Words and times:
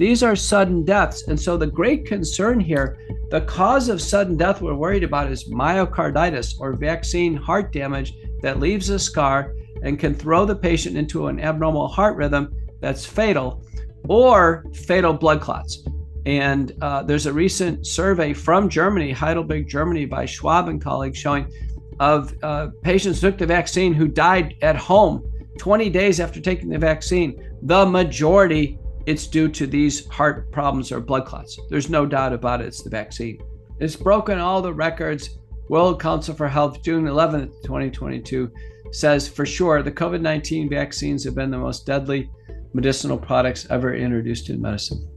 These 0.00 0.22
are 0.22 0.34
sudden 0.34 0.82
deaths. 0.82 1.28
And 1.28 1.38
so 1.38 1.58
the 1.58 1.66
great 1.66 2.06
concern 2.06 2.58
here, 2.58 2.96
the 3.28 3.42
cause 3.42 3.90
of 3.90 4.00
sudden 4.00 4.34
death 4.34 4.62
we're 4.62 4.74
worried 4.74 5.04
about 5.04 5.30
is 5.30 5.50
myocarditis 5.50 6.58
or 6.58 6.72
vaccine 6.72 7.36
heart 7.36 7.70
damage 7.70 8.14
that 8.40 8.60
leaves 8.60 8.88
a 8.88 8.98
scar 8.98 9.54
and 9.82 9.98
can 9.98 10.14
throw 10.14 10.46
the 10.46 10.56
patient 10.56 10.96
into 10.96 11.26
an 11.26 11.38
abnormal 11.38 11.86
heart 11.86 12.16
rhythm 12.16 12.50
that's 12.80 13.04
fatal 13.04 13.62
or 14.08 14.64
fatal 14.72 15.12
blood 15.12 15.42
clots. 15.42 15.86
And 16.24 16.72
uh, 16.80 17.02
there's 17.02 17.26
a 17.26 17.32
recent 17.34 17.86
survey 17.86 18.32
from 18.32 18.70
Germany, 18.70 19.12
Heidelberg, 19.12 19.68
Germany, 19.68 20.06
by 20.06 20.24
Schwab 20.24 20.68
and 20.68 20.80
colleagues 20.80 21.18
showing 21.18 21.52
of 21.98 22.34
uh, 22.42 22.68
patients 22.80 23.20
who 23.20 23.28
took 23.28 23.38
the 23.38 23.44
vaccine 23.44 23.92
who 23.92 24.08
died 24.08 24.54
at 24.62 24.76
home 24.76 25.30
20 25.58 25.90
days 25.90 26.20
after 26.20 26.40
taking 26.40 26.70
the 26.70 26.78
vaccine. 26.78 27.38
The 27.60 27.84
majority, 27.84 28.78
it's 29.06 29.26
due 29.26 29.48
to 29.48 29.66
these 29.66 30.06
heart 30.08 30.50
problems 30.52 30.92
or 30.92 31.00
blood 31.00 31.24
clots. 31.24 31.58
There's 31.68 31.90
no 31.90 32.06
doubt 32.06 32.32
about 32.32 32.60
it. 32.60 32.66
It's 32.66 32.82
the 32.82 32.90
vaccine. 32.90 33.40
It's 33.78 33.96
broken 33.96 34.38
all 34.38 34.60
the 34.60 34.72
records. 34.72 35.38
World 35.68 36.00
Council 36.00 36.34
for 36.34 36.48
Health, 36.48 36.82
June 36.82 37.04
11th, 37.04 37.62
2022, 37.62 38.50
says 38.92 39.28
for 39.28 39.46
sure 39.46 39.82
the 39.82 39.92
COVID 39.92 40.20
19 40.20 40.68
vaccines 40.68 41.24
have 41.24 41.34
been 41.34 41.50
the 41.50 41.58
most 41.58 41.86
deadly 41.86 42.28
medicinal 42.74 43.16
products 43.16 43.66
ever 43.70 43.94
introduced 43.94 44.50
in 44.50 44.60
medicine. 44.60 45.08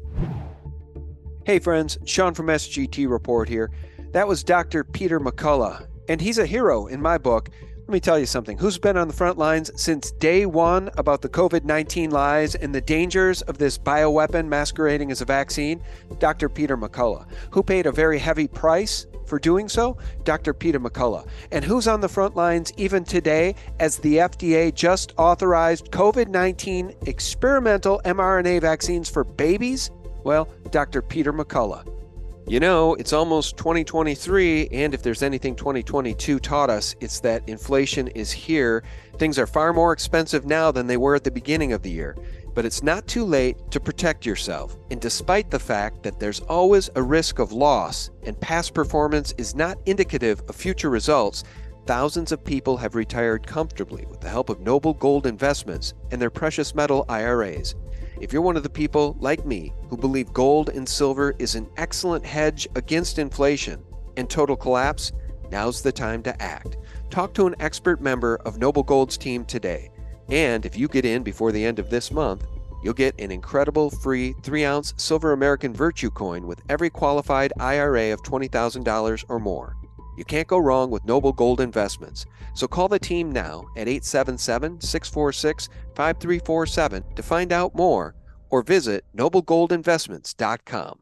Hey, 1.46 1.60
friends, 1.60 1.98
Sean 2.06 2.34
from 2.34 2.48
SGT 2.48 3.10
Report 3.10 3.50
here. 3.50 3.70
That 4.12 4.28
was 4.28 4.44
Dr. 4.44 4.84
Peter 4.84 5.20
McCullough, 5.20 5.88
and 6.08 6.22
he's 6.22 6.38
a 6.38 6.46
hero 6.46 6.86
in 6.86 7.02
my 7.02 7.18
book. 7.18 7.50
Let 7.86 7.92
me 7.92 8.00
tell 8.00 8.18
you 8.18 8.26
something. 8.26 8.58
Who's 8.58 8.78
been 8.78 8.96
on 8.96 9.10
the 9.10 9.14
front 9.14 9.38
lines 9.38 9.70
since 9.76 10.12
day 10.12 10.46
one 10.46 10.90
about 10.98 11.22
the 11.22 11.28
COVID 11.28 11.66
19 11.66 12.12
lies 12.12 12.56
and 12.56 12.74
the 12.74 12.80
dangers 12.80 13.42
of 13.42 13.58
this 13.58 13.78
bioweapon 13.78 14.48
masquerading 14.48 15.12
as 15.12 15.20
a 15.20 15.26
vaccine? 15.26 15.84
Dr. 16.18 16.48
Peter 16.48 16.78
McCullough, 16.78 17.28
who 17.52 17.62
paid 17.62 17.86
a 17.86 17.92
very 17.92 18.20
heavy 18.20 18.48
price 18.48 19.06
for 19.26 19.38
doing 19.38 19.68
so? 19.68 19.98
Dr. 20.24 20.54
Peter 20.54 20.80
McCullough. 20.80 21.28
And 21.52 21.66
who's 21.66 21.90
on 21.90 22.00
the 22.00 22.08
front 22.08 22.38
lines 22.38 22.72
even 22.78 23.04
today 23.04 23.54
as 23.82 23.98
the 23.98 24.16
FDA 24.16 24.74
just 24.74 25.12
authorized 25.18 25.92
COVID 25.92 26.30
19 26.30 26.96
experimental 27.06 28.00
mRNA 28.06 28.62
vaccines 28.62 29.10
for 29.10 29.26
babies? 29.26 29.92
Well, 30.24 30.48
Dr. 30.72 31.02
Peter 31.02 31.34
McCullough. 31.34 32.03
You 32.46 32.60
know, 32.60 32.96
it's 32.96 33.14
almost 33.14 33.56
2023, 33.56 34.68
and 34.74 34.94
if 34.94 35.02
there's 35.02 35.24
anything 35.24 35.56
2022 35.56 36.42
taught 36.42 36.70
us, 36.70 36.94
it's 37.00 37.22
that 37.22 37.48
inflation 37.48 38.10
is 38.10 38.34
here. 38.34 38.84
Things 39.18 39.40
are 39.40 39.48
far 39.48 39.72
more 39.72 39.94
expensive 39.94 40.46
now 40.46 40.70
than 40.70 40.86
they 40.86 40.98
were 40.98 41.16
at 41.16 41.24
the 41.24 41.32
beginning 41.32 41.72
of 41.72 41.84
the 41.84 41.90
year. 41.90 42.18
But 42.54 42.66
it's 42.66 42.84
not 42.84 43.08
too 43.08 43.24
late 43.24 43.56
to 43.72 43.80
protect 43.80 44.26
yourself. 44.26 44.76
And 44.92 45.00
despite 45.00 45.52
the 45.52 45.60
fact 45.60 46.04
that 46.04 46.20
there's 46.20 46.42
always 46.42 46.90
a 46.96 47.02
risk 47.02 47.40
of 47.40 47.54
loss 47.54 48.10
and 48.24 48.40
past 48.42 48.74
performance 48.74 49.34
is 49.38 49.56
not 49.56 49.78
indicative 49.86 50.44
of 50.50 50.56
future 50.58 50.90
results, 50.90 51.46
thousands 51.86 52.34
of 52.34 52.44
people 52.44 52.76
have 52.76 52.94
retired 52.94 53.48
comfortably 53.48 54.06
with 54.08 54.20
the 54.20 54.30
help 54.30 54.50
of 54.50 54.60
Noble 54.60 54.94
Gold 54.94 55.28
Investments 55.28 55.94
and 56.12 56.22
their 56.22 56.30
precious 56.30 56.76
metal 56.76 57.06
IRAs. 57.08 57.76
If 58.20 58.32
you're 58.32 58.42
one 58.42 58.58
of 58.58 58.64
the 58.64 58.70
people, 58.70 59.16
like 59.20 59.46
me, 59.46 59.74
who 59.90 59.98
believe 59.98 60.34
gold 60.34 60.70
and 60.70 60.88
silver 60.88 61.34
is 61.40 61.56
an 61.56 61.70
excellent 61.78 62.26
hedge 62.26 62.68
against 62.76 63.20
inflation 63.20 63.84
and 64.18 64.30
total 64.30 64.56
collapse, 64.56 65.12
now's 65.52 65.82
the 65.82 65.92
time 65.92 66.22
to 66.24 66.42
act. 66.42 66.78
Talk 67.10 67.34
to 67.34 67.48
an 67.48 67.56
expert 67.60 68.02
member 68.02 68.36
of 68.46 68.58
Noble 68.58 68.84
Gold's 68.84 69.18
team 69.18 69.46
today. 69.46 69.90
And 70.30 70.66
if 70.66 70.78
you 70.78 70.88
get 70.88 71.06
in 71.06 71.24
before 71.24 71.52
the 71.52 71.66
end 71.66 71.80
of 71.80 71.90
this 71.90 72.12
month, 72.12 72.46
you'll 72.84 72.94
get 72.94 73.20
an 73.20 73.32
incredible 73.32 73.90
free 73.90 74.34
3 74.44 74.66
ounce 74.66 74.94
silver 74.98 75.32
American 75.32 75.74
Virtue 75.74 76.12
coin 76.12 76.46
with 76.48 76.62
every 76.70 76.90
qualified 76.90 77.54
IRA 77.60 78.12
of 78.14 78.22
$20,000 78.24 79.26
or 79.30 79.40
more. 79.40 79.76
You 80.18 80.26
can't 80.26 80.48
go 80.48 80.58
wrong 80.58 80.92
with 80.92 81.06
Noble 81.06 81.34
Gold 81.34 81.62
Investments. 81.62 82.26
So 82.54 82.68
call 82.68 82.88
the 82.88 83.00
team 83.00 83.32
now 83.32 83.66
at 83.76 83.88
877 83.88 84.82
646 84.82 85.70
5347 85.96 87.04
to 87.16 87.24
find 87.24 87.52
out 87.52 87.76
more 87.76 88.16
or 88.50 88.62
visit 88.62 89.04
noblegoldinvestments.com. 89.18 91.00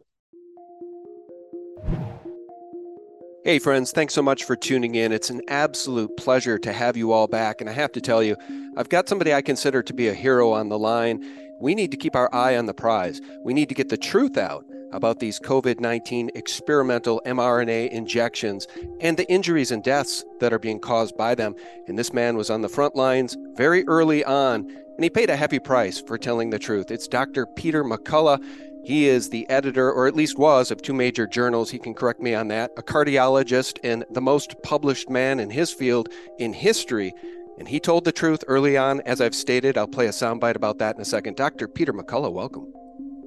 Hey, 3.44 3.58
friends, 3.58 3.92
thanks 3.92 4.14
so 4.14 4.22
much 4.22 4.44
for 4.44 4.56
tuning 4.56 4.94
in. 4.94 5.12
It's 5.12 5.32
an 5.32 5.42
absolute 5.48 6.16
pleasure 6.16 6.60
to 6.60 6.72
have 6.72 6.96
you 6.96 7.12
all 7.12 7.28
back. 7.28 7.60
And 7.60 7.68
I 7.68 7.74
have 7.74 7.92
to 7.94 8.02
tell 8.02 8.22
you, 8.22 8.38
I've 8.78 8.90
got 8.90 9.10
somebody 9.10 9.34
I 9.34 9.42
consider 9.42 9.82
to 9.82 9.94
be 9.94 10.08
a 10.08 10.14
hero 10.14 10.52
on 10.52 10.70
the 10.70 10.78
line. 10.78 11.26
We 11.60 11.74
need 11.74 11.90
to 11.90 11.98
keep 11.98 12.16
our 12.16 12.34
eye 12.34 12.56
on 12.56 12.68
the 12.68 12.74
prize. 12.74 13.20
We 13.44 13.56
need 13.56 13.68
to 13.70 13.76
get 13.76 13.90
the 13.90 13.98
truth 13.98 14.38
out 14.38 14.64
about 14.92 15.20
these 15.20 15.40
COVID 15.40 15.80
19 15.80 16.32
experimental 16.36 17.22
mRNA 17.26 17.90
injections 17.90 18.68
and 19.00 19.18
the 19.18 19.30
injuries 19.30 19.72
and 19.72 19.84
deaths 19.84 20.24
that 20.40 20.54
are 20.54 20.60
being 20.60 20.80
caused 20.80 21.18
by 21.18 21.36
them. 21.36 21.56
And 21.88 21.98
this 21.98 22.14
man 22.14 22.38
was 22.38 22.50
on 22.50 22.62
the 22.62 22.70
front 22.70 22.96
lines 22.96 23.38
very 23.56 23.88
early 23.88 24.24
on, 24.24 24.70
and 24.70 25.04
he 25.04 25.10
paid 25.10 25.30
a 25.30 25.36
heavy 25.36 25.60
price 25.60 26.02
for 26.02 26.18
telling 26.18 26.50
the 26.50 26.60
truth. 26.60 26.92
It's 26.92 27.08
Dr. 27.08 27.46
Peter 27.46 27.84
McCullough. 27.84 28.44
He 28.84 29.08
is 29.08 29.30
the 29.30 29.48
editor, 29.50 29.92
or 29.92 30.08
at 30.08 30.16
least 30.16 30.40
was, 30.40 30.72
of 30.72 30.82
two 30.82 30.94
major 30.94 31.28
journals. 31.28 31.70
He 31.70 31.78
can 31.78 31.94
correct 31.94 32.20
me 32.20 32.34
on 32.34 32.48
that. 32.48 32.72
A 32.78 32.82
cardiologist 32.82 33.78
and 33.84 34.06
the 34.10 34.22
most 34.22 34.56
published 34.64 35.10
man 35.10 35.40
in 35.40 35.52
his 35.52 35.72
field 35.72 36.10
in 36.40 36.54
history. 36.54 37.14
And 37.60 37.68
he 37.68 37.80
told 37.80 38.06
the 38.06 38.12
truth 38.12 38.44
early 38.48 38.78
on. 38.78 39.02
As 39.02 39.22
I've 39.22 39.36
stated, 39.36 39.78
I'll 39.78 39.88
play 39.88 40.08
a 40.08 40.12
soundbite 40.12 40.56
about 40.56 40.80
that 40.80 40.96
in 40.96 41.02
a 41.02 41.06
second. 41.06 41.36
Dr. 41.36 41.68
Peter 41.68 41.94
McCullough, 41.94 42.34
welcome. 42.34 42.74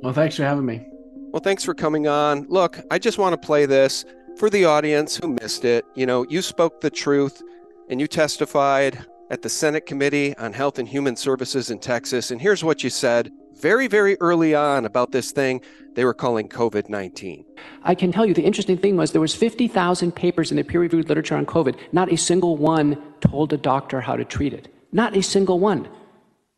Well, 0.03 0.13
thanks 0.13 0.37
for 0.37 0.43
having 0.43 0.67
me. 0.67 0.87
Well, 1.35 1.43
thanks 1.43 1.65
for 1.65 1.75
coming 1.75 2.07
on. 2.07 2.47
Look, 2.49 2.79
I 2.93 3.01
just 3.01 3.19
want 3.19 3.33
to 3.33 3.47
play 3.47 3.67
this 3.67 4.05
for 4.37 4.49
the 4.49 4.67
audience 4.67 5.17
who 5.17 5.37
missed 5.43 5.65
it. 5.65 5.85
You 5.97 6.07
know, 6.07 6.25
you 6.29 6.41
spoke 6.41 6.81
the 6.81 6.91
truth 6.91 7.43
and 7.91 8.01
you 8.01 8.07
testified 8.07 9.05
at 9.31 9.43
the 9.43 9.49
Senate 9.49 9.85
Committee 9.85 10.37
on 10.37 10.53
Health 10.53 10.79
and 10.79 10.87
Human 10.87 11.17
Services 11.17 11.71
in 11.71 11.81
Texas. 11.81 12.31
And 12.31 12.41
here's 12.41 12.63
what 12.63 12.85
you 12.85 12.89
said 12.89 13.33
very, 13.55 13.89
very 13.89 14.17
early 14.21 14.55
on 14.55 14.85
about 14.85 15.11
this 15.11 15.33
thing 15.33 15.61
they 15.95 16.05
were 16.05 16.15
calling 16.15 16.49
COVID 16.49 16.89
19. 16.89 17.45
I 17.83 17.97
can 17.97 18.13
tell 18.13 18.25
you 18.25 18.33
the 18.33 18.45
interesting 18.45 18.79
thing 18.79 18.97
was 18.97 19.11
there 19.11 19.21
was 19.21 19.35
50,000 19.35 20.13
papers 20.15 20.53
in 20.53 20.57
the 20.57 20.63
peer 20.63 20.83
reviewed 20.83 21.09
literature 21.09 21.37
on 21.37 21.47
COVID. 21.47 21.77
Not 21.91 22.13
a 22.13 22.17
single 22.17 22.57
one 22.57 23.03
told 23.21 23.53
a 23.53 23.57
doctor 23.57 24.01
how 24.01 24.15
to 24.15 24.25
treat 24.25 24.55
it. 24.55 24.73
Not 24.93 25.17
a 25.17 25.23
single 25.25 25.59
one. 25.59 25.89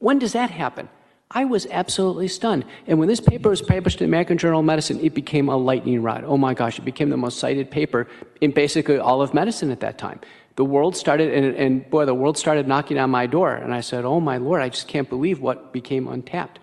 When 0.00 0.18
does 0.18 0.34
that 0.34 0.50
happen? 0.50 0.90
I 1.30 1.44
was 1.44 1.66
absolutely 1.70 2.28
stunned. 2.28 2.64
And 2.86 2.98
when 2.98 3.08
this 3.08 3.20
paper 3.20 3.50
was 3.50 3.60
published 3.60 4.00
in 4.00 4.06
the 4.06 4.10
American 4.10 4.38
Journal 4.38 4.60
of 4.60 4.66
Medicine, 4.66 5.00
it 5.00 5.12
became 5.12 5.48
a 5.48 5.56
lightning 5.56 6.02
rod. 6.02 6.24
Oh 6.24 6.36
my 6.36 6.54
gosh, 6.54 6.78
it 6.78 6.84
became 6.84 7.10
the 7.10 7.16
most 7.16 7.38
cited 7.38 7.70
paper 7.70 8.06
in 8.40 8.52
basically 8.52 8.98
all 8.98 9.20
of 9.22 9.34
medicine 9.34 9.70
at 9.72 9.80
that 9.80 9.98
time. 9.98 10.20
The 10.54 10.64
world 10.64 10.96
started, 10.96 11.34
and, 11.34 11.54
and 11.56 11.90
boy, 11.90 12.04
the 12.04 12.14
world 12.14 12.38
started 12.38 12.68
knocking 12.68 12.98
on 12.98 13.10
my 13.10 13.26
door. 13.26 13.54
And 13.54 13.74
I 13.74 13.80
said, 13.80 14.04
Oh 14.04 14.20
my 14.20 14.36
Lord, 14.36 14.62
I 14.62 14.68
just 14.68 14.88
can't 14.88 15.08
believe 15.08 15.40
what 15.40 15.72
became 15.72 16.06
untapped. 16.06 16.60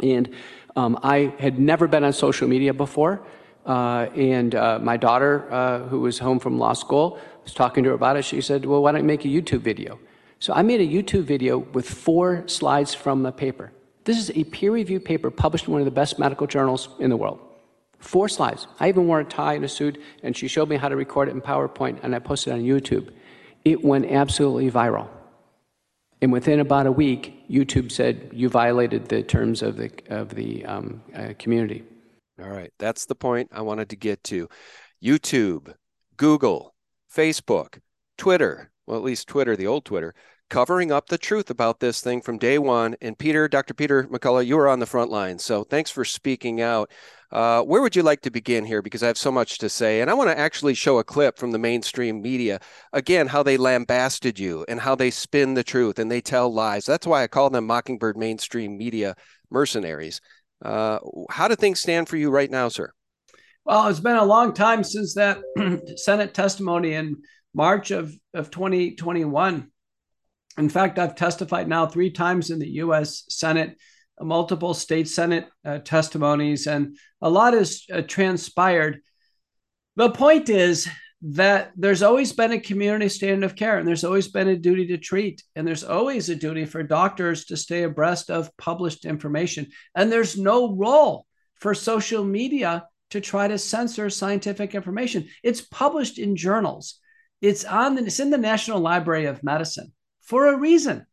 And 0.00 0.30
um, 0.76 0.98
I 1.02 1.34
had 1.38 1.58
never 1.58 1.88
been 1.88 2.04
on 2.04 2.12
social 2.12 2.48
media 2.48 2.72
before. 2.72 3.26
Uh, 3.66 4.08
and 4.16 4.54
uh, 4.54 4.78
my 4.80 4.96
daughter, 4.96 5.52
uh, 5.52 5.80
who 5.80 6.00
was 6.00 6.18
home 6.18 6.38
from 6.38 6.58
law 6.58 6.72
school, 6.72 7.18
was 7.44 7.52
talking 7.52 7.84
to 7.84 7.90
her 7.90 7.94
about 7.94 8.16
it. 8.16 8.24
She 8.24 8.40
said, 8.40 8.64
Well, 8.64 8.82
why 8.82 8.92
don't 8.92 9.02
you 9.02 9.06
make 9.06 9.24
a 9.24 9.28
YouTube 9.28 9.60
video? 9.60 9.98
So 10.42 10.52
I 10.52 10.62
made 10.62 10.80
a 10.80 10.84
YouTube 10.84 11.22
video 11.22 11.58
with 11.58 11.88
four 11.88 12.42
slides 12.48 12.94
from 12.94 13.22
the 13.22 13.30
paper. 13.30 13.70
This 14.02 14.18
is 14.18 14.32
a 14.34 14.42
peer-reviewed 14.42 15.04
paper 15.04 15.30
published 15.30 15.66
in 15.66 15.72
one 15.72 15.80
of 15.80 15.84
the 15.84 15.92
best 15.92 16.18
medical 16.18 16.48
journals 16.48 16.88
in 16.98 17.10
the 17.10 17.16
world. 17.16 17.38
Four 18.00 18.28
slides. 18.28 18.66
I 18.80 18.88
even 18.88 19.06
wore 19.06 19.20
a 19.20 19.24
tie 19.24 19.54
and 19.54 19.64
a 19.64 19.68
suit, 19.68 20.02
and 20.24 20.36
she 20.36 20.48
showed 20.48 20.68
me 20.68 20.74
how 20.74 20.88
to 20.88 20.96
record 20.96 21.28
it 21.28 21.30
in 21.30 21.40
PowerPoint, 21.40 22.00
and 22.02 22.12
I 22.12 22.18
posted 22.18 22.52
it 22.52 22.56
on 22.56 22.62
YouTube. 22.64 23.12
It 23.64 23.84
went 23.84 24.10
absolutely 24.10 24.68
viral. 24.68 25.08
And 26.20 26.32
within 26.32 26.58
about 26.58 26.88
a 26.88 26.92
week, 26.92 27.48
YouTube 27.48 27.92
said, 27.92 28.30
you 28.32 28.48
violated 28.48 29.06
the 29.06 29.22
terms 29.22 29.62
of 29.62 29.76
the, 29.76 29.92
of 30.08 30.34
the 30.34 30.66
um, 30.66 31.02
uh, 31.14 31.34
community. 31.38 31.84
All 32.42 32.50
right. 32.50 32.72
That's 32.80 33.06
the 33.06 33.14
point 33.14 33.50
I 33.52 33.62
wanted 33.62 33.90
to 33.90 33.96
get 33.96 34.24
to. 34.24 34.48
YouTube, 35.00 35.72
Google, 36.16 36.74
Facebook, 37.14 37.78
Twitter, 38.18 38.72
well, 38.88 38.98
at 38.98 39.04
least 39.04 39.28
Twitter, 39.28 39.54
the 39.54 39.68
old 39.68 39.84
Twitter, 39.84 40.12
covering 40.52 40.92
up 40.92 41.08
the 41.08 41.16
truth 41.16 41.48
about 41.48 41.80
this 41.80 42.02
thing 42.02 42.20
from 42.20 42.36
day 42.36 42.58
one. 42.58 42.94
And 43.00 43.18
Peter, 43.18 43.48
Dr. 43.48 43.72
Peter 43.72 44.04
McCullough, 44.04 44.44
you 44.44 44.58
are 44.58 44.68
on 44.68 44.80
the 44.80 44.86
front 44.86 45.10
line. 45.10 45.38
So 45.38 45.64
thanks 45.64 45.90
for 45.90 46.04
speaking 46.04 46.60
out. 46.60 46.90
Uh, 47.30 47.62
where 47.62 47.80
would 47.80 47.96
you 47.96 48.02
like 48.02 48.20
to 48.20 48.30
begin 48.30 48.66
here? 48.66 48.82
Because 48.82 49.02
I 49.02 49.06
have 49.06 49.16
so 49.16 49.32
much 49.32 49.56
to 49.58 49.70
say. 49.70 50.02
And 50.02 50.10
I 50.10 50.14
want 50.14 50.28
to 50.28 50.38
actually 50.38 50.74
show 50.74 50.98
a 50.98 51.04
clip 51.04 51.38
from 51.38 51.52
the 51.52 51.58
mainstream 51.58 52.20
media. 52.20 52.60
Again, 52.92 53.28
how 53.28 53.42
they 53.42 53.56
lambasted 53.56 54.38
you 54.38 54.66
and 54.68 54.78
how 54.78 54.94
they 54.94 55.10
spin 55.10 55.54
the 55.54 55.64
truth 55.64 55.98
and 55.98 56.10
they 56.10 56.20
tell 56.20 56.52
lies. 56.52 56.84
That's 56.84 57.06
why 57.06 57.22
I 57.22 57.28
call 57.28 57.48
them 57.48 57.66
Mockingbird 57.66 58.18
mainstream 58.18 58.76
media 58.76 59.16
mercenaries. 59.50 60.20
Uh, 60.62 60.98
how 61.30 61.48
do 61.48 61.56
things 61.56 61.80
stand 61.80 62.10
for 62.10 62.18
you 62.18 62.28
right 62.28 62.50
now, 62.50 62.68
sir? 62.68 62.92
Well, 63.64 63.86
it's 63.86 64.00
been 64.00 64.16
a 64.16 64.24
long 64.24 64.52
time 64.52 64.84
since 64.84 65.14
that 65.14 65.38
Senate 65.96 66.34
testimony 66.34 66.92
in 66.92 67.22
March 67.54 67.90
of, 67.90 68.14
of 68.34 68.50
2021 68.50 69.70
in 70.58 70.68
fact, 70.68 70.98
I've 70.98 71.14
testified 71.14 71.68
now 71.68 71.86
three 71.86 72.10
times 72.10 72.50
in 72.50 72.58
the 72.58 72.70
US 72.70 73.24
Senate 73.28 73.76
multiple 74.20 74.74
state 74.74 75.08
senate 75.08 75.48
uh, 75.64 75.78
testimonies, 75.78 76.66
and 76.66 76.96
a 77.20 77.30
lot 77.30 77.54
has 77.54 77.84
uh, 77.92 78.02
transpired. 78.02 79.00
The 79.96 80.10
point 80.10 80.48
is 80.48 80.88
that 81.22 81.72
there's 81.76 82.02
always 82.02 82.32
been 82.32 82.52
a 82.52 82.60
community 82.60 83.08
standard 83.08 83.44
of 83.44 83.56
care, 83.56 83.78
and 83.78 83.86
there's 83.86 84.04
always 84.04 84.28
been 84.28 84.48
a 84.48 84.56
duty 84.56 84.86
to 84.88 84.98
treat, 84.98 85.42
and 85.54 85.66
there's 85.66 85.84
always 85.84 86.28
a 86.28 86.36
duty 86.36 86.64
for 86.64 86.82
doctors 86.82 87.46
to 87.46 87.56
stay 87.56 87.84
abreast 87.84 88.30
of 88.30 88.56
published 88.56 89.04
information. 89.04 89.68
And 89.94 90.10
there's 90.10 90.38
no 90.38 90.74
role 90.74 91.26
for 91.56 91.74
social 91.74 92.24
media 92.24 92.86
to 93.10 93.20
try 93.20 93.46
to 93.46 93.58
censor 93.58 94.10
scientific 94.10 94.74
information. 94.74 95.28
It's 95.42 95.60
published 95.60 96.18
in 96.18 96.34
journals. 96.34 96.98
It's 97.40 97.64
on 97.64 97.94
the, 97.94 98.04
it's 98.04 98.20
in 98.20 98.30
the 98.30 98.38
National 98.38 98.80
Library 98.80 99.26
of 99.26 99.44
Medicine 99.44 99.92
for 100.32 100.46
a 100.46 100.56
reason. 100.56 101.04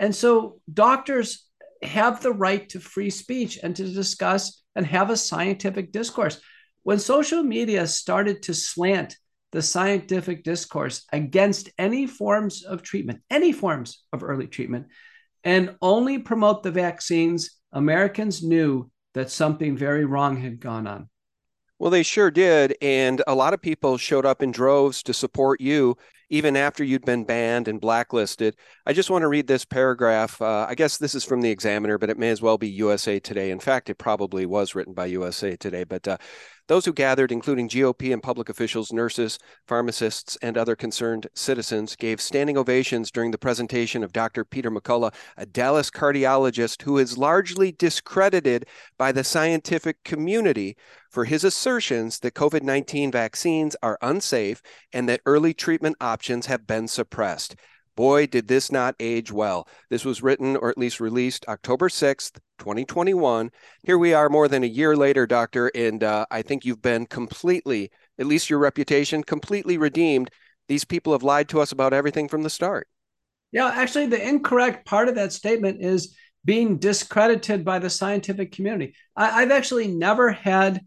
And 0.00 0.12
so 0.12 0.60
doctors 0.72 1.46
have 1.80 2.20
the 2.20 2.32
right 2.32 2.68
to 2.70 2.80
free 2.80 3.10
speech 3.10 3.56
and 3.62 3.76
to 3.76 3.84
discuss 3.84 4.64
and 4.74 4.84
have 4.84 5.10
a 5.10 5.16
scientific 5.16 5.92
discourse. 5.92 6.40
When 6.82 6.98
social 6.98 7.44
media 7.44 7.86
started 7.86 8.42
to 8.42 8.52
slant 8.52 9.16
the 9.52 9.62
scientific 9.62 10.42
discourse 10.42 11.04
against 11.12 11.70
any 11.78 12.08
forms 12.08 12.64
of 12.64 12.82
treatment, 12.82 13.20
any 13.30 13.52
forms 13.52 14.02
of 14.12 14.24
early 14.24 14.48
treatment, 14.48 14.86
and 15.44 15.76
only 15.80 16.18
promote 16.18 16.64
the 16.64 16.72
vaccines, 16.72 17.50
Americans 17.70 18.42
knew 18.42 18.90
that 19.12 19.30
something 19.30 19.76
very 19.76 20.04
wrong 20.04 20.36
had 20.40 20.58
gone 20.58 20.88
on. 20.88 21.08
Well, 21.78 21.90
they 21.90 22.02
sure 22.02 22.32
did. 22.32 22.76
And 22.82 23.22
a 23.28 23.36
lot 23.36 23.54
of 23.54 23.62
people 23.62 23.98
showed 23.98 24.26
up 24.26 24.42
in 24.42 24.50
droves 24.50 25.00
to 25.04 25.14
support 25.14 25.60
you 25.60 25.96
even 26.30 26.56
after 26.56 26.82
you'd 26.84 27.04
been 27.04 27.24
banned 27.24 27.68
and 27.68 27.80
blacklisted. 27.80 28.56
I 28.86 28.92
just 28.92 29.10
want 29.10 29.22
to 29.22 29.28
read 29.28 29.46
this 29.46 29.64
paragraph. 29.64 30.40
Uh, 30.40 30.66
I 30.68 30.74
guess 30.74 30.98
this 30.98 31.14
is 31.14 31.24
from 31.24 31.40
the 31.40 31.50
Examiner, 31.50 31.98
but 31.98 32.10
it 32.10 32.18
may 32.18 32.30
as 32.30 32.42
well 32.42 32.58
be 32.58 32.68
USA 32.68 33.18
Today. 33.18 33.50
In 33.50 33.60
fact, 33.60 33.90
it 33.90 33.98
probably 33.98 34.46
was 34.46 34.74
written 34.74 34.94
by 34.94 35.06
USA 35.06 35.56
Today. 35.56 35.84
But 35.84 36.06
uh, 36.08 36.18
those 36.66 36.84
who 36.84 36.92
gathered, 36.92 37.30
including 37.30 37.68
GOP 37.68 38.12
and 38.12 38.22
public 38.22 38.48
officials, 38.48 38.92
nurses, 38.92 39.38
pharmacists, 39.66 40.36
and 40.40 40.56
other 40.56 40.74
concerned 40.74 41.26
citizens, 41.34 41.96
gave 41.96 42.20
standing 42.20 42.56
ovations 42.56 43.10
during 43.10 43.30
the 43.30 43.38
presentation 43.38 44.02
of 44.02 44.12
Dr. 44.12 44.44
Peter 44.44 44.70
McCullough, 44.70 45.14
a 45.36 45.46
Dallas 45.46 45.90
cardiologist 45.90 46.82
who 46.82 46.98
is 46.98 47.18
largely 47.18 47.72
discredited 47.72 48.66
by 48.96 49.12
the 49.12 49.24
scientific 49.24 50.02
community 50.04 50.76
for 51.10 51.24
his 51.26 51.44
assertions 51.44 52.20
that 52.20 52.34
COVID 52.34 52.62
19 52.62 53.12
vaccines 53.12 53.76
are 53.82 53.98
unsafe 54.00 54.62
and 54.92 55.08
that 55.08 55.20
early 55.26 55.54
treatment 55.54 55.96
options 56.00 56.46
have 56.46 56.66
been 56.66 56.88
suppressed. 56.88 57.56
Boy, 57.96 58.26
did 58.26 58.48
this 58.48 58.72
not 58.72 58.96
age 58.98 59.30
well. 59.30 59.68
This 59.88 60.04
was 60.04 60.22
written 60.22 60.56
or 60.56 60.68
at 60.68 60.78
least 60.78 60.98
released 60.98 61.44
October 61.48 61.88
6th, 61.88 62.38
2021. 62.58 63.50
Here 63.84 63.98
we 63.98 64.12
are 64.12 64.28
more 64.28 64.48
than 64.48 64.64
a 64.64 64.68
year 64.68 64.96
later, 64.96 65.26
Doctor, 65.26 65.70
and 65.74 66.02
uh, 66.02 66.26
I 66.30 66.42
think 66.42 66.64
you've 66.64 66.82
been 66.82 67.06
completely, 67.06 67.90
at 68.18 68.26
least 68.26 68.50
your 68.50 68.58
reputation, 68.58 69.22
completely 69.22 69.78
redeemed. 69.78 70.30
These 70.66 70.84
people 70.84 71.12
have 71.12 71.22
lied 71.22 71.48
to 71.50 71.60
us 71.60 71.70
about 71.70 71.92
everything 71.92 72.28
from 72.28 72.42
the 72.42 72.50
start. 72.50 72.88
Yeah, 73.52 73.70
actually, 73.72 74.06
the 74.06 74.28
incorrect 74.28 74.84
part 74.86 75.08
of 75.08 75.14
that 75.14 75.32
statement 75.32 75.80
is 75.80 76.16
being 76.44 76.78
discredited 76.78 77.64
by 77.64 77.78
the 77.78 77.90
scientific 77.90 78.50
community. 78.50 78.94
I, 79.14 79.40
have 79.40 79.52
actually 79.52 79.86
never 79.88 80.32
had 80.32 80.80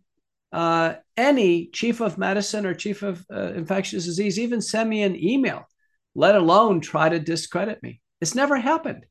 uh, 0.52 0.96
any 1.16 1.68
chief 1.68 2.02
of 2.02 2.18
medicine 2.18 2.66
or 2.66 2.74
chief 2.74 3.02
of 3.02 3.26
uh, 3.34 3.54
infectious 3.54 4.06
disease 4.06 4.38
even 4.38 4.62
send 4.62 4.90
me 4.90 5.04
an 5.04 5.16
email 5.16 5.66
let 6.18 6.36
alone 6.36 6.82
try 6.82 7.08
to 7.08 7.20
discredit 7.20 7.82
me. 7.84 8.02
It's 8.20 8.34
never 8.34 8.58
happened. 8.58 9.06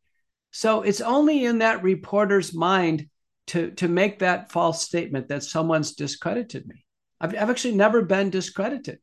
So 0.51 0.83
it's 0.83 1.01
only 1.01 1.45
in 1.45 1.59
that 1.59 1.85
reporter's 1.85 2.53
mind 2.53 3.09
to, 3.49 3.71
to 3.73 3.87
make 3.87 4.19
that 4.19 4.51
false 4.51 4.83
statement 4.83 5.29
that 5.29 5.45
someone's 5.45 5.95
discredited 5.95 6.67
me. 6.67 6.85
I've, 7.21 7.33
I've 7.33 7.49
actually 7.49 7.77
never 7.77 8.03
been 8.03 8.31
discredited. 8.31 8.99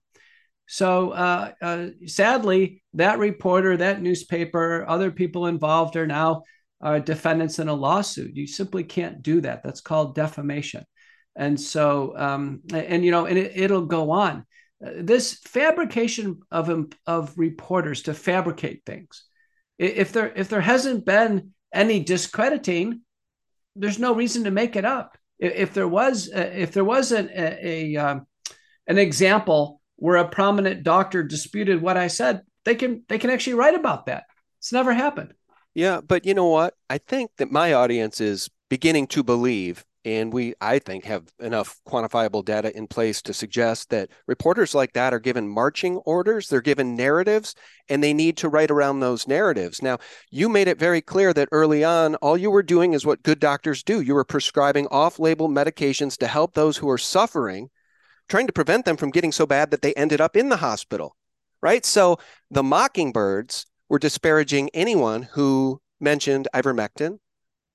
So 0.68 1.12
uh, 1.12 1.52
uh, 1.62 1.88
sadly, 2.06 2.84
that 2.96 3.20
reporter, 3.20 3.78
that 3.78 4.02
newspaper, 4.02 4.86
other 4.86 5.10
people 5.10 5.48
involved 5.48 5.96
are 5.96 6.08
now 6.08 6.44
uh, 6.82 7.00
defendants 7.00 7.60
in 7.60 7.70
a 7.70 7.74
lawsuit. 7.74 8.36
You 8.36 8.48
simply 8.48 8.84
can't 8.84 9.22
do 9.22 9.40
that. 9.42 9.64
That's 9.64 9.82
called 9.82 10.14
defamation. 10.16 10.84
And 11.38 11.60
so, 11.60 12.14
um, 12.18 12.64
and 12.74 13.06
you 13.06 13.12
know, 13.12 13.28
and 13.28 13.38
it, 13.38 13.54
it'll 13.56 13.86
go 13.86 14.12
on 14.12 14.46
this 14.84 15.40
fabrication 15.40 16.42
of 16.52 16.94
of 17.06 17.38
reporters 17.38 18.04
to 18.04 18.14
fabricate 18.14 18.84
things. 18.86 19.24
If 19.78 20.12
there 20.12 20.32
if 20.36 20.50
there 20.50 20.62
hasn't 20.62 21.06
been 21.06 21.54
any 21.74 22.04
discrediting, 22.04 23.02
there's 23.76 24.00
no 24.00 24.14
reason 24.14 24.44
to 24.44 24.52
make 24.52 24.76
it 24.76 24.86
up. 24.86 25.18
If 25.40 25.74
there 25.74 25.88
was 25.88 26.30
if 26.34 26.74
there 26.74 26.86
was 26.86 27.12
an 27.12 27.30
a, 27.34 27.96
a 27.96 27.98
um, 27.98 28.28
an 28.88 28.98
example 28.98 29.82
where 29.96 30.18
a 30.18 30.28
prominent 30.28 30.84
doctor 30.84 31.24
disputed 31.24 31.82
what 31.82 31.98
I 31.98 32.08
said, 32.08 32.42
they 32.66 32.76
can 32.76 33.04
they 33.08 33.18
can 33.18 33.30
actually 33.30 33.56
write 33.56 33.76
about 33.76 34.08
that. 34.08 34.26
It's 34.60 34.74
never 34.74 34.94
happened. 34.94 35.34
Yeah, 35.74 36.02
but 36.02 36.26
you 36.26 36.34
know 36.34 36.48
what? 36.48 36.76
I 36.90 36.98
think 36.98 37.32
that 37.38 37.52
my 37.52 37.74
audience 37.74 38.22
is 38.22 38.50
beginning 38.70 39.08
to 39.08 39.24
believe 39.24 39.86
and 40.06 40.34
we, 40.34 40.54
I 40.60 40.80
think, 40.80 41.06
have 41.06 41.32
enough 41.40 41.80
quantifiable 41.88 42.44
data 42.44 42.76
in 42.76 42.88
place 42.88 43.22
to 43.22 43.34
suggest 43.34 43.90
that 43.90 44.10
reporters 44.28 44.76
like 44.76 44.94
that 44.94 45.14
are 45.14 45.20
given 45.20 45.48
marching 45.48 45.98
orders, 45.98 46.50
they're 46.50 46.62
given 46.62 46.96
narratives, 46.96 47.56
and 47.88 48.04
they 48.04 48.14
need 48.14 48.36
to 48.38 48.50
write 48.50 48.70
around 48.70 49.00
those 49.00 49.28
narratives. 49.28 49.82
Now, 49.82 50.00
you 50.30 50.50
made 50.50 50.68
it 50.68 50.78
very 50.78 51.02
clear 51.02 51.34
that 51.34 51.50
early 51.52 51.84
on, 51.84 52.16
all 52.16 52.38
you 52.38 52.52
were 52.52 52.64
doing 52.64 52.94
is 52.94 53.06
what 53.06 53.24
good 53.24 53.40
doctors 53.40 53.82
do. 53.82 54.02
You 54.02 54.14
were 54.14 54.26
prescribing 54.26 54.88
off 54.88 55.20
label 55.20 55.48
medications 55.48 56.18
to 56.18 56.28
help 56.28 56.54
those 56.54 56.78
who 56.78 56.90
are 56.90 56.98
suffering, 56.98 57.70
trying 58.28 58.48
to 58.48 58.54
prevent 58.54 58.84
them 58.84 58.98
from 58.98 59.12
getting 59.12 59.32
so 59.32 59.46
bad 59.46 59.72
that 59.72 59.82
they 59.82 59.94
ended 59.94 60.20
up 60.20 60.36
in 60.36 60.50
the 60.50 60.58
hospital, 60.58 61.16
right? 61.62 61.86
So 61.86 62.18
the 62.52 62.64
mockingbirds 62.64 63.66
were 63.88 64.00
disparaging 64.00 64.70
anyone 64.74 65.30
who 65.34 65.82
mentioned 66.02 66.50
ivermectin 66.54 67.20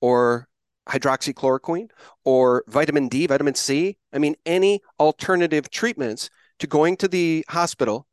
or 0.03 0.49
hydroxychloroquine 0.89 1.91
or 2.25 2.65
vitamin 2.67 3.09
D, 3.09 3.27
vitamin 3.27 3.55
C. 3.55 3.97
I 4.13 4.19
mean, 4.19 4.37
any 4.47 4.81
alternative 4.99 5.71
treatments 5.71 6.31
to 6.59 6.67
going 6.67 6.97
to 6.97 7.09
the 7.09 7.45
hospital, 7.49 8.07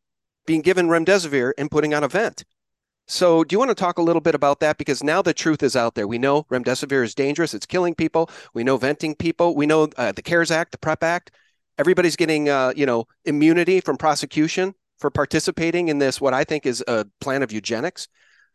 being 0.45 0.61
given 0.61 0.87
remdesivir, 0.87 1.53
and 1.57 1.71
putting 1.71 1.93
on 1.93 2.03
a 2.03 2.07
vent. 2.07 2.45
So, 3.07 3.43
do 3.43 3.53
you 3.53 3.59
want 3.59 3.69
to 3.69 3.75
talk 3.75 3.99
a 3.99 4.01
little 4.01 4.21
bit 4.21 4.33
about 4.33 4.59
that? 4.61 4.77
Because 4.77 5.03
now 5.03 5.21
the 5.21 5.33
truth 5.33 5.61
is 5.61 5.75
out 5.75 5.93
there. 5.93 6.07
We 6.07 6.17
know 6.17 6.43
remdesivir 6.43 7.03
is 7.03 7.13
dangerous; 7.13 7.53
it's 7.53 7.65
killing 7.65 7.93
people. 7.93 8.29
We 8.53 8.63
know 8.63 8.77
venting 8.77 9.15
people. 9.15 9.55
We 9.55 9.67
know 9.67 9.89
uh, 9.97 10.11
the 10.11 10.23
CARES 10.23 10.51
Act, 10.51 10.71
the 10.71 10.79
PrEP 10.79 11.03
Act. 11.03 11.31
Everybody's 11.77 12.15
getting, 12.15 12.49
uh, 12.49 12.73
you 12.75 12.85
know, 12.85 13.05
immunity 13.25 13.81
from 13.81 13.97
prosecution 13.97 14.73
for 14.97 15.11
participating 15.11 15.89
in 15.89 15.99
this. 15.99 16.19
What 16.19 16.33
I 16.33 16.43
think 16.43 16.65
is 16.65 16.83
a 16.87 17.05
plan 17.21 17.43
of 17.43 17.51
eugenics. 17.51 18.07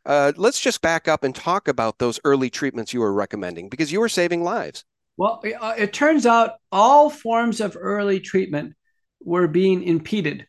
Uh, 0.07 0.33
let's 0.37 0.61
just 0.61 0.81
back 0.81 1.09
up 1.09 1.25
and 1.25 1.35
talk 1.35 1.69
about 1.69 1.99
those 1.99 2.19
early 2.25 2.51
treatments 2.51 2.93
you 2.93 3.01
were 3.01 3.13
recommending 3.13 3.69
because 3.69 3.93
you 3.93 4.01
were 4.01 4.09
saving 4.09 4.43
lives. 4.43 4.85
Well, 5.17 5.43
uh, 5.61 5.75
it 5.77 5.93
turns 5.93 6.25
out 6.25 6.53
all 6.73 7.11
forms 7.11 7.61
of 7.61 7.77
early 7.79 8.21
treatment 8.21 8.75
were 9.23 9.49
being 9.49 9.83
impeded 9.83 10.47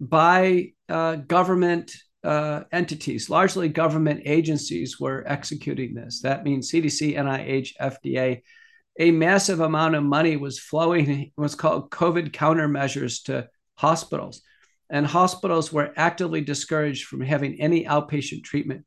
by 0.00 0.72
uh, 0.88 1.16
government 1.16 1.92
uh, 2.24 2.64
entities, 2.72 3.30
largely 3.30 3.68
government 3.68 4.22
agencies 4.24 4.98
were 4.98 5.24
executing 5.26 5.94
this. 5.94 6.20
That 6.22 6.44
means 6.44 6.70
CDC, 6.70 7.16
NIH, 7.16 7.70
FDA. 7.80 8.42
A 8.98 9.10
massive 9.12 9.60
amount 9.60 9.94
of 9.94 10.02
money 10.02 10.36
was 10.36 10.58
flowing, 10.58 11.30
what's 11.36 11.54
called 11.54 11.90
COVID 11.90 12.32
countermeasures 12.32 13.22
to 13.24 13.48
hospitals. 13.76 14.42
And 14.90 15.06
hospitals 15.06 15.72
were 15.72 15.92
actively 15.96 16.40
discouraged 16.40 17.06
from 17.06 17.20
having 17.20 17.60
any 17.60 17.84
outpatient 17.84 18.44
treatment 18.44 18.86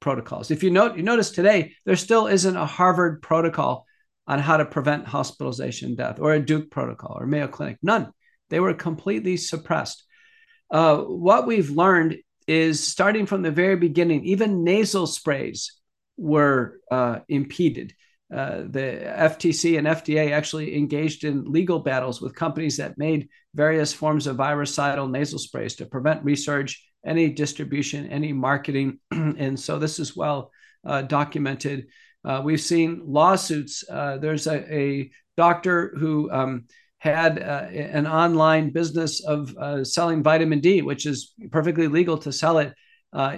protocols. 0.00 0.50
If 0.50 0.62
you 0.62 0.70
note, 0.70 0.96
you 0.96 1.02
notice 1.02 1.30
today 1.30 1.74
there 1.84 1.96
still 1.96 2.26
isn't 2.26 2.56
a 2.56 2.66
Harvard 2.66 3.22
protocol 3.22 3.86
on 4.26 4.38
how 4.38 4.56
to 4.56 4.64
prevent 4.64 5.06
hospitalization 5.06 5.94
death, 5.94 6.20
or 6.20 6.32
a 6.32 6.40
Duke 6.40 6.70
protocol, 6.70 7.16
or 7.18 7.26
Mayo 7.26 7.48
Clinic. 7.48 7.78
None. 7.82 8.12
They 8.50 8.60
were 8.60 8.74
completely 8.74 9.36
suppressed. 9.36 10.04
Uh, 10.70 10.98
what 10.98 11.46
we've 11.46 11.70
learned 11.70 12.18
is 12.46 12.86
starting 12.86 13.26
from 13.26 13.42
the 13.42 13.50
very 13.50 13.76
beginning, 13.76 14.24
even 14.24 14.64
nasal 14.64 15.06
sprays 15.06 15.72
were 16.16 16.78
uh, 16.90 17.20
impeded. 17.28 17.94
Uh, 18.32 18.62
the 18.68 19.02
FTC 19.18 19.76
and 19.76 19.86
FDA 19.86 20.32
actually 20.32 20.74
engaged 20.76 21.24
in 21.24 21.44
legal 21.44 21.78
battles 21.78 22.22
with 22.22 22.34
companies 22.34 22.78
that 22.78 22.96
made 22.96 23.28
various 23.54 23.92
forms 23.92 24.26
of 24.26 24.36
virucidal 24.36 25.06
nasal 25.06 25.38
sprays 25.38 25.76
to 25.76 25.86
prevent 25.86 26.24
research 26.24 26.82
any 27.04 27.28
distribution, 27.28 28.06
any 28.06 28.32
marketing. 28.32 28.98
and 29.10 29.58
so 29.58 29.78
this 29.78 29.98
is 29.98 30.16
well 30.16 30.50
uh, 30.86 31.02
documented. 31.02 31.88
Uh, 32.24 32.40
we've 32.42 32.60
seen 32.60 33.02
lawsuits. 33.04 33.84
Uh, 33.90 34.16
there's 34.18 34.46
a, 34.46 34.74
a, 34.74 35.10
doctor 35.38 35.94
who 35.96 36.30
um, 36.30 36.66
had 36.98 37.38
uh, 37.42 37.66
an 37.72 38.06
online 38.06 38.68
business 38.70 39.24
of 39.24 39.56
selling 39.86 40.22
vitamin 40.22 40.60
D, 40.60 40.82
which 40.82 41.06
is 41.06 41.32
perfectly 41.50 41.88
legal 41.88 42.18
to 42.18 42.30
sell 42.30 42.58
it. 42.58 42.74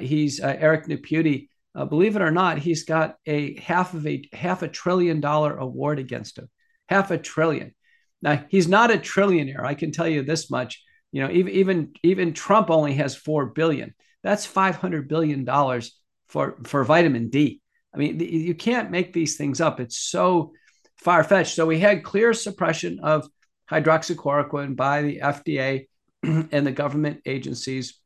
He's 0.00 0.40
Eric 0.40 0.88
Nepute. 0.88 1.48
Uh, 1.74 1.84
believe 1.84 2.16
it 2.16 2.22
or 2.22 2.30
not, 2.30 2.58
he's 2.58 2.84
got 2.84 3.16
a 3.26 3.58
half 3.60 3.94
of 3.94 4.06
a 4.06 4.28
half 4.32 4.62
a 4.62 4.68
trillion 4.68 5.20
dollar 5.20 5.56
award 5.56 5.98
against 5.98 6.38
him. 6.38 6.48
Half 6.88 7.10
a 7.10 7.18
trillion. 7.18 7.74
Now 8.22 8.44
he's 8.48 8.68
not 8.68 8.90
a 8.90 8.98
trillionaire. 8.98 9.64
I 9.64 9.74
can 9.74 9.92
tell 9.92 10.08
you 10.08 10.22
this 10.22 10.50
much. 10.50 10.82
You 11.12 11.22
know, 11.22 11.30
even 11.30 11.52
even 11.52 11.92
even 12.02 12.32
Trump 12.32 12.70
only 12.70 12.94
has 12.94 13.16
four 13.16 13.46
billion. 13.46 13.94
That's 14.22 14.46
five 14.46 14.76
hundred 14.76 15.08
billion 15.08 15.44
dollars 15.44 15.98
for 16.28 16.56
for 16.64 16.84
vitamin 16.84 17.28
D. 17.28 17.60
I 17.94 17.98
mean, 17.98 18.18
you 18.18 18.54
can't 18.54 18.90
make 18.90 19.12
these 19.12 19.36
things 19.36 19.60
up. 19.60 19.78
It's 19.78 19.96
so 19.96 20.52
far 20.96 21.22
fetched. 21.22 21.54
So 21.54 21.66
we 21.66 21.78
had 21.78 22.02
clear 22.02 22.32
suppression 22.32 23.00
of 23.00 23.28
hydroxychloroquine 23.70 24.76
by 24.76 25.02
the 25.02 25.20
FDA 25.20 25.86
and 26.22 26.66
the 26.66 26.72
government 26.72 27.20
agencies, 27.26 28.00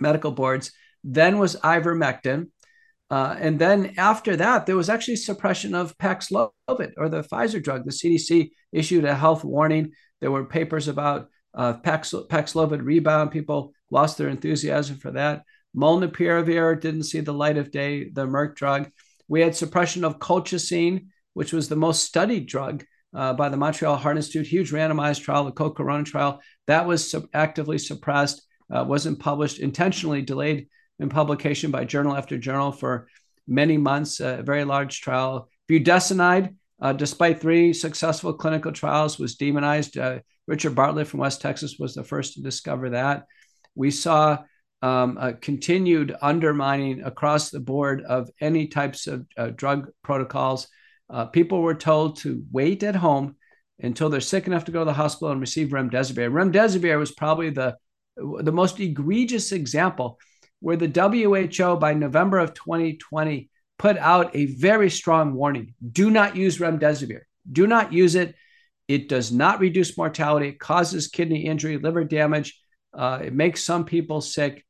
medical 0.00 0.32
boards. 0.32 0.72
Then 1.04 1.38
was 1.38 1.56
ivermectin. 1.56 2.48
Uh, 3.10 3.36
and 3.38 3.58
then 3.58 3.94
after 3.98 4.36
that, 4.36 4.66
there 4.66 4.76
was 4.76 4.88
actually 4.88 5.16
suppression 5.16 5.74
of 5.74 5.96
Paxlovid 5.98 6.92
or 6.96 7.08
the 7.08 7.22
Pfizer 7.22 7.62
drug. 7.62 7.84
The 7.84 7.92
CDC 7.92 8.50
issued 8.72 9.04
a 9.04 9.14
health 9.14 9.44
warning. 9.44 9.92
There 10.20 10.30
were 10.30 10.44
papers 10.44 10.88
about 10.88 11.28
uh, 11.54 11.74
Paxlovid 11.74 12.84
rebound. 12.84 13.30
People 13.30 13.72
lost 13.90 14.18
their 14.18 14.28
enthusiasm 14.28 14.96
for 14.96 15.12
that. 15.12 15.42
Molnupiravir 15.76 16.80
didn't 16.80 17.04
see 17.04 17.20
the 17.20 17.34
light 17.34 17.58
of 17.58 17.70
day, 17.70 18.08
the 18.08 18.26
Merck 18.26 18.56
drug. 18.56 18.90
We 19.28 19.40
had 19.40 19.54
suppression 19.54 20.04
of 20.04 20.18
colchicine, 20.18 21.06
which 21.34 21.52
was 21.52 21.68
the 21.68 21.76
most 21.76 22.04
studied 22.04 22.46
drug 22.46 22.84
uh, 23.14 23.34
by 23.34 23.48
the 23.48 23.56
Montreal 23.56 23.96
Heart 23.96 24.16
Institute, 24.16 24.46
huge 24.46 24.72
randomized 24.72 25.22
trial, 25.22 25.44
the 25.44 25.52
COLCORONA 25.52 26.06
trial. 26.06 26.40
That 26.66 26.86
was 26.86 27.10
sub- 27.10 27.28
actively 27.34 27.78
suppressed, 27.78 28.42
uh, 28.72 28.84
wasn't 28.86 29.20
published, 29.20 29.58
intentionally 29.58 30.22
delayed 30.22 30.68
in 30.98 31.08
publication 31.08 31.70
by 31.70 31.84
journal 31.84 32.16
after 32.16 32.38
journal 32.38 32.72
for 32.72 33.08
many 33.46 33.76
months, 33.76 34.20
a 34.20 34.42
very 34.42 34.64
large 34.64 35.00
trial. 35.00 35.48
Budesonide, 35.70 36.54
uh, 36.80 36.92
despite 36.92 37.40
three 37.40 37.72
successful 37.72 38.32
clinical 38.34 38.72
trials, 38.72 39.18
was 39.18 39.36
demonized. 39.36 39.98
Uh, 39.98 40.20
Richard 40.46 40.74
Bartlett 40.74 41.08
from 41.08 41.20
West 41.20 41.40
Texas 41.40 41.76
was 41.78 41.94
the 41.94 42.04
first 42.04 42.34
to 42.34 42.42
discover 42.42 42.90
that. 42.90 43.24
We 43.74 43.90
saw 43.90 44.38
um, 44.82 45.18
a 45.20 45.32
continued 45.32 46.14
undermining 46.20 47.02
across 47.02 47.50
the 47.50 47.60
board 47.60 48.02
of 48.02 48.30
any 48.40 48.68
types 48.68 49.06
of 49.06 49.26
uh, 49.36 49.48
drug 49.48 49.88
protocols. 50.02 50.68
Uh, 51.08 51.26
people 51.26 51.62
were 51.62 51.74
told 51.74 52.18
to 52.18 52.44
wait 52.52 52.82
at 52.82 52.96
home 52.96 53.36
until 53.80 54.08
they're 54.08 54.20
sick 54.20 54.46
enough 54.46 54.64
to 54.64 54.72
go 54.72 54.80
to 54.80 54.84
the 54.84 54.92
hospital 54.92 55.30
and 55.30 55.40
receive 55.40 55.68
remdesivir. 55.68 56.30
Remdesivir 56.30 56.98
was 56.98 57.12
probably 57.12 57.50
the 57.50 57.76
the 58.16 58.52
most 58.52 58.80
egregious 58.80 59.52
example 59.52 60.18
where 60.60 60.76
the 60.76 60.88
WHO 60.88 61.76
by 61.76 61.94
November 61.94 62.38
of 62.38 62.54
2020 62.54 63.50
put 63.78 63.98
out 63.98 64.34
a 64.34 64.46
very 64.46 64.90
strong 64.90 65.34
warning: 65.34 65.74
do 65.92 66.10
not 66.10 66.36
use 66.36 66.58
remdesivir. 66.58 67.20
Do 67.50 67.66
not 67.66 67.92
use 67.92 68.14
it. 68.14 68.34
It 68.88 69.08
does 69.08 69.32
not 69.32 69.60
reduce 69.60 69.96
mortality. 69.96 70.48
It 70.48 70.60
causes 70.60 71.08
kidney 71.08 71.46
injury, 71.46 71.78
liver 71.78 72.04
damage. 72.04 72.60
Uh, 72.94 73.20
it 73.24 73.34
makes 73.34 73.64
some 73.64 73.84
people 73.84 74.20
sick. 74.20 74.64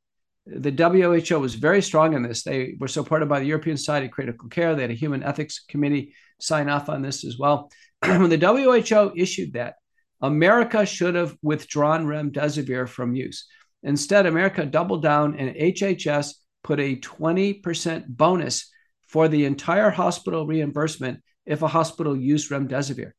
The 0.45 0.71
WHO 0.71 1.39
was 1.39 1.55
very 1.55 1.81
strong 1.81 2.13
in 2.13 2.23
this. 2.23 2.43
They 2.43 2.75
were 2.79 2.87
supported 2.87 3.27
by 3.27 3.39
the 3.39 3.45
European 3.45 3.77
Society 3.77 4.07
of 4.07 4.13
Critical 4.13 4.49
Care. 4.49 4.75
They 4.75 4.83
had 4.83 4.91
a 4.91 4.95
human 4.95 5.23
ethics 5.23 5.63
committee 5.67 6.13
sign 6.39 6.69
off 6.69 6.89
on 6.89 7.01
this 7.01 7.25
as 7.25 7.37
well. 7.37 7.69
when 7.99 8.29
the 8.29 8.37
WHO 8.37 9.13
issued 9.15 9.53
that, 9.53 9.75
America 10.21 10.85
should 10.85 11.15
have 11.15 11.35
withdrawn 11.43 12.05
remdesivir 12.05 12.87
from 12.87 13.15
use. 13.15 13.47
Instead, 13.83 14.25
America 14.25 14.65
doubled 14.65 15.03
down 15.03 15.35
and 15.37 15.55
HHS 15.55 16.33
put 16.63 16.79
a 16.79 16.97
20% 16.97 18.07
bonus 18.07 18.69
for 19.07 19.27
the 19.27 19.45
entire 19.45 19.89
hospital 19.89 20.45
reimbursement 20.45 21.21
if 21.45 21.61
a 21.61 21.67
hospital 21.67 22.15
used 22.15 22.51
remdesivir. 22.51 23.11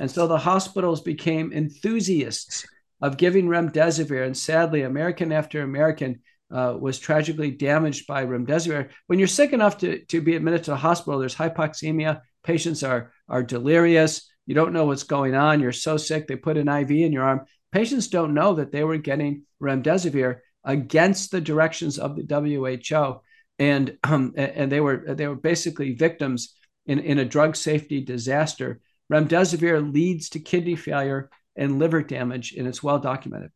And 0.00 0.10
so 0.10 0.26
the 0.26 0.38
hospitals 0.38 1.02
became 1.02 1.52
enthusiasts 1.52 2.66
of 3.02 3.18
giving 3.18 3.46
remdesivir. 3.46 4.24
And 4.24 4.36
sadly, 4.36 4.82
American 4.82 5.32
after 5.32 5.60
American 5.60 6.20
uh, 6.50 6.76
was 6.78 6.98
tragically 6.98 7.50
damaged 7.50 8.06
by 8.06 8.24
remdesivir. 8.24 8.90
When 9.06 9.18
you're 9.18 9.28
sick 9.28 9.52
enough 9.52 9.78
to, 9.78 10.04
to 10.06 10.20
be 10.22 10.36
admitted 10.36 10.64
to 10.64 10.70
the 10.70 10.76
hospital, 10.76 11.18
there's 11.18 11.34
hypoxemia. 11.34 12.20
Patients 12.42 12.82
are, 12.82 13.12
are 13.28 13.42
delirious. 13.42 14.30
You 14.46 14.54
don't 14.54 14.72
know 14.72 14.86
what's 14.86 15.02
going 15.02 15.34
on. 15.34 15.60
You're 15.60 15.72
so 15.72 15.96
sick, 15.96 16.26
they 16.26 16.36
put 16.36 16.56
an 16.56 16.68
IV 16.68 16.90
in 16.90 17.12
your 17.12 17.24
arm. 17.24 17.44
Patients 17.74 18.08
don't 18.08 18.32
know 18.32 18.54
that 18.54 18.72
they 18.72 18.84
were 18.84 18.96
getting 18.96 19.42
remdesivir 19.62 20.38
against 20.64 21.30
the 21.30 21.42
directions 21.42 21.98
of 21.98 22.16
the 22.16 22.24
WHO. 22.24 23.20
And, 23.58 23.98
um, 24.02 24.32
and 24.36 24.72
they 24.72 24.80
were 24.80 25.14
they 25.14 25.28
were 25.28 25.36
basically 25.36 25.94
victims 25.94 26.54
in, 26.86 26.98
in 27.00 27.18
a 27.18 27.24
drug 27.24 27.54
safety 27.54 28.00
disaster 28.00 28.80
Remdesivir 29.12 29.92
leads 29.92 30.30
to 30.30 30.40
kidney 30.40 30.76
failure 30.76 31.30
and 31.56 31.78
liver 31.78 32.02
damage, 32.02 32.54
and 32.56 32.66
it's 32.66 32.82
well 32.82 32.98
documented. 32.98 33.50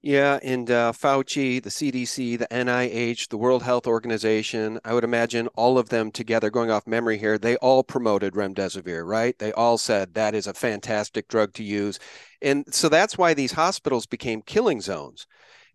Yeah, 0.00 0.38
and 0.44 0.70
uh, 0.70 0.92
Fauci, 0.92 1.60
the 1.60 1.70
CDC, 1.70 2.38
the 2.38 2.46
NIH, 2.52 3.28
the 3.28 3.36
World 3.36 3.64
Health 3.64 3.84
Organization, 3.88 4.78
I 4.84 4.94
would 4.94 5.02
imagine 5.02 5.48
all 5.56 5.76
of 5.76 5.88
them 5.88 6.12
together, 6.12 6.50
going 6.50 6.70
off 6.70 6.86
memory 6.86 7.18
here, 7.18 7.36
they 7.36 7.56
all 7.56 7.82
promoted 7.82 8.34
remdesivir, 8.34 9.04
right? 9.04 9.36
They 9.40 9.50
all 9.52 9.76
said 9.76 10.14
that 10.14 10.36
is 10.36 10.46
a 10.46 10.54
fantastic 10.54 11.26
drug 11.26 11.52
to 11.54 11.64
use. 11.64 11.98
And 12.40 12.72
so 12.72 12.88
that's 12.88 13.18
why 13.18 13.34
these 13.34 13.52
hospitals 13.52 14.06
became 14.06 14.40
killing 14.42 14.80
zones. 14.80 15.26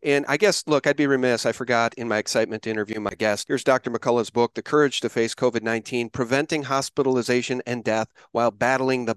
And 0.01 0.25
I 0.30 0.38
guess, 0.38 0.63
look, 0.68 0.88
I'd 0.88 0.96
be 0.96 1.08
remiss. 1.08 1.46
I 1.46 1.51
forgot 1.51 1.94
in 1.96 2.08
my 2.08 2.18
excitement 2.18 2.63
to 2.63 2.70
interview 2.70 3.00
my 3.01 3.13
guest. 3.18 3.48
Here's 3.50 3.63
Dr. 3.63 3.92
McCullough's 3.92 4.30
book, 4.30 4.53
The 4.53 4.62
Courage 4.62 5.01
to 5.01 5.10
Face 5.10 5.36
COVID 5.36 5.63
19 5.63 6.10
Preventing 6.10 6.63
Hospitalization 6.63 7.62
and 7.65 7.84
Death 7.84 8.08
While 8.32 8.51
Battling 8.51 9.06
the 9.06 9.15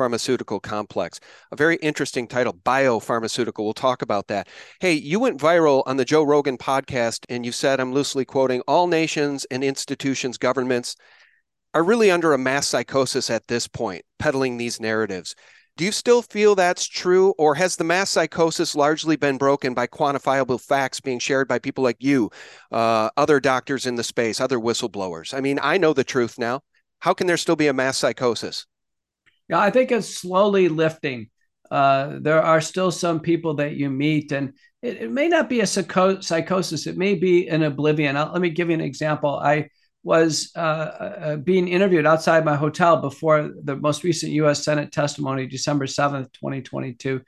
Biopharmaceutical 0.00 0.62
Complex. 0.62 1.20
A 1.52 1.56
very 1.56 1.76
interesting 1.76 2.26
title, 2.26 2.54
Biopharmaceutical. 2.54 3.64
We'll 3.64 3.74
talk 3.74 4.02
about 4.02 4.28
that. 4.28 4.48
Hey, 4.80 4.94
you 4.94 5.20
went 5.20 5.40
viral 5.40 5.82
on 5.86 5.96
the 5.96 6.04
Joe 6.04 6.22
Rogan 6.22 6.58
podcast, 6.58 7.24
and 7.28 7.44
you 7.44 7.52
said, 7.52 7.80
I'm 7.80 7.92
loosely 7.92 8.24
quoting, 8.24 8.62
all 8.66 8.86
nations 8.86 9.44
and 9.50 9.62
institutions, 9.62 10.38
governments, 10.38 10.96
are 11.74 11.84
really 11.84 12.10
under 12.10 12.32
a 12.32 12.38
mass 12.38 12.66
psychosis 12.66 13.30
at 13.30 13.46
this 13.46 13.68
point, 13.68 14.04
peddling 14.18 14.56
these 14.56 14.80
narratives. 14.80 15.34
Do 15.76 15.84
you 15.84 15.92
still 15.92 16.22
feel 16.22 16.54
that's 16.54 16.86
true, 16.86 17.32
or 17.38 17.54
has 17.54 17.76
the 17.76 17.84
mass 17.84 18.10
psychosis 18.10 18.74
largely 18.74 19.16
been 19.16 19.38
broken 19.38 19.72
by 19.72 19.86
quantifiable 19.86 20.60
facts 20.60 21.00
being 21.00 21.18
shared 21.18 21.46
by 21.46 21.58
people 21.58 21.84
like 21.84 21.96
you, 22.00 22.30
uh, 22.72 23.10
other 23.16 23.38
doctors 23.38 23.86
in 23.86 23.94
the 23.94 24.04
space, 24.04 24.40
other 24.40 24.58
whistleblowers? 24.58 25.32
I 25.32 25.40
mean, 25.40 25.58
I 25.62 25.78
know 25.78 25.92
the 25.92 26.04
truth 26.04 26.38
now. 26.38 26.60
How 26.98 27.14
can 27.14 27.26
there 27.26 27.38
still 27.38 27.56
be 27.56 27.68
a 27.68 27.72
mass 27.72 27.96
psychosis? 27.96 28.66
Yeah, 29.50 29.58
I 29.60 29.70
think 29.70 29.92
it's 29.92 30.08
slowly 30.08 30.68
lifting. 30.68 31.28
Uh, 31.70 32.18
there 32.20 32.42
are 32.42 32.60
still 32.60 32.92
some 32.92 33.20
people 33.20 33.54
that 33.54 33.76
you 33.76 33.90
meet, 33.90 34.32
and 34.32 34.54
it, 34.82 35.02
it 35.02 35.10
may 35.10 35.28
not 35.28 35.48
be 35.48 35.60
a 35.60 35.66
psycho- 35.66 36.20
psychosis. 36.20 36.86
It 36.86 36.96
may 36.96 37.14
be 37.16 37.48
an 37.48 37.62
oblivion. 37.64 38.16
I'll, 38.16 38.32
let 38.32 38.40
me 38.40 38.50
give 38.50 38.68
you 38.68 38.74
an 38.74 38.80
example. 38.80 39.38
I 39.38 39.68
was 40.04 40.52
uh, 40.56 40.60
uh, 40.60 41.36
being 41.36 41.68
interviewed 41.68 42.06
outside 42.06 42.44
my 42.44 42.56
hotel 42.56 42.98
before 42.98 43.50
the 43.64 43.76
most 43.76 44.04
recent 44.04 44.32
U.S. 44.32 44.64
Senate 44.64 44.92
testimony, 44.92 45.46
December 45.46 45.88
seventh, 45.88 46.32
twenty 46.32 46.62
twenty 46.62 46.94
two, 46.94 47.22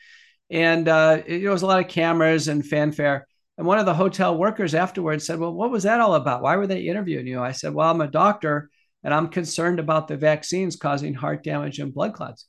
and 0.51 0.89
uh, 0.89 1.23
it, 1.27 1.41
there 1.41 1.51
was 1.53 1.63
a 1.63 1.69
lot 1.69 1.81
of 1.85 1.89
cameras 1.91 2.49
and 2.49 2.67
fanfare. 2.67 3.29
And 3.59 3.67
one 3.67 3.81
of 3.81 3.87
the 3.87 3.95
hotel 3.95 4.39
workers 4.39 4.75
afterwards 4.77 5.27
said, 5.27 5.41
"Well, 5.41 5.55
what 5.55 5.73
was 5.73 5.85
that 5.85 6.01
all 6.01 6.17
about? 6.17 6.43
Why 6.43 6.57
were 6.57 6.69
they 6.69 6.83
interviewing 6.83 7.27
you?" 7.29 7.43
I 7.43 7.53
said, 7.53 7.75
"Well, 7.75 7.91
I'm 7.91 8.01
a 8.01 8.09
doctor, 8.09 8.71
and 9.05 9.13
I'm 9.15 9.29
concerned 9.29 9.81
about 9.81 10.09
the 10.09 10.17
vaccines 10.17 10.77
causing 10.77 11.15
heart 11.15 11.43
damage 11.43 11.79
and 11.79 11.95
blood 11.95 12.15
clots." 12.15 12.47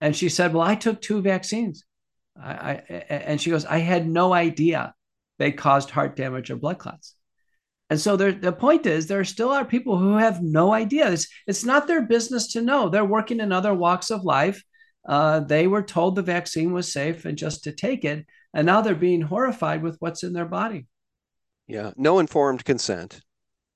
And 0.00 0.14
she 0.14 0.28
said, 0.28 0.52
"Well, 0.52 0.66
I 0.66 0.74
took 0.74 1.00
two 1.00 1.22
vaccines." 1.22 1.84
I, 2.40 2.52
I 2.52 2.74
and 3.08 3.40
she 3.40 3.50
goes, 3.50 3.64
"I 3.64 3.78
had 3.78 4.08
no 4.08 4.32
idea 4.32 4.94
they 5.38 5.52
caused 5.52 5.90
heart 5.90 6.16
damage 6.16 6.50
or 6.50 6.56
blood 6.56 6.78
clots." 6.78 7.14
And 7.92 8.00
so 8.00 8.16
there, 8.16 8.32
the 8.32 8.52
point 8.52 8.86
is, 8.86 9.06
there 9.06 9.22
still 9.22 9.50
are 9.50 9.66
people 9.66 9.98
who 9.98 10.16
have 10.16 10.42
no 10.42 10.72
idea. 10.72 11.12
It's, 11.12 11.28
it's 11.46 11.62
not 11.62 11.86
their 11.86 12.00
business 12.00 12.52
to 12.52 12.62
know. 12.62 12.88
They're 12.88 13.04
working 13.04 13.38
in 13.38 13.52
other 13.52 13.74
walks 13.74 14.10
of 14.10 14.24
life. 14.24 14.64
Uh, 15.06 15.40
they 15.40 15.66
were 15.66 15.82
told 15.82 16.16
the 16.16 16.22
vaccine 16.22 16.72
was 16.72 16.90
safe 16.90 17.26
and 17.26 17.36
just 17.36 17.64
to 17.64 17.72
take 17.72 18.06
it. 18.06 18.24
And 18.54 18.64
now 18.64 18.80
they're 18.80 18.94
being 18.94 19.20
horrified 19.20 19.82
with 19.82 19.98
what's 19.98 20.22
in 20.22 20.32
their 20.32 20.46
body. 20.46 20.86
Yeah. 21.66 21.90
No 21.94 22.18
informed 22.18 22.64
consent. 22.64 23.20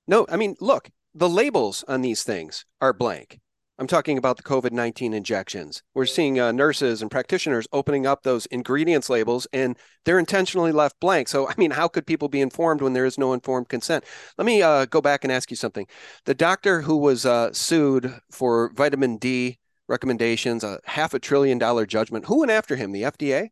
No, 0.07 0.25
I 0.29 0.35
mean, 0.35 0.55
look, 0.59 0.89
the 1.17 1.27
labels 1.27 1.83
on 1.87 2.01
these 2.01 2.21
things 2.21 2.63
are 2.79 2.93
blank. 2.93 3.39
I'm 3.79 3.87
talking 3.87 4.19
about 4.19 4.37
the 4.37 4.43
COVID 4.43 4.71
19 4.71 5.13
injections. 5.13 5.81
We're 5.95 6.05
seeing 6.05 6.39
uh, 6.39 6.51
nurses 6.51 7.01
and 7.01 7.09
practitioners 7.09 7.67
opening 7.71 8.05
up 8.05 8.21
those 8.21 8.45
ingredients 8.47 9.09
labels 9.09 9.47
and 9.51 9.77
they're 10.05 10.19
intentionally 10.19 10.71
left 10.71 10.99
blank. 10.99 11.27
So, 11.27 11.47
I 11.47 11.53
mean, 11.57 11.71
how 11.71 11.87
could 11.87 12.05
people 12.05 12.27
be 12.27 12.41
informed 12.41 12.81
when 12.81 12.93
there 12.93 13.05
is 13.05 13.17
no 13.17 13.33
informed 13.33 13.67
consent? 13.67 14.03
Let 14.37 14.45
me 14.45 14.61
uh, 14.61 14.85
go 14.85 15.01
back 15.01 15.23
and 15.23 15.31
ask 15.31 15.49
you 15.49 15.57
something. 15.57 15.87
The 16.25 16.35
doctor 16.35 16.81
who 16.81 16.97
was 16.97 17.25
uh, 17.25 17.51
sued 17.51 18.13
for 18.31 18.71
vitamin 18.75 19.17
D 19.17 19.57
recommendations, 19.87 20.63
a 20.63 20.79
half 20.85 21.15
a 21.15 21.19
trillion 21.19 21.57
dollar 21.57 21.87
judgment, 21.87 22.25
who 22.25 22.39
went 22.39 22.51
after 22.51 22.75
him? 22.75 22.91
The 22.91 23.03
FDA? 23.03 23.49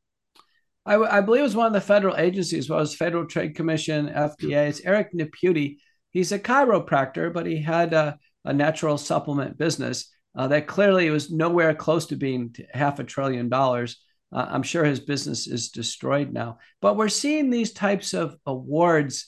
I, 0.86 0.98
I 0.98 1.22
believe 1.22 1.40
it 1.40 1.44
was 1.44 1.56
one 1.56 1.68
of 1.68 1.74
the 1.74 1.82
federal 1.82 2.16
agencies, 2.16 2.70
well, 2.70 2.78
it 2.78 2.84
was 2.84 2.96
Federal 2.96 3.26
Trade 3.26 3.56
Commission, 3.56 4.08
FDA. 4.08 4.70
It's 4.70 4.82
Eric 4.86 5.16
Nepute 5.16 5.78
he's 6.16 6.32
a 6.32 6.40
chiropractor, 6.40 7.32
but 7.32 7.46
he 7.46 7.62
had 7.62 7.94
a, 7.94 8.18
a 8.46 8.54
natural 8.54 8.98
supplement 8.98 9.58
business 9.58 10.10
uh, 10.38 10.48
that 10.48 10.66
clearly 10.66 11.10
was 11.10 11.30
nowhere 11.30 11.76
close 11.76 12.06
to 12.08 12.16
being 12.16 12.56
half 12.74 13.00
a 13.00 13.04
trillion 13.04 13.50
dollars. 13.50 13.98
Uh, 14.32 14.46
I'm 14.50 14.64
sure 14.64 14.86
his 14.86 15.02
business 15.02 15.46
is 15.46 15.72
destroyed 15.72 16.32
now. 16.32 16.60
But 16.82 16.96
we're 16.96 17.10
seeing 17.10 17.50
these 17.50 17.74
types 17.74 18.14
of 18.14 18.38
awards 18.46 19.28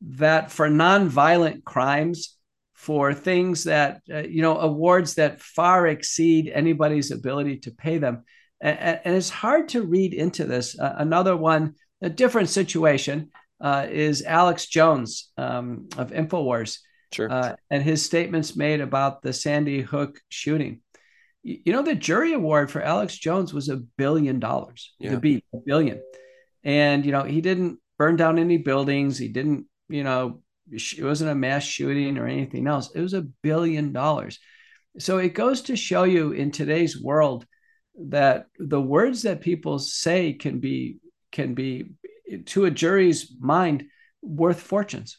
that 0.00 0.52
for 0.52 0.68
nonviolent 0.68 1.64
crimes, 1.64 2.36
for 2.74 3.12
things 3.12 3.64
that, 3.64 4.02
uh, 4.08 4.18
you 4.18 4.40
know, 4.40 4.58
awards 4.58 5.14
that 5.14 5.40
far 5.40 5.88
exceed 5.88 6.48
anybody's 6.54 7.10
ability 7.10 7.58
to 7.58 7.72
pay 7.72 7.98
them. 7.98 8.22
And, 8.60 9.00
and 9.04 9.16
it's 9.16 9.28
hard 9.28 9.70
to 9.70 9.82
read 9.82 10.14
into 10.14 10.44
this. 10.44 10.78
Uh, 10.78 10.94
another 10.98 11.36
one, 11.36 11.74
a 12.00 12.08
different 12.08 12.48
situation, 12.48 13.30
uh, 13.60 13.86
is 13.90 14.22
Alex 14.22 14.66
Jones 14.66 15.30
um, 15.36 15.88
of 15.96 16.10
InfoWars. 16.10 16.78
Sure. 17.12 17.30
Uh, 17.30 17.56
and 17.70 17.82
his 17.82 18.04
statements 18.04 18.56
made 18.56 18.80
about 18.80 19.22
the 19.22 19.32
Sandy 19.32 19.80
Hook 19.80 20.20
shooting. 20.28 20.80
You 21.42 21.72
know, 21.72 21.82
the 21.82 21.94
jury 21.94 22.34
award 22.34 22.70
for 22.70 22.82
Alex 22.82 23.16
Jones 23.16 23.54
was 23.54 23.68
a 23.68 23.78
billion 23.96 24.38
dollars. 24.38 24.92
Yeah. 24.98 25.12
The 25.12 25.20
beat 25.20 25.44
a 25.54 25.58
billion, 25.64 26.02
and 26.64 27.06
you 27.06 27.12
know 27.12 27.22
he 27.22 27.40
didn't 27.40 27.78
burn 27.98 28.16
down 28.16 28.38
any 28.38 28.58
buildings. 28.58 29.16
He 29.16 29.28
didn't, 29.28 29.66
you 29.88 30.04
know, 30.04 30.42
it 30.70 31.02
wasn't 31.02 31.30
a 31.30 31.34
mass 31.34 31.64
shooting 31.64 32.18
or 32.18 32.26
anything 32.26 32.66
else. 32.66 32.90
It 32.94 33.00
was 33.00 33.14
a 33.14 33.26
billion 33.42 33.92
dollars. 33.92 34.38
So 34.98 35.18
it 35.18 35.34
goes 35.34 35.62
to 35.62 35.76
show 35.76 36.04
you 36.04 36.32
in 36.32 36.50
today's 36.50 37.00
world 37.00 37.46
that 38.08 38.46
the 38.58 38.80
words 38.80 39.22
that 39.22 39.40
people 39.40 39.78
say 39.78 40.32
can 40.32 40.60
be 40.60 40.98
can 41.32 41.54
be 41.54 41.92
to 42.46 42.64
a 42.64 42.70
jury's 42.70 43.32
mind 43.40 43.84
worth 44.22 44.60
fortunes. 44.60 45.18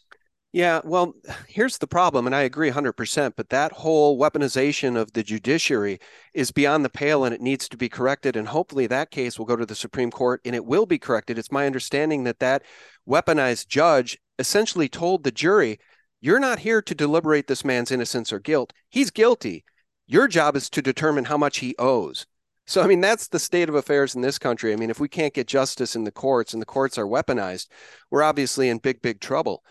Yeah, 0.51 0.81
well, 0.83 1.13
here's 1.47 1.77
the 1.77 1.85
problem, 1.85 2.25
and 2.25 2.35
I 2.35 2.41
agree 2.41 2.71
100%, 2.71 3.33
but 3.35 3.49
that 3.49 3.71
whole 3.71 4.19
weaponization 4.19 4.97
of 4.97 5.13
the 5.13 5.21
judiciary 5.21 5.99
is 6.33 6.49
beyond 6.49 6.83
the 6.83 6.89
pale 6.89 7.23
and 7.23 7.35
it 7.35 7.41
needs 7.41 7.69
to 7.69 7.77
be 7.77 7.87
corrected. 7.87 8.35
And 8.35 8.47
hopefully 8.47 8.87
that 8.87 9.11
case 9.11 9.37
will 9.37 9.45
go 9.45 9.55
to 9.55 9.65
the 9.65 9.75
Supreme 9.75 10.09
Court 10.09 10.41
and 10.43 10.55
it 10.55 10.65
will 10.65 10.87
be 10.87 10.97
corrected. 10.97 11.37
It's 11.37 11.51
my 11.51 11.67
understanding 11.67 12.23
that 12.23 12.39
that 12.39 12.63
weaponized 13.07 13.67
judge 13.67 14.17
essentially 14.39 14.89
told 14.89 15.23
the 15.23 15.31
jury, 15.31 15.79
You're 16.19 16.39
not 16.39 16.59
here 16.59 16.81
to 16.81 16.95
deliberate 16.95 17.45
this 17.45 17.63
man's 17.63 17.91
innocence 17.91 18.33
or 18.33 18.39
guilt. 18.39 18.73
He's 18.89 19.11
guilty. 19.11 19.63
Your 20.07 20.27
job 20.27 20.55
is 20.55 20.67
to 20.71 20.81
determine 20.81 21.25
how 21.25 21.37
much 21.37 21.59
he 21.59 21.75
owes. 21.77 22.25
So, 22.69 22.83
I 22.83 22.85
mean, 22.85 23.01
that's 23.01 23.29
the 23.29 23.39
state 23.39 23.67
of 23.67 23.73
affairs 23.73 24.13
in 24.13 24.21
this 24.21 24.38
country. 24.38 24.71
I 24.71 24.75
mean, 24.75 24.91
if 24.91 24.99
we 24.99 25.09
can't 25.09 25.33
get 25.33 25.47
justice 25.47 25.95
in 25.95 26.03
the 26.03 26.11
courts 26.11 26.53
and 26.53 26.61
the 26.61 26.67
courts 26.67 26.99
are 26.99 27.07
weaponized, 27.07 27.65
we're 28.11 28.21
obviously 28.21 28.69
in 28.69 28.77
big, 28.77 29.01
big 29.01 29.19
trouble. 29.19 29.63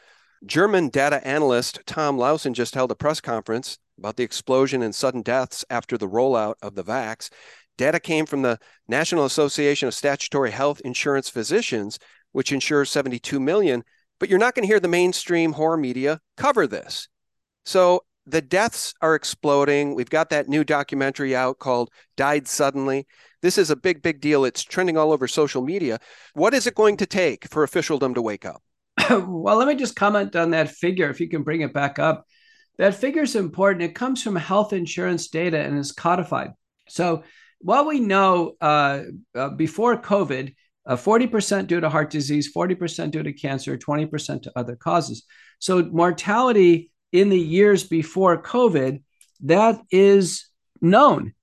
German 0.44 0.88
data 0.88 1.24
analyst 1.24 1.78
Tom 1.86 2.18
Lausen 2.18 2.54
just 2.54 2.74
held 2.74 2.90
a 2.90 2.96
press 2.96 3.20
conference 3.20 3.78
about 3.98 4.16
the 4.16 4.24
explosion 4.24 4.82
in 4.82 4.92
sudden 4.92 5.22
deaths 5.22 5.64
after 5.70 5.96
the 5.96 6.08
rollout 6.08 6.54
of 6.60 6.74
the 6.74 6.82
vax. 6.82 7.30
Data 7.76 8.00
came 8.00 8.26
from 8.26 8.42
the 8.42 8.58
National 8.88 9.24
Association 9.24 9.86
of 9.86 9.94
Statutory 9.94 10.50
Health 10.50 10.80
Insurance 10.84 11.28
Physicians, 11.28 12.00
which 12.32 12.50
insures 12.50 12.90
72 12.90 13.38
million, 13.38 13.84
but 14.18 14.28
you're 14.28 14.40
not 14.40 14.56
going 14.56 14.64
to 14.64 14.72
hear 14.72 14.80
the 14.80 14.88
mainstream 14.88 15.52
horror 15.52 15.76
media 15.76 16.18
cover 16.36 16.66
this. 16.66 17.06
So 17.64 18.02
the 18.30 18.42
deaths 18.42 18.94
are 19.00 19.14
exploding. 19.14 19.94
We've 19.94 20.10
got 20.10 20.30
that 20.30 20.48
new 20.48 20.64
documentary 20.64 21.34
out 21.34 21.58
called 21.58 21.90
Died 22.16 22.46
Suddenly. 22.46 23.06
This 23.40 23.58
is 23.58 23.70
a 23.70 23.76
big, 23.76 24.02
big 24.02 24.20
deal. 24.20 24.44
It's 24.44 24.62
trending 24.62 24.96
all 24.96 25.12
over 25.12 25.28
social 25.28 25.62
media. 25.62 25.98
What 26.34 26.54
is 26.54 26.66
it 26.66 26.74
going 26.74 26.96
to 26.98 27.06
take 27.06 27.48
for 27.48 27.62
officialdom 27.62 28.14
to 28.14 28.22
wake 28.22 28.44
up? 28.44 28.62
well, 29.10 29.56
let 29.56 29.68
me 29.68 29.76
just 29.76 29.96
comment 29.96 30.34
on 30.36 30.50
that 30.50 30.70
figure, 30.70 31.08
if 31.08 31.20
you 31.20 31.28
can 31.28 31.42
bring 31.42 31.60
it 31.60 31.72
back 31.72 31.98
up. 31.98 32.26
That 32.78 32.94
figure 32.94 33.22
is 33.22 33.36
important. 33.36 33.82
It 33.82 33.94
comes 33.94 34.22
from 34.22 34.36
health 34.36 34.72
insurance 34.72 35.28
data 35.28 35.58
and 35.58 35.78
is 35.78 35.92
codified. 35.92 36.50
So, 36.88 37.24
what 37.60 37.86
we 37.86 37.98
know 37.98 38.52
uh, 38.60 39.02
uh, 39.34 39.48
before 39.50 40.00
COVID, 40.00 40.54
uh, 40.86 40.96
40% 40.96 41.66
due 41.66 41.80
to 41.80 41.88
heart 41.88 42.10
disease, 42.10 42.52
40% 42.54 43.10
due 43.10 43.22
to 43.24 43.32
cancer, 43.32 43.76
20% 43.76 44.42
to 44.42 44.52
other 44.54 44.76
causes. 44.76 45.24
So, 45.58 45.82
mortality 45.84 46.90
in 47.12 47.28
the 47.28 47.38
years 47.38 47.84
before 47.84 48.42
COVID, 48.42 49.02
that 49.44 49.80
is 49.90 50.48
known. 50.80 51.34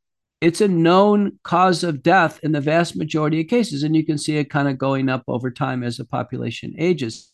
It's 0.42 0.62
a 0.62 0.68
known 0.68 1.40
cause 1.44 1.84
of 1.84 2.04
death 2.04 2.40
in 2.44 2.52
the 2.52 2.62
vast 2.62 2.96
majority 2.96 3.42
of 3.42 3.48
cases. 3.48 3.84
And 3.84 3.96
you 3.96 4.06
can 4.06 4.18
see 4.18 4.38
it 4.38 4.50
kind 4.50 4.68
of 4.68 4.78
going 4.78 5.10
up 5.10 5.24
over 5.28 5.50
time 5.50 5.84
as 5.84 5.98
the 5.98 6.06
population 6.06 6.76
ages. 6.78 7.30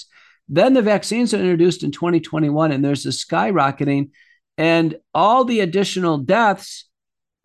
Then 0.48 0.74
the 0.74 0.82
vaccines 0.82 1.34
are 1.34 1.40
introduced 1.40 1.84
in 1.84 1.92
2021, 1.92 2.72
and 2.72 2.84
there's 2.84 3.06
a 3.06 3.10
skyrocketing, 3.10 4.12
and 4.58 4.98
all 5.14 5.46
the 5.46 5.62
additional 5.62 6.18
deaths 6.18 6.90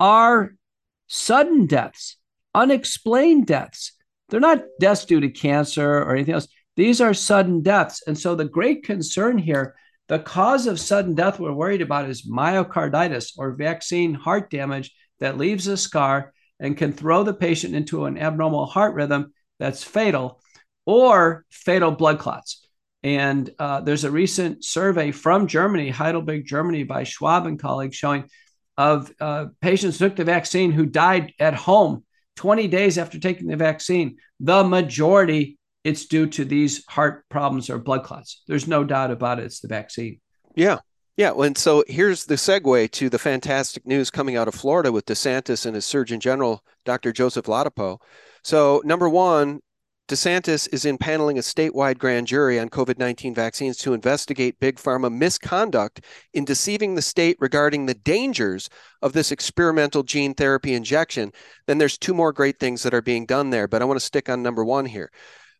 are 0.01 0.57
sudden 1.07 1.67
deaths, 1.67 2.17
unexplained 2.55 3.47
deaths. 3.47 3.93
They're 4.29 4.41
not 4.41 4.65
deaths 4.81 5.05
due 5.05 5.21
to 5.21 5.31
cancer 5.31 5.99
or 5.99 6.15
anything 6.15 6.35
else. 6.35 6.49
These 6.75 7.01
are 7.01 7.15
sudden 7.15 7.63
deaths. 7.63 8.03
And 8.07 8.19
so 8.19 8.35
the 8.35 8.45
great 8.45 8.83
concern 8.85 9.39
here, 9.39 9.77
the 10.09 10.19
cause 10.19 10.67
of 10.67 10.79
sudden 10.79 11.15
death 11.15 11.41
we're 11.41 11.53
worried 11.53 11.83
about 11.83 12.09
is 12.09 12.29
myocarditis 12.29 13.33
or 13.37 13.53
vaccine 13.53 14.15
heart 14.15 14.51
damage 14.51 14.95
that 15.21 15.39
leaves 15.39 15.67
a 15.67 15.77
scar 15.77 16.33
and 16.61 16.77
can 16.77 16.93
throw 16.93 17.23
the 17.23 17.35
patient 17.35 17.75
into 17.75 18.05
an 18.05 18.19
abnormal 18.19 18.67
heart 18.67 18.95
rhythm 18.95 19.33
that's 19.59 19.83
fatal 19.83 20.41
or 20.85 21.45
fatal 21.51 21.91
blood 21.91 22.19
clots. 22.19 22.67
And 23.03 23.51
uh, 23.59 23.81
there's 23.81 24.05
a 24.05 24.11
recent 24.11 24.65
survey 24.65 25.13
from 25.13 25.47
Germany, 25.47 25.91
Heidelberg, 25.91 26.47
Germany, 26.47 26.85
by 26.85 27.05
Schwab 27.05 27.47
and 27.47 27.59
colleagues, 27.59 27.97
showing 27.97 28.29
of 28.77 29.13
uh, 29.21 29.47
patients 29.61 29.99
who 29.99 30.09
took 30.09 30.17
the 30.17 30.25
vaccine 30.25 30.73
who 30.73 30.87
died 30.87 31.33
at 31.39 31.55
home 31.55 32.05
20 32.37 32.69
days 32.69 32.99
after 32.99 33.19
taking 33.19 33.47
the 33.47 33.57
vaccine. 33.57 34.17
The 34.41 34.65
majority, 34.65 35.56
it's 35.87 36.07
due 36.07 36.27
to 36.27 36.45
these 36.45 36.85
heart 36.89 37.25
problems 37.29 37.71
or 37.71 37.79
blood 37.79 38.03
clots. 38.03 38.43
There's 38.49 38.67
no 38.67 38.83
doubt 38.83 39.13
about 39.13 39.39
it. 39.39 39.45
It's 39.45 39.61
the 39.61 39.69
vaccine. 39.69 40.21
Yeah. 40.57 40.79
Yeah. 41.17 41.33
And 41.33 41.57
so 41.57 41.85
here's 41.87 42.25
the 42.25 42.35
segue 42.35 42.91
to 42.91 43.09
the 43.09 43.21
fantastic 43.21 43.87
news 43.87 44.11
coming 44.11 44.37
out 44.37 44.49
of 44.49 44.55
Florida 44.57 44.91
with 44.91 45.07
DeSantis 45.07 45.65
and 45.65 45.77
his 45.77 45.87
Surgeon 45.87 46.19
General, 46.19 46.61
Dr. 46.85 47.13
Joseph 47.13 47.47
Ladapo. 47.47 47.99
So, 48.43 48.83
number 48.85 49.09
one, 49.09 49.61
DeSantis 50.09 50.69
is 50.73 50.85
impaneling 50.85 51.37
a 51.37 51.41
statewide 51.41 51.99
grand 51.99 52.27
jury 52.27 52.59
on 52.59 52.69
COVID 52.69 52.99
19 52.99 53.33
vaccines 53.33 53.77
to 53.79 53.95
investigate 53.95 54.59
Big 54.59 54.77
Pharma 54.77 55.13
misconduct 55.13 56.05
in 56.35 56.45
deceiving 56.45 56.97
the 56.97 57.03
state 57.03 57.37
regarding 57.39 57.87
the 57.87 57.95
dangers 57.95 58.69
of 59.03 59.13
this 59.13 59.31
experimental 59.31 60.03
gene 60.03 60.35
therapy 60.35 60.75
injection. 60.75 61.33
Then 61.69 61.79
there's 61.79 61.97
two 61.97 62.15
more 62.15 62.33
great 62.33 62.59
things 62.59 62.83
that 62.83 62.95
are 62.95 63.03
being 63.03 63.25
done 63.25 63.51
there, 63.51 63.69
but 63.69 63.83
I 63.83 63.85
want 63.85 64.01
to 64.01 64.05
stick 64.05 64.29
on 64.29 64.43
number 64.43 64.65
one 64.65 64.87
here. 64.87 65.11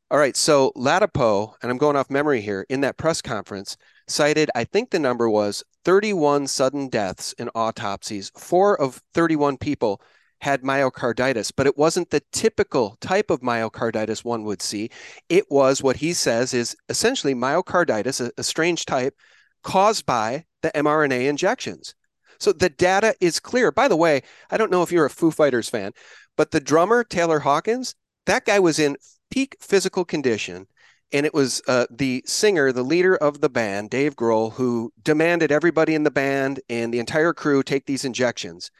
All 0.09 0.19
right, 0.19 0.37
so 0.37 0.71
Ladapo, 0.77 1.55
and 1.61 1.71
I'm 1.71 1.79
going 1.79 1.97
off 1.97 2.11
memory 2.11 2.41
here, 2.41 2.65
in 2.69 2.81
that 2.83 2.97
press 2.97 3.21
conference, 3.21 3.77
cited, 4.07 4.51
I 4.55 4.63
think 4.63 4.91
the 4.91 5.01
number 5.01 5.29
was 5.29 5.65
31 5.85 6.47
sudden 6.47 6.89
deaths 6.89 7.33
in 7.39 7.49
autopsies. 7.57 8.31
Four 8.37 8.81
of 8.81 9.03
31 9.15 9.57
people 9.57 10.01
had 10.41 10.63
myocarditis, 10.63 11.51
but 11.57 11.67
it 11.67 11.77
wasn't 11.77 12.11
the 12.11 12.23
typical 12.31 12.97
type 13.01 13.31
of 13.31 13.41
myocarditis 13.41 14.25
one 14.25 14.45
would 14.45 14.63
see. 14.63 14.91
It 15.29 15.51
was 15.51 15.83
what 15.83 15.97
he 15.97 16.13
says 16.13 16.55
is 16.55 16.77
essentially 16.89 17.35
myocarditis, 17.35 18.25
a, 18.25 18.31
a 18.39 18.45
strange 18.45 18.87
type 18.87 19.17
caused 19.65 20.07
by 20.07 20.45
the 20.63 20.71
mRNA 20.71 21.29
injections. 21.29 21.97
So 22.39 22.53
the 22.53 22.71
data 22.71 23.17
is 23.21 23.41
clear. 23.41 23.73
By 23.73 23.89
the 23.89 23.97
way, 23.97 24.23
I 24.51 24.57
don't 24.57 24.71
know 24.71 24.85
if 24.85 24.93
you're 24.93 25.07
a 25.07 25.11
Foo 25.11 25.33
Fighters 25.33 25.69
fan, 25.69 25.91
but 26.37 26.53
the 26.53 26.61
drummer, 26.61 27.03
Taylor 27.03 27.41
Hawkins, 27.41 27.97
that 28.27 28.45
guy 28.45 28.61
was 28.61 28.79
in 28.79 28.97
peak 29.31 29.57
physical 29.61 30.05
condition. 30.05 30.67
And 31.13 31.25
it 31.25 31.35
was 31.35 31.63
uh, 31.69 31.87
the 31.91 32.23
singer, 32.27 32.73
the 32.73 32.83
leader 32.83 33.17
of 33.17 33.41
the 33.41 33.49
band, 33.49 33.91
Dave 33.91 34.17
Grohl, 34.17 34.53
who 34.55 34.93
demanded 35.03 35.53
everybody 35.53 35.95
in 35.95 36.03
the 36.03 36.11
band 36.11 36.61
and 36.69 36.93
the 36.93 36.99
entire 36.99 37.33
crew 37.33 37.63
take 37.63 37.87
these 37.87 38.05
injections. 38.05 38.71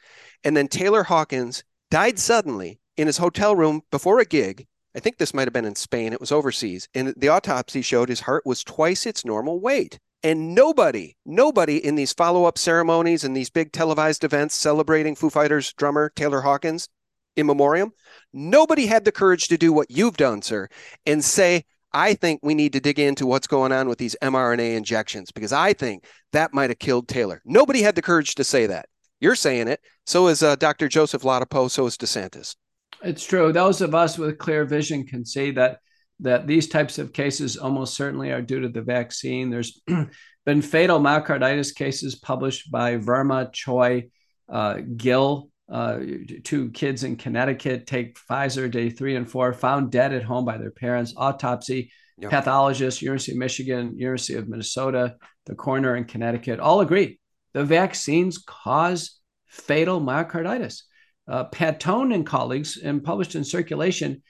And 0.43 0.55
then 0.55 0.67
Taylor 0.67 1.03
Hawkins 1.03 1.63
died 1.89 2.19
suddenly 2.19 2.79
in 2.97 3.07
his 3.07 3.17
hotel 3.17 3.55
room 3.55 3.81
before 3.91 4.19
a 4.19 4.25
gig. 4.25 4.67
I 4.93 4.99
think 4.99 5.17
this 5.17 5.33
might 5.33 5.45
have 5.45 5.53
been 5.53 5.63
in 5.63 5.75
Spain. 5.75 6.11
It 6.11 6.19
was 6.19 6.31
overseas. 6.31 6.89
And 6.93 7.13
the 7.15 7.29
autopsy 7.29 7.81
showed 7.81 8.09
his 8.09 8.21
heart 8.21 8.45
was 8.45 8.63
twice 8.63 9.05
its 9.05 9.23
normal 9.23 9.61
weight. 9.61 9.99
And 10.23 10.55
nobody, 10.55 11.15
nobody 11.25 11.77
in 11.77 11.95
these 11.95 12.11
follow 12.11 12.45
up 12.45 12.57
ceremonies 12.57 13.23
and 13.23 13.37
these 13.37 13.51
big 13.51 13.71
televised 13.71 14.23
events 14.23 14.55
celebrating 14.55 15.15
Foo 15.15 15.29
Fighters 15.29 15.71
drummer 15.73 16.11
Taylor 16.15 16.41
Hawkins 16.41 16.89
in 17.37 17.45
memoriam, 17.45 17.91
nobody 18.33 18.85
had 18.85 19.05
the 19.05 19.11
courage 19.11 19.47
to 19.47 19.57
do 19.57 19.71
what 19.71 19.89
you've 19.89 20.17
done, 20.17 20.41
sir, 20.41 20.67
and 21.05 21.23
say, 21.23 21.63
I 21.93 22.15
think 22.15 22.41
we 22.43 22.53
need 22.53 22.73
to 22.73 22.79
dig 22.79 22.99
into 22.99 23.25
what's 23.25 23.47
going 23.47 23.71
on 23.71 23.87
with 23.87 23.97
these 23.97 24.15
mRNA 24.21 24.75
injections 24.75 25.31
because 25.31 25.53
I 25.53 25.73
think 25.73 26.05
that 26.33 26.53
might 26.53 26.69
have 26.69 26.79
killed 26.79 27.07
Taylor. 27.07 27.41
Nobody 27.45 27.81
had 27.81 27.95
the 27.95 28.01
courage 28.01 28.35
to 28.35 28.43
say 28.43 28.67
that. 28.67 28.87
You're 29.19 29.35
saying 29.35 29.67
it. 29.67 29.79
So 30.05 30.27
is 30.27 30.43
uh, 30.43 30.55
Dr. 30.57 30.89
Joseph 30.89 31.23
Ladapo. 31.23 31.71
So 31.71 31.85
is 31.85 31.97
DeSantis. 31.97 32.55
It's 33.03 33.25
true. 33.25 33.51
Those 33.53 33.81
of 33.81 33.95
us 33.95 34.17
with 34.17 34.37
clear 34.37 34.65
vision 34.65 35.05
can 35.05 35.25
see 35.25 35.51
that 35.51 35.79
that 36.19 36.47
these 36.47 36.67
types 36.67 36.97
of 36.97 37.13
cases 37.13 37.57
almost 37.57 37.95
certainly 37.95 38.31
are 38.31 38.41
due 38.41 38.61
to 38.61 38.69
the 38.69 38.81
vaccine. 38.81 39.51
There's 39.51 39.79
been 40.45 40.61
fatal 40.63 40.99
myocarditis 40.99 41.75
cases 41.75 42.15
published 42.15 42.71
by 42.71 42.97
Verma, 42.97 43.53
Choi, 43.53 44.09
uh, 44.49 44.79
Gill, 44.95 45.49
uh, 45.69 45.99
two 46.43 46.71
kids 46.71 47.03
in 47.03 47.17
Connecticut 47.17 47.87
take 47.87 48.17
Pfizer 48.17 48.69
day 48.71 48.89
three 48.89 49.15
and 49.15 49.29
four, 49.29 49.53
found 49.53 49.91
dead 49.91 50.13
at 50.13 50.23
home 50.23 50.45
by 50.45 50.57
their 50.57 50.71
parents. 50.71 51.13
Autopsy, 51.17 51.91
yep. 52.17 52.31
pathologist, 52.31 53.01
University 53.01 53.33
of 53.33 53.37
Michigan, 53.37 53.97
University 53.97 54.35
of 54.35 54.47
Minnesota, 54.47 55.15
the 55.45 55.55
coroner 55.55 55.95
in 55.95 56.05
Connecticut 56.05 56.59
all 56.59 56.81
agree 56.81 57.19
the 57.53 57.63
vaccines 57.63 58.37
cause 58.37 59.19
fatal 59.47 59.99
myocarditis. 59.99 60.83
Uh, 61.27 61.49
Patone 61.49 62.13
and 62.13 62.25
colleagues, 62.25 62.77
and 62.77 63.03
published 63.03 63.35
in 63.35 63.43
Circulation 63.43 64.21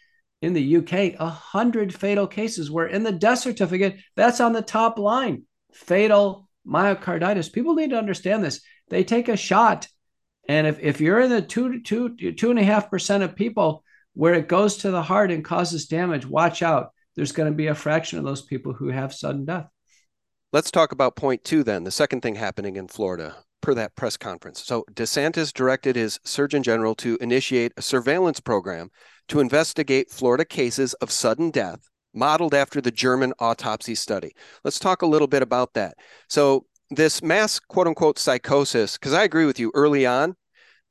in 0.42 0.54
the 0.54 0.78
UK, 0.78 1.20
100 1.20 1.94
fatal 1.94 2.26
cases 2.26 2.72
where 2.72 2.88
in 2.88 3.04
the 3.04 3.12
death 3.12 3.40
certificate, 3.40 3.98
that's 4.16 4.40
on 4.40 4.54
the 4.54 4.62
top 4.62 4.98
line 4.98 5.44
fatal 5.74 6.48
myocarditis. 6.66 7.52
People 7.52 7.76
need 7.76 7.90
to 7.92 7.98
understand 7.98 8.44
this. 8.44 8.62
They 8.90 9.04
take 9.04 9.28
a 9.28 9.38
shot 9.38 9.88
and 10.48 10.68
if, 10.68 10.80
if 10.80 11.02
you're 11.02 11.20
in 11.20 11.30
the 11.30 11.42
two, 11.42 11.82
two, 11.82 12.16
two 12.16 12.50
and 12.50 12.60
a 12.60 12.64
half 12.64 12.90
percent 12.90 13.24
of 13.24 13.36
people 13.36 13.84
where 14.14 14.34
it 14.34 14.48
goes 14.48 14.78
to 14.78 14.92
the 14.92 15.02
heart 15.02 15.32
and 15.32 15.44
causes 15.44 15.88
damage, 15.88 16.26
watch 16.26 16.64
out. 16.64 16.92
There's 17.16 17.32
going 17.32 17.52
to 17.52 17.56
be 17.56 17.68
a 17.68 17.76
fraction 17.76 18.20
of 18.20 18.26
those 18.26 18.42
people 18.42 18.74
who 18.74 18.90
have 18.90 19.14
sudden 19.14 19.46
death. 19.46 19.68
Let's 20.54 20.72
talk 20.72 20.92
about 20.92 21.16
point 21.16 21.44
two 21.44 21.64
then, 21.64 21.84
the 21.84 21.92
second 21.92 22.22
thing 22.22 22.36
happening 22.36 22.78
in 22.78 22.88
Florida 22.88 23.36
per 23.62 23.74
that 23.74 23.96
press 23.96 24.18
conference. 24.18 24.64
So 24.64 24.86
DeSantis 24.94 25.52
directed 25.52 25.96
his 25.96 26.20
Surgeon 26.24 26.64
General 26.64 26.96
to 26.96 27.18
initiate 27.20 27.74
a 27.76 27.82
surveillance 27.82 28.40
program 28.40 28.90
to 29.28 29.40
investigate 29.40 30.10
Florida 30.10 30.46
cases 30.46 30.94
of 30.96 31.12
sudden 31.12 31.50
death 31.50 31.90
modeled 32.14 32.54
after 32.54 32.80
the 32.82 32.92
German 32.92 33.34
autopsy 33.40 33.96
study. 33.96 34.32
Let's 34.64 34.80
talk 34.80 35.02
a 35.02 35.08
little 35.08 35.28
bit 35.28 35.42
about 35.42 35.74
that. 35.74 35.96
So 36.30 36.66
this 36.90 37.22
mass 37.22 37.60
quote 37.60 37.88
unquote 37.88 38.20
psychosis, 38.20 38.98
because 38.98 39.14
I 39.14 39.24
agree 39.24 39.46
with 39.46 39.60
you 39.60 39.72
early 39.74 40.06
on, 40.06 40.36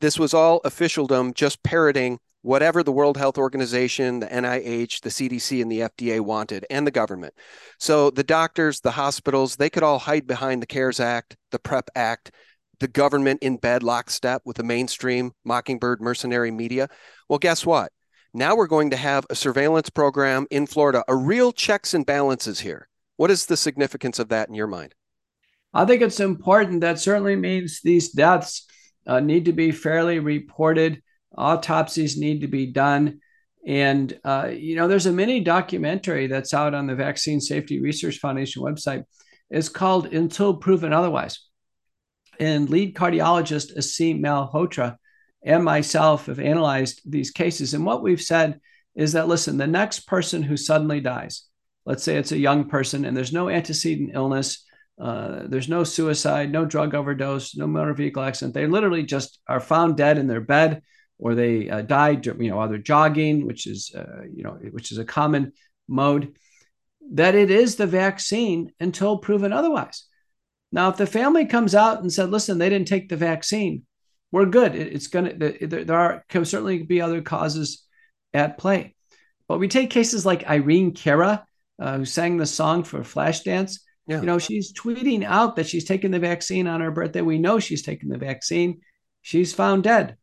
this 0.01 0.19
was 0.19 0.35
all 0.35 0.61
officialdom 0.65 1.33
just 1.33 1.63
parroting 1.63 2.19
whatever 2.43 2.83
the 2.83 2.93
World 2.93 3.17
Health 3.17 3.39
Organization, 3.39 4.21
the 4.21 4.27
NIH, 4.27 5.01
the 5.01 5.09
CDC, 5.09 5.61
and 5.61 5.73
the 5.73 5.81
FDA 5.81 6.21
wanted, 6.21 6.65
and 6.71 6.87
the 6.87 6.93
government. 6.93 7.35
So 7.81 8.11
the 8.11 8.23
doctors, 8.23 8.81
the 8.81 8.93
hospitals, 8.93 9.57
they 9.57 9.69
could 9.69 9.83
all 9.83 9.99
hide 9.99 10.29
behind 10.29 10.63
the 10.63 10.67
CARES 10.67 11.01
Act, 11.01 11.37
the 11.51 11.59
PrEP 11.59 11.91
Act, 11.97 12.31
the 12.79 12.87
government 12.87 13.43
in 13.43 13.57
bed 13.57 13.83
lockstep 13.83 14.43
with 14.45 14.59
the 14.59 14.63
mainstream 14.63 15.33
Mockingbird 15.45 16.01
mercenary 16.01 16.51
media. 16.51 16.89
Well, 17.29 17.41
guess 17.41 17.67
what? 17.67 17.91
Now 18.33 18.55
we're 18.55 18.67
going 18.67 18.91
to 18.91 18.97
have 18.97 19.27
a 19.31 19.35
surveillance 19.35 19.91
program 19.91 20.47
in 20.51 20.67
Florida, 20.67 21.03
a 21.09 21.17
real 21.17 21.53
checks 21.53 21.95
and 21.95 22.05
balances 22.05 22.61
here. 22.61 22.89
What 23.17 23.31
is 23.31 23.47
the 23.47 23.57
significance 23.57 24.19
of 24.19 24.29
that 24.29 24.49
in 24.49 24.55
your 24.55 24.67
mind? 24.67 24.95
I 25.77 25.85
think 25.85 26.01
it's 26.01 26.21
important. 26.21 26.81
That 26.81 26.99
certainly 26.99 27.37
means 27.37 27.81
these 27.83 28.11
deaths 28.11 28.67
uh, 29.07 29.21
need 29.21 29.45
to 29.45 29.53
be 29.53 29.73
fairly 29.73 30.21
reported. 30.21 31.03
Autopsies 31.37 32.17
need 32.17 32.41
to 32.41 32.49
be 32.49 32.67
done. 32.67 33.21
And, 33.67 34.19
uh, 34.25 34.49
you 34.53 34.77
know, 34.77 34.89
there's 34.89 35.05
a 35.05 35.12
mini 35.12 35.41
documentary 35.41 36.29
that's 36.29 36.55
out 36.55 36.73
on 36.73 36.87
the 36.87 36.95
Vaccine 36.95 37.41
Safety 37.41 37.81
Research 37.81 38.19
Foundation 38.19 38.62
website. 38.62 39.05
It's 39.51 39.69
called 39.69 40.15
Until 40.15 40.55
Proven 40.55 40.95
Otherwise. 40.95 41.41
And 42.41 42.71
lead 42.71 42.97
cardiologist 42.97 43.77
Aseem 43.77 44.21
Malhotra 44.21 44.97
and 45.45 45.62
myself 45.62 46.27
have 46.27 46.41
analyzed 46.41 47.03
these 47.05 47.31
cases. 47.31 47.75
And 47.75 47.85
what 47.85 48.03
we've 48.03 48.23
said 48.23 48.61
is 48.95 49.12
that, 49.12 49.29
listen, 49.29 49.59
the 49.59 49.67
next 49.67 50.01
person 50.01 50.43
who 50.43 50.57
suddenly 50.57 51.01
dies, 51.01 51.43
let's 51.85 52.03
say 52.03 52.17
it's 52.17 52.33
a 52.33 52.39
young 52.39 52.67
person 52.69 53.05
and 53.05 53.15
there's 53.15 53.33
no 53.33 53.51
antecedent 53.51 54.12
illness, 54.15 54.65
uh, 54.99 55.43
there's 55.47 55.69
no 55.69 55.85
suicide, 55.85 56.51
no 56.51 56.65
drug 56.65 56.95
overdose, 56.95 57.55
no 57.57 57.67
motor 57.67 57.93
vehicle 57.93 58.23
accident. 58.23 58.55
They 58.55 58.67
literally 58.67 59.03
just 59.03 59.41
are 59.47 59.61
found 59.61 59.97
dead 59.97 60.17
in 60.17 60.27
their 60.27 60.41
bed, 60.41 60.83
or 61.19 61.35
they 61.35 61.69
uh, 61.69 61.83
died, 61.83 62.25
you 62.25 62.51
know, 62.51 62.61
either 62.61 62.79
jogging, 62.79 63.47
which 63.47 63.67
is, 63.67 63.95
uh, 63.95 64.23
you 64.33 64.43
know, 64.43 64.59
which 64.71 64.93
is 64.93 64.99
a 64.99 65.05
common 65.05 65.53
mode. 65.87 66.37
That 67.13 67.35
it 67.35 67.51
is 67.51 67.77
the 67.77 67.87
vaccine 67.87 68.73
until 68.81 69.19
proven 69.19 69.53
otherwise. 69.53 70.05
Now, 70.73 70.89
if 70.89 70.97
the 70.97 71.07
family 71.07 71.47
comes 71.47 71.75
out 71.75 72.01
and 72.01 72.13
said, 72.13 72.31
"Listen, 72.31 72.59
they 72.59 72.69
didn't 72.69 72.89
take 72.89 73.09
the 73.09 73.17
vaccine," 73.17 73.85
we're 74.33 74.47
good. 74.47 74.75
it's 74.75 75.07
going 75.07 75.39
to. 75.39 75.67
There 75.67 75.97
are 75.97 76.25
can 76.29 76.45
certainly 76.45 76.83
be 76.83 77.01
other 77.01 77.23
causes 77.23 77.85
at 78.35 78.59
play, 78.59 78.95
but 79.47 79.59
we 79.59 79.69
take 79.69 79.91
cases 79.91 80.27
like 80.27 80.49
Irene 80.49 80.93
Cara, 80.93 81.47
uh, 81.79 81.99
who 81.99 82.05
sang 82.05 82.39
the 82.39 82.47
song 82.47 82.83
for 82.83 83.01
Flashdance 83.01 83.79
yeah. 84.07 84.21
You 84.21 84.27
know, 84.27 84.38
she's 84.38 84.73
tweeting 84.73 85.25
out 85.25 85.57
that 85.57 85.66
she's 85.66 85.85
taking 85.85 86.12
the 86.12 86.19
vaccine 86.19 86.66
on 86.66 86.81
her 86.81 86.92
birthday. 86.92 87.23
We 87.23 87.38
know 87.38 87.59
she's 87.59 87.83
taking 87.83 88.09
the 88.09 88.19
vaccine. 88.19 88.81
She's 89.23 89.53
found 89.53 89.83
dead. 89.83 90.16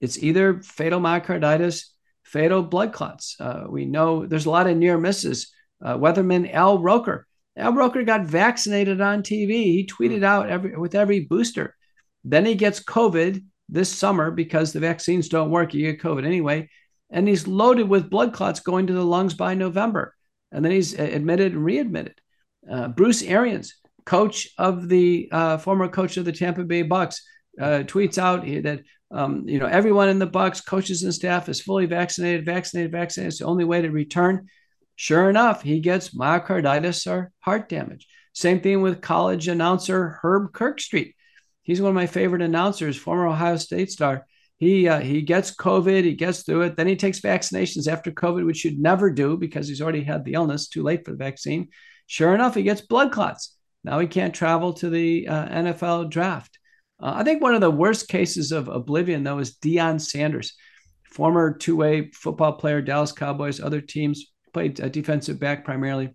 It's 0.00 0.20
either 0.22 0.62
fatal 0.62 1.00
myocarditis, 1.00 1.84
fatal 2.24 2.62
blood 2.62 2.92
clots. 2.92 3.36
Uh, 3.38 3.64
we 3.68 3.84
know 3.84 4.26
there's 4.26 4.46
a 4.46 4.50
lot 4.50 4.66
of 4.66 4.76
near 4.76 4.98
misses. 4.98 5.52
Uh, 5.82 5.96
weatherman 5.96 6.52
Al 6.52 6.78
Roker. 6.80 7.26
Al 7.56 7.72
Roker 7.72 8.02
got 8.02 8.24
vaccinated 8.24 9.00
on 9.00 9.22
TV. 9.22 9.50
He 9.64 9.86
tweeted 9.86 10.24
out 10.24 10.48
every 10.48 10.76
with 10.76 10.94
every 10.94 11.20
booster. 11.20 11.76
Then 12.24 12.44
he 12.44 12.54
gets 12.54 12.82
COVID 12.82 13.44
this 13.68 13.92
summer 13.92 14.30
because 14.30 14.72
the 14.72 14.80
vaccines 14.80 15.28
don't 15.28 15.50
work. 15.50 15.72
You 15.72 15.92
get 15.92 16.02
COVID 16.02 16.26
anyway. 16.26 16.68
And 17.10 17.26
he's 17.26 17.46
loaded 17.46 17.88
with 17.88 18.10
blood 18.10 18.32
clots 18.32 18.60
going 18.60 18.86
to 18.88 18.92
the 18.92 19.04
lungs 19.04 19.34
by 19.34 19.54
November. 19.54 20.14
And 20.52 20.64
then 20.64 20.72
he's 20.72 20.94
admitted 20.94 21.52
and 21.52 21.64
readmitted. 21.64 22.20
Uh, 22.68 22.88
Bruce 22.88 23.22
Arians, 23.22 23.74
coach 24.04 24.48
of 24.58 24.88
the 24.88 25.28
uh, 25.30 25.58
former 25.58 25.88
coach 25.88 26.16
of 26.16 26.24
the 26.24 26.32
Tampa 26.32 26.64
Bay 26.64 26.82
Bucks, 26.82 27.22
uh, 27.60 27.84
tweets 27.86 28.18
out 28.18 28.44
that 28.64 28.82
um, 29.10 29.48
you 29.48 29.58
know 29.58 29.66
everyone 29.66 30.08
in 30.08 30.18
the 30.18 30.26
Bucks, 30.26 30.60
coaches 30.60 31.02
and 31.02 31.14
staff, 31.14 31.48
is 31.48 31.60
fully 31.60 31.86
vaccinated. 31.86 32.44
Vaccinated, 32.44 32.92
vaccinated. 32.92 33.32
It's 33.32 33.38
the 33.40 33.46
only 33.46 33.64
way 33.64 33.82
to 33.82 33.90
return. 33.90 34.48
Sure 34.96 35.30
enough, 35.30 35.62
he 35.62 35.80
gets 35.80 36.14
myocarditis 36.14 37.10
or 37.10 37.32
heart 37.40 37.68
damage. 37.68 38.06
Same 38.32 38.60
thing 38.60 38.82
with 38.82 39.00
college 39.00 39.48
announcer 39.48 40.18
Herb 40.22 40.52
Kirkstreet. 40.52 41.14
He's 41.62 41.80
one 41.80 41.90
of 41.90 41.94
my 41.94 42.06
favorite 42.06 42.42
announcers, 42.42 42.96
former 42.96 43.26
Ohio 43.26 43.56
State 43.56 43.90
star. 43.90 44.26
He 44.56 44.88
uh, 44.88 45.00
he 45.00 45.22
gets 45.22 45.54
COVID, 45.54 46.04
he 46.04 46.14
gets 46.14 46.42
through 46.42 46.62
it. 46.62 46.76
Then 46.76 46.86
he 46.86 46.96
takes 46.96 47.20
vaccinations 47.20 47.88
after 47.88 48.10
COVID, 48.10 48.44
which 48.44 48.64
you'd 48.64 48.78
never 48.78 49.10
do 49.10 49.36
because 49.36 49.66
he's 49.66 49.80
already 49.80 50.04
had 50.04 50.24
the 50.24 50.34
illness. 50.34 50.68
Too 50.68 50.82
late 50.82 51.04
for 51.04 51.12
the 51.12 51.16
vaccine. 51.16 51.68
Sure 52.10 52.34
enough, 52.34 52.56
he 52.56 52.64
gets 52.64 52.80
blood 52.80 53.12
clots. 53.12 53.56
Now 53.84 54.00
he 54.00 54.08
can't 54.08 54.34
travel 54.34 54.72
to 54.72 54.90
the 54.90 55.28
uh, 55.28 55.46
NFL 55.46 56.10
draft. 56.10 56.58
Uh, 57.00 57.12
I 57.14 57.22
think 57.22 57.40
one 57.40 57.54
of 57.54 57.60
the 57.60 57.70
worst 57.70 58.08
cases 58.08 58.50
of 58.50 58.66
oblivion, 58.66 59.22
though, 59.22 59.38
is 59.38 59.58
Deion 59.58 60.00
Sanders, 60.00 60.56
former 61.04 61.56
two 61.56 61.76
way 61.76 62.10
football 62.10 62.54
player, 62.54 62.82
Dallas 62.82 63.12
Cowboys, 63.12 63.60
other 63.60 63.80
teams, 63.80 64.26
played 64.52 64.80
a 64.80 64.90
defensive 64.90 65.38
back 65.38 65.64
primarily. 65.64 66.10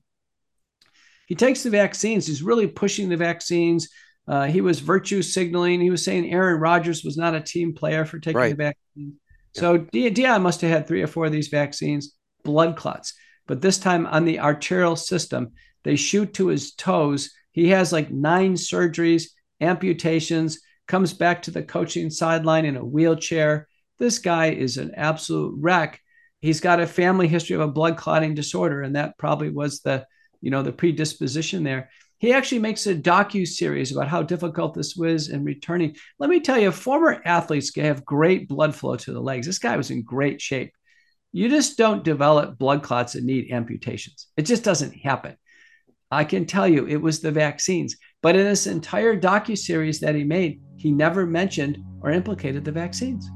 He 1.27 1.36
takes 1.36 1.63
the 1.63 1.69
vaccines. 1.69 2.27
He's 2.27 2.43
really 2.43 2.67
pushing 2.67 3.08
the 3.08 3.15
vaccines. 3.15 3.88
Uh, 4.27 4.47
he 4.47 4.60
was 4.60 4.81
virtue 4.81 5.21
signaling. 5.21 5.79
He 5.79 5.91
was 5.91 6.03
saying 6.03 6.29
Aaron 6.29 6.60
Rodgers 6.60 7.05
was 7.05 7.15
not 7.15 7.36
a 7.36 7.41
team 7.41 7.73
player 7.73 8.03
for 8.03 8.19
taking 8.19 8.38
right. 8.38 8.49
the 8.49 8.65
vaccine. 8.65 9.13
So 9.53 9.77
De- 9.77 10.12
Deion 10.12 10.41
must 10.41 10.60
have 10.60 10.71
had 10.71 10.88
three 10.89 11.03
or 11.03 11.08
four 11.08 11.27
of 11.27 11.31
these 11.31 11.47
vaccines, 11.47 12.17
blood 12.43 12.75
clots, 12.75 13.13
but 13.47 13.62
this 13.62 13.77
time 13.77 14.05
on 14.08 14.25
the 14.25 14.41
arterial 14.41 14.97
system. 14.97 15.53
They 15.86 15.95
shoot 15.95 16.34
to 16.34 16.48
his 16.48 16.74
toes. 16.74 17.30
He 17.52 17.69
has 17.69 17.93
like 17.93 18.12
nine 18.12 18.56
surgeries, 18.56 19.28
amputations, 19.62 20.60
comes 20.88 21.13
back 21.13 21.43
to 21.43 21.52
the 21.52 21.63
coaching 21.63 22.10
sideline 22.10 22.65
in 22.65 22.76
a 22.76 22.84
wheelchair. 22.84 23.67
This 24.00 24.19
guy 24.19 24.48
is 24.48 24.78
an 24.78 24.93
absolute 24.95 25.56
wreck. 25.58 26.02
He's 26.41 26.60
got 26.60 26.82
a 26.82 26.88
family 26.88 27.28
history 27.28 27.56
of 27.56 27.62
a 27.62 27.67
blood 27.67 27.98
clotting 27.98 28.34
disorder, 28.34 28.82
and 28.82 28.95
that 28.95 29.17
probably 29.17 29.52
was 29.52 29.82
the, 29.82 30.06
you 30.41 30.52
know, 30.52 30.63
the 30.63 30.71
predisposition 30.74 31.63
there. 31.63 31.89
He 32.17 32.34
actually 32.34 32.60
makes 32.60 32.88
a 32.88 32.95
docu 32.95 33.48
series 33.48 33.91
about 33.91 34.08
how 34.08 34.24
difficult 34.24 34.74
this 34.74 34.95
was 34.95 35.30
in 35.30 35.43
returning. 35.43 35.95
Let 36.17 36.30
me 36.30 36.39
tell 36.39 36.58
you, 36.58 36.71
former 36.71 37.21
athletes 37.26 37.76
have 37.76 38.06
great 38.06 38.48
blood 38.48 38.76
flow 38.76 38.95
to 38.95 39.13
the 39.13 39.21
legs. 39.21 39.45
This 39.45 39.60
guy 39.60 39.78
was 39.78 39.91
in 39.91 40.04
great 40.04 40.41
shape. 40.41 40.74
You 41.32 41.48
just 41.50 41.78
don't 41.78 42.04
develop 42.04 42.58
blood 42.58 42.82
clots 42.82 43.15
and 43.15 43.26
need 43.26 43.52
amputations. 43.52 44.28
It 44.36 44.43
just 44.43 44.63
doesn't 44.63 44.93
happen. 44.93 45.36
I 46.12 46.24
can 46.24 46.46
tell 46.46 46.68
you 46.68 46.88
it 46.88 47.02
was 47.02 47.20
the 47.20 47.32
vaccines. 47.32 47.96
But 48.22 48.36
in 48.36 48.46
this 48.46 48.68
entire 48.68 49.20
docu-series 49.20 50.00
that 50.00 50.15
he 50.15 50.24
made, 50.24 50.62
he 50.78 50.91
never 50.91 51.26
mentioned 51.26 51.78
or 52.02 52.12
implicated 52.12 52.63
the 52.65 52.72
vaccines. 52.72 53.30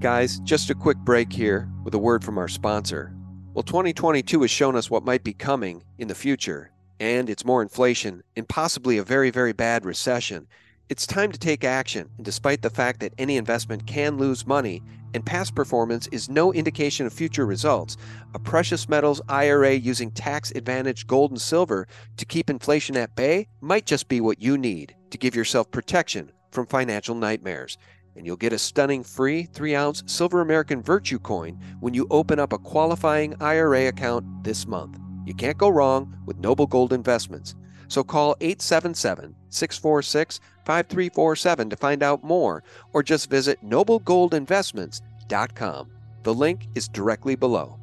Guys, 0.00 0.40
just 0.40 0.70
a 0.70 0.74
quick 0.74 0.98
break 0.98 1.32
here 1.32 1.70
with 1.84 1.94
a 1.94 1.98
word 1.98 2.24
from 2.24 2.38
our 2.38 2.48
sponsor. 2.48 3.14
Well, 3.54 3.62
2022 3.62 4.40
has 4.42 4.50
shown 4.50 4.76
us 4.76 4.90
what 4.90 5.04
might 5.04 5.22
be 5.22 5.32
coming 5.32 5.84
in 5.98 6.08
the 6.08 6.14
future, 6.14 6.72
and 6.98 7.30
it's 7.30 7.44
more 7.44 7.62
inflation 7.62 8.22
and 8.36 8.48
possibly 8.48 8.98
a 8.98 9.04
very, 9.04 9.30
very 9.30 9.52
bad 9.52 9.84
recession. 9.84 10.48
It's 10.88 11.06
time 11.06 11.32
to 11.32 11.38
take 11.38 11.62
action, 11.62 12.08
and 12.16 12.24
despite 12.24 12.62
the 12.62 12.70
fact 12.70 13.00
that 13.00 13.14
any 13.16 13.36
investment 13.36 13.86
can 13.86 14.18
lose 14.18 14.46
money 14.46 14.82
and 15.14 15.24
past 15.24 15.54
performance 15.54 16.06
is 16.08 16.28
no 16.28 16.52
indication 16.52 17.06
of 17.06 17.12
future 17.12 17.46
results, 17.46 17.96
a 18.34 18.38
precious 18.38 18.88
metals 18.88 19.20
IRA 19.28 19.72
using 19.72 20.10
tax 20.10 20.52
advantaged 20.54 21.06
gold 21.06 21.30
and 21.30 21.40
silver 21.40 21.86
to 22.16 22.24
keep 22.24 22.50
inflation 22.50 22.96
at 22.96 23.14
bay 23.16 23.48
might 23.60 23.86
just 23.86 24.08
be 24.08 24.20
what 24.20 24.40
you 24.40 24.56
need 24.58 24.94
to 25.10 25.18
give 25.18 25.34
yourself 25.34 25.70
protection 25.70 26.30
from 26.50 26.66
financial 26.66 27.14
nightmares. 27.14 27.78
And 28.16 28.26
you'll 28.26 28.36
get 28.36 28.52
a 28.52 28.58
stunning 28.58 29.02
free 29.02 29.44
3 29.44 29.74
ounce 29.74 30.02
Silver 30.06 30.40
American 30.40 30.82
Virtue 30.82 31.18
coin 31.18 31.58
when 31.80 31.94
you 31.94 32.06
open 32.10 32.38
up 32.38 32.52
a 32.52 32.58
qualifying 32.58 33.34
IRA 33.40 33.88
account 33.88 34.44
this 34.44 34.66
month. 34.66 34.98
You 35.24 35.34
can't 35.34 35.56
go 35.56 35.68
wrong 35.68 36.14
with 36.26 36.38
Noble 36.38 36.66
Gold 36.66 36.92
Investments. 36.92 37.54
So 37.88 38.02
call 38.02 38.36
877 38.40 39.34
646 39.52 40.40
5347 40.64 41.70
to 41.70 41.76
find 41.76 42.02
out 42.02 42.24
more, 42.24 42.64
or 42.92 43.02
just 43.02 43.30
visit 43.30 43.58
noblegoldinvestments.com. 43.64 45.90
The 46.22 46.34
link 46.34 46.68
is 46.74 46.88
directly 46.88 47.34
below. 47.34 47.78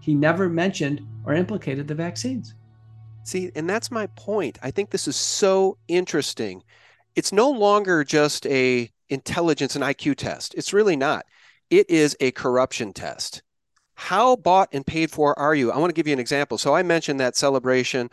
He 0.00 0.14
never 0.14 0.48
mentioned 0.48 1.00
or 1.24 1.34
implicated 1.34 1.88
the 1.88 1.94
vaccines. 1.94 2.54
See, 3.24 3.50
and 3.56 3.68
that's 3.68 3.90
my 3.90 4.06
point. 4.14 4.58
I 4.62 4.70
think 4.70 4.90
this 4.90 5.08
is 5.08 5.16
so 5.16 5.76
interesting. 5.88 6.62
It's 7.16 7.32
no 7.32 7.50
longer 7.50 8.04
just 8.04 8.46
a 8.46 8.88
intelligence 9.08 9.74
and 9.74 9.84
IQ 9.84 10.16
test. 10.16 10.54
It's 10.54 10.72
really 10.72 10.94
not. 10.94 11.26
It 11.70 11.90
is 11.90 12.16
a 12.20 12.30
corruption 12.30 12.92
test. 12.92 13.42
How 13.94 14.36
bought 14.36 14.68
and 14.72 14.86
paid 14.86 15.10
for 15.10 15.36
are 15.38 15.54
you? 15.54 15.72
I 15.72 15.78
want 15.78 15.90
to 15.90 15.94
give 15.94 16.06
you 16.06 16.12
an 16.12 16.20
example. 16.20 16.58
So 16.58 16.74
I 16.74 16.82
mentioned 16.82 17.18
that 17.18 17.34
celebration 17.34 18.10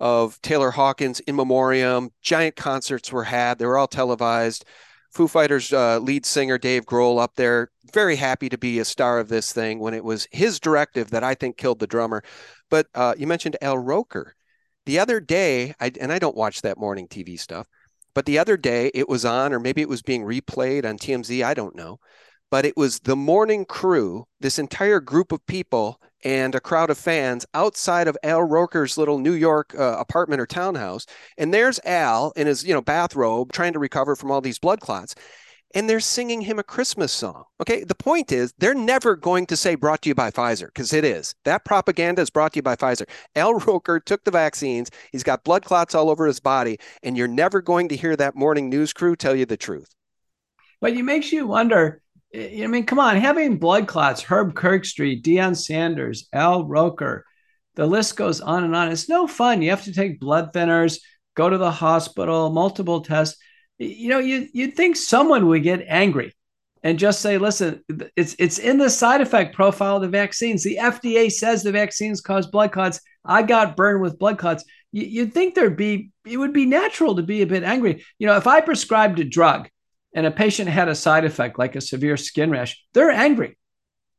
of 0.00 0.40
Taylor 0.42 0.70
Hawkins 0.70 1.20
in 1.20 1.36
memoriam. 1.36 2.10
Giant 2.22 2.56
concerts 2.56 3.12
were 3.12 3.24
had, 3.24 3.58
they 3.58 3.66
were 3.66 3.78
all 3.78 3.88
televised. 3.88 4.64
Foo 5.12 5.28
Fighters 5.28 5.72
uh, 5.72 5.98
lead 6.00 6.26
singer 6.26 6.58
Dave 6.58 6.86
Grohl 6.86 7.20
up 7.20 7.36
there, 7.36 7.70
very 7.92 8.16
happy 8.16 8.48
to 8.48 8.58
be 8.58 8.80
a 8.80 8.84
star 8.84 9.20
of 9.20 9.28
this 9.28 9.52
thing 9.52 9.78
when 9.78 9.94
it 9.94 10.02
was 10.02 10.26
his 10.32 10.58
directive 10.58 11.10
that 11.10 11.22
I 11.22 11.34
think 11.34 11.56
killed 11.56 11.78
the 11.78 11.86
drummer. 11.86 12.24
But 12.68 12.88
uh, 12.94 13.14
you 13.16 13.28
mentioned 13.28 13.56
Al 13.62 13.78
Roker. 13.78 14.34
The 14.86 14.98
other 14.98 15.20
day, 15.20 15.74
I, 15.80 15.92
and 16.00 16.12
I 16.12 16.18
don't 16.18 16.36
watch 16.36 16.62
that 16.62 16.78
morning 16.78 17.06
TV 17.06 17.38
stuff, 17.38 17.68
but 18.14 18.26
the 18.26 18.38
other 18.38 18.56
day 18.56 18.90
it 18.92 19.08
was 19.08 19.24
on, 19.24 19.52
or 19.52 19.60
maybe 19.60 19.80
it 19.80 19.88
was 19.88 20.02
being 20.02 20.24
replayed 20.24 20.84
on 20.84 20.98
TMZ, 20.98 21.44
I 21.44 21.54
don't 21.54 21.76
know. 21.76 22.00
But 22.54 22.64
it 22.64 22.76
was 22.76 23.00
the 23.00 23.16
morning 23.16 23.64
crew, 23.64 24.28
this 24.38 24.60
entire 24.60 25.00
group 25.00 25.32
of 25.32 25.44
people 25.44 26.00
and 26.22 26.54
a 26.54 26.60
crowd 26.60 26.88
of 26.88 26.96
fans 26.96 27.44
outside 27.52 28.06
of 28.06 28.16
Al 28.22 28.44
Roker's 28.44 28.96
little 28.96 29.18
New 29.18 29.32
York 29.32 29.74
uh, 29.76 29.96
apartment 29.98 30.40
or 30.40 30.46
townhouse. 30.46 31.04
And 31.36 31.52
there's 31.52 31.80
Al 31.84 32.30
in 32.36 32.46
his, 32.46 32.62
you 32.62 32.72
know, 32.72 32.80
bathrobe 32.80 33.50
trying 33.50 33.72
to 33.72 33.80
recover 33.80 34.14
from 34.14 34.30
all 34.30 34.40
these 34.40 34.60
blood 34.60 34.78
clots. 34.78 35.16
And 35.74 35.90
they're 35.90 35.98
singing 35.98 36.42
him 36.42 36.60
a 36.60 36.62
Christmas 36.62 37.10
song. 37.10 37.42
Okay. 37.60 37.82
The 37.82 37.96
point 37.96 38.30
is, 38.30 38.54
they're 38.56 38.72
never 38.72 39.16
going 39.16 39.46
to 39.46 39.56
say 39.56 39.74
brought 39.74 40.02
to 40.02 40.10
you 40.10 40.14
by 40.14 40.30
Pfizer 40.30 40.66
because 40.66 40.92
it 40.92 41.04
is. 41.04 41.34
That 41.44 41.64
propaganda 41.64 42.22
is 42.22 42.30
brought 42.30 42.52
to 42.52 42.58
you 42.58 42.62
by 42.62 42.76
Pfizer. 42.76 43.08
Al 43.34 43.54
Roker 43.66 43.98
took 43.98 44.22
the 44.22 44.30
vaccines. 44.30 44.92
He's 45.10 45.24
got 45.24 45.42
blood 45.42 45.64
clots 45.64 45.92
all 45.92 46.08
over 46.08 46.24
his 46.24 46.38
body. 46.38 46.78
And 47.02 47.16
you're 47.16 47.26
never 47.26 47.60
going 47.60 47.88
to 47.88 47.96
hear 47.96 48.14
that 48.14 48.36
morning 48.36 48.70
news 48.70 48.92
crew 48.92 49.16
tell 49.16 49.34
you 49.34 49.44
the 49.44 49.56
truth. 49.56 49.92
But 50.80 50.92
it 50.92 51.02
makes 51.02 51.32
you 51.32 51.48
wonder 51.48 52.00
I 52.34 52.66
mean, 52.66 52.84
come 52.84 52.98
on, 52.98 53.16
having 53.16 53.58
blood 53.58 53.86
clots, 53.86 54.22
Herb 54.22 54.54
Kirkstreet, 54.54 55.22
Deion 55.22 55.56
Sanders, 55.56 56.28
Al 56.32 56.64
Roker, 56.64 57.24
the 57.76 57.86
list 57.86 58.16
goes 58.16 58.40
on 58.40 58.64
and 58.64 58.74
on. 58.74 58.90
It's 58.90 59.08
no 59.08 59.26
fun. 59.26 59.62
You 59.62 59.70
have 59.70 59.84
to 59.84 59.92
take 59.92 60.20
blood 60.20 60.52
thinners, 60.52 60.98
go 61.36 61.48
to 61.48 61.58
the 61.58 61.70
hospital, 61.70 62.50
multiple 62.50 63.02
tests. 63.02 63.38
You 63.78 64.08
know, 64.08 64.18
you 64.18 64.48
you'd 64.52 64.76
think 64.76 64.96
someone 64.96 65.46
would 65.46 65.62
get 65.62 65.84
angry 65.86 66.32
and 66.82 66.98
just 66.98 67.20
say, 67.20 67.38
listen, 67.38 67.82
it's 68.16 68.36
it's 68.38 68.58
in 68.58 68.78
the 68.78 68.90
side 68.90 69.20
effect 69.20 69.54
profile 69.54 69.96
of 69.96 70.02
the 70.02 70.08
vaccines. 70.08 70.62
The 70.62 70.78
FDA 70.80 71.30
says 71.30 71.62
the 71.62 71.72
vaccines 71.72 72.20
cause 72.20 72.46
blood 72.46 72.72
clots. 72.72 73.00
I 73.24 73.42
got 73.42 73.76
burned 73.76 74.02
with 74.02 74.18
blood 74.18 74.38
clots. 74.38 74.64
You'd 74.92 75.34
think 75.34 75.54
there'd 75.54 75.76
be 75.76 76.10
it 76.24 76.36
would 76.36 76.52
be 76.52 76.66
natural 76.66 77.16
to 77.16 77.22
be 77.22 77.42
a 77.42 77.46
bit 77.46 77.64
angry. 77.64 78.04
You 78.18 78.26
know, 78.26 78.36
if 78.36 78.46
I 78.46 78.60
prescribed 78.60 79.18
a 79.18 79.24
drug 79.24 79.68
and 80.14 80.26
a 80.26 80.30
patient 80.30 80.68
had 80.68 80.88
a 80.88 80.94
side 80.94 81.24
effect 81.24 81.58
like 81.58 81.76
a 81.76 81.80
severe 81.80 82.16
skin 82.16 82.50
rash, 82.50 82.80
they're 82.94 83.10
angry. 83.10 83.58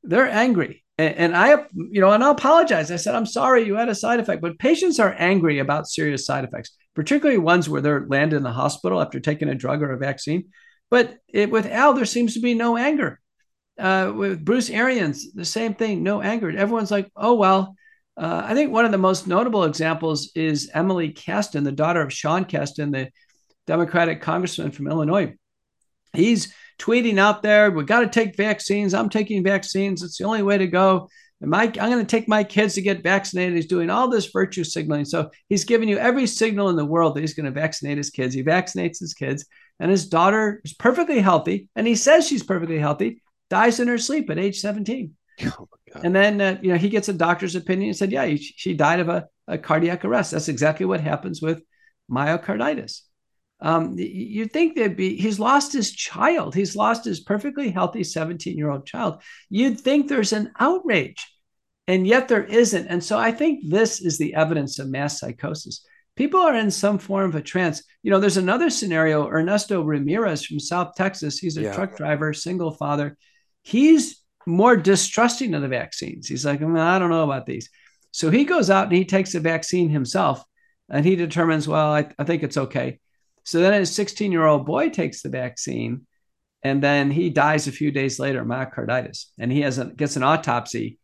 They're 0.03 0.29
angry. 0.29 0.83
And, 0.97 1.15
and, 1.15 1.35
I, 1.35 1.65
you 1.73 2.01
know, 2.01 2.11
and 2.11 2.23
I 2.23 2.31
apologize. 2.31 2.91
I 2.91 2.97
said, 2.97 3.15
I'm 3.15 3.25
sorry 3.25 3.65
you 3.65 3.75
had 3.75 3.89
a 3.89 3.95
side 3.95 4.19
effect, 4.19 4.41
but 4.41 4.59
patients 4.59 4.99
are 4.99 5.15
angry 5.17 5.59
about 5.59 5.87
serious 5.87 6.25
side 6.25 6.43
effects, 6.43 6.71
particularly 6.93 7.39
ones 7.39 7.67
where 7.67 7.81
they're 7.81 8.05
landed 8.07 8.37
in 8.37 8.43
the 8.43 8.51
hospital 8.51 9.01
after 9.01 9.19
taking 9.19 9.49
a 9.49 9.55
drug 9.55 9.81
or 9.81 9.91
a 9.91 9.97
vaccine. 9.97 10.49
But 10.91 11.17
it, 11.27 11.49
with 11.49 11.65
Al, 11.65 11.93
there 11.93 12.05
seems 12.05 12.35
to 12.35 12.41
be 12.41 12.53
no 12.53 12.77
anger. 12.77 13.19
Uh, 13.77 14.13
with 14.15 14.45
Bruce 14.45 14.69
Arians, 14.69 15.33
the 15.33 15.43
same 15.43 15.73
thing, 15.73 16.03
no 16.03 16.21
anger. 16.21 16.49
Everyone's 16.49 16.91
like, 16.91 17.11
oh, 17.15 17.33
well, 17.33 17.75
uh, 18.15 18.43
I 18.45 18.53
think 18.53 18.71
one 18.71 18.85
of 18.85 18.91
the 18.91 18.97
most 18.97 19.27
notable 19.27 19.65
examples 19.65 20.31
is 20.35 20.71
Emily 20.73 21.11
Casten, 21.11 21.65
the 21.65 21.73
daughter 21.73 22.01
of 22.01 22.13
Sean 22.13 22.45
Casten, 22.45 22.93
the 22.93 23.09
Democratic 23.67 24.21
congressman 24.21 24.71
from 24.71 24.87
Illinois 24.87 25.33
he's 26.15 26.53
tweeting 26.79 27.17
out 27.17 27.41
there, 27.41 27.71
we 27.71 27.83
got 27.83 28.01
to 28.01 28.07
take 28.07 28.35
vaccines. 28.35 28.93
I'm 28.93 29.09
taking 29.09 29.43
vaccines. 29.43 30.03
It's 30.03 30.17
the 30.17 30.25
only 30.25 30.43
way 30.43 30.57
to 30.57 30.67
go. 30.67 31.09
And 31.41 31.51
my, 31.51 31.63
I'm 31.63 31.71
going 31.71 31.99
to 31.99 32.05
take 32.05 32.27
my 32.27 32.43
kids 32.43 32.75
to 32.75 32.81
get 32.81 33.03
vaccinated. 33.03 33.55
He's 33.55 33.67
doing 33.67 33.89
all 33.89 34.09
this 34.09 34.31
virtue 34.31 34.63
signaling. 34.63 35.05
So 35.05 35.29
he's 35.49 35.65
giving 35.65 35.89
you 35.89 35.97
every 35.97 36.27
signal 36.27 36.69
in 36.69 36.75
the 36.75 36.85
world 36.85 37.15
that 37.15 37.21
he's 37.21 37.33
going 37.33 37.45
to 37.45 37.51
vaccinate 37.51 37.97
his 37.97 38.09
kids. 38.09 38.33
He 38.33 38.43
vaccinates 38.43 38.99
his 38.99 39.13
kids, 39.13 39.45
and 39.79 39.91
his 39.91 40.07
daughter 40.07 40.61
is 40.63 40.73
perfectly 40.73 41.19
healthy. 41.19 41.69
And 41.75 41.85
he 41.85 41.95
says 41.95 42.27
she's 42.27 42.43
perfectly 42.43 42.79
healthy, 42.79 43.21
dies 43.49 43.79
in 43.79 43.87
her 43.87 43.97
sleep 43.97 44.29
at 44.29 44.39
age 44.39 44.59
17. 44.59 45.13
Oh 45.95 46.01
and 46.03 46.13
then, 46.13 46.41
uh, 46.41 46.59
you 46.61 46.71
know, 46.73 46.77
he 46.77 46.89
gets 46.89 47.07
a 47.07 47.13
doctor's 47.13 47.55
opinion 47.55 47.89
and 47.89 47.97
said, 47.97 48.11
yeah, 48.11 48.25
he, 48.25 48.35
she 48.35 48.73
died 48.73 48.99
of 48.99 49.07
a, 49.07 49.27
a 49.47 49.57
cardiac 49.57 50.03
arrest. 50.03 50.31
That's 50.31 50.49
exactly 50.49 50.85
what 50.85 50.99
happens 50.99 51.41
with 51.41 51.61
myocarditis. 52.11 52.99
Um, 53.65 53.95
you'd 53.97 54.53
think 54.53 54.75
that 54.75 54.95
be 54.95 55.17
he's 55.17 55.39
lost 55.39 55.73
his 55.73 55.91
child. 55.91 56.53
He's 56.53 56.75
lost 56.75 57.03
his 57.03 57.21
perfectly 57.21 57.71
healthy 57.71 58.03
17 58.03 58.55
year 58.55 58.69
old 58.69 58.85
child. 58.85 59.23
You'd 59.49 59.81
think 59.81 60.07
there's 60.07 60.33
an 60.33 60.51
outrage, 60.59 61.25
and 61.87 62.05
yet 62.05 62.27
there 62.27 62.43
isn't. 62.43 62.87
And 62.87 63.03
so 63.03 63.17
I 63.17 63.31
think 63.31 63.67
this 63.67 64.01
is 64.01 64.19
the 64.19 64.35
evidence 64.35 64.77
of 64.77 64.89
mass 64.89 65.19
psychosis. 65.19 65.83
People 66.15 66.41
are 66.41 66.53
in 66.53 66.69
some 66.69 66.99
form 66.99 67.29
of 67.29 67.35
a 67.35 67.41
trance. 67.41 67.81
You 68.03 68.11
know, 68.11 68.19
there's 68.19 68.37
another 68.37 68.69
scenario. 68.69 69.27
Ernesto 69.27 69.81
Ramirez 69.81 70.45
from 70.45 70.59
South 70.59 70.93
Texas. 70.95 71.39
He's 71.39 71.57
a 71.57 71.63
yeah. 71.63 71.73
truck 71.73 71.97
driver, 71.97 72.33
single 72.33 72.71
father. 72.71 73.17
He's 73.63 74.21
more 74.45 74.77
distrusting 74.77 75.55
of 75.55 75.63
the 75.63 75.67
vaccines. 75.67 76.27
He's 76.27 76.45
like, 76.45 76.61
I 76.61 76.99
don't 76.99 77.09
know 77.09 77.23
about 77.23 77.47
these. 77.47 77.71
So 78.11 78.29
he 78.29 78.45
goes 78.45 78.69
out 78.69 78.83
and 78.83 78.95
he 78.95 79.05
takes 79.05 79.33
a 79.33 79.39
vaccine 79.39 79.89
himself, 79.89 80.43
and 80.87 81.03
he 81.03 81.15
determines, 81.15 81.67
well, 81.67 81.91
I, 81.91 82.11
I 82.19 82.25
think 82.25 82.43
it's 82.43 82.57
okay 82.57 82.99
so 83.45 83.59
then 83.59 83.73
his 83.73 83.95
16 83.95 84.31
year 84.31 84.45
old 84.45 84.65
boy 84.65 84.89
takes 84.89 85.21
the 85.21 85.29
vaccine 85.29 86.05
and 86.63 86.81
then 86.81 87.11
he 87.11 87.29
dies 87.29 87.67
a 87.67 87.71
few 87.71 87.91
days 87.91 88.19
later, 88.19 88.43
myocarditis. 88.43 89.25
And 89.37 89.51
he 89.51 89.61
has 89.61 89.77
a, 89.77 89.85
gets 89.85 90.15
an 90.15 90.23
autopsy 90.23 90.97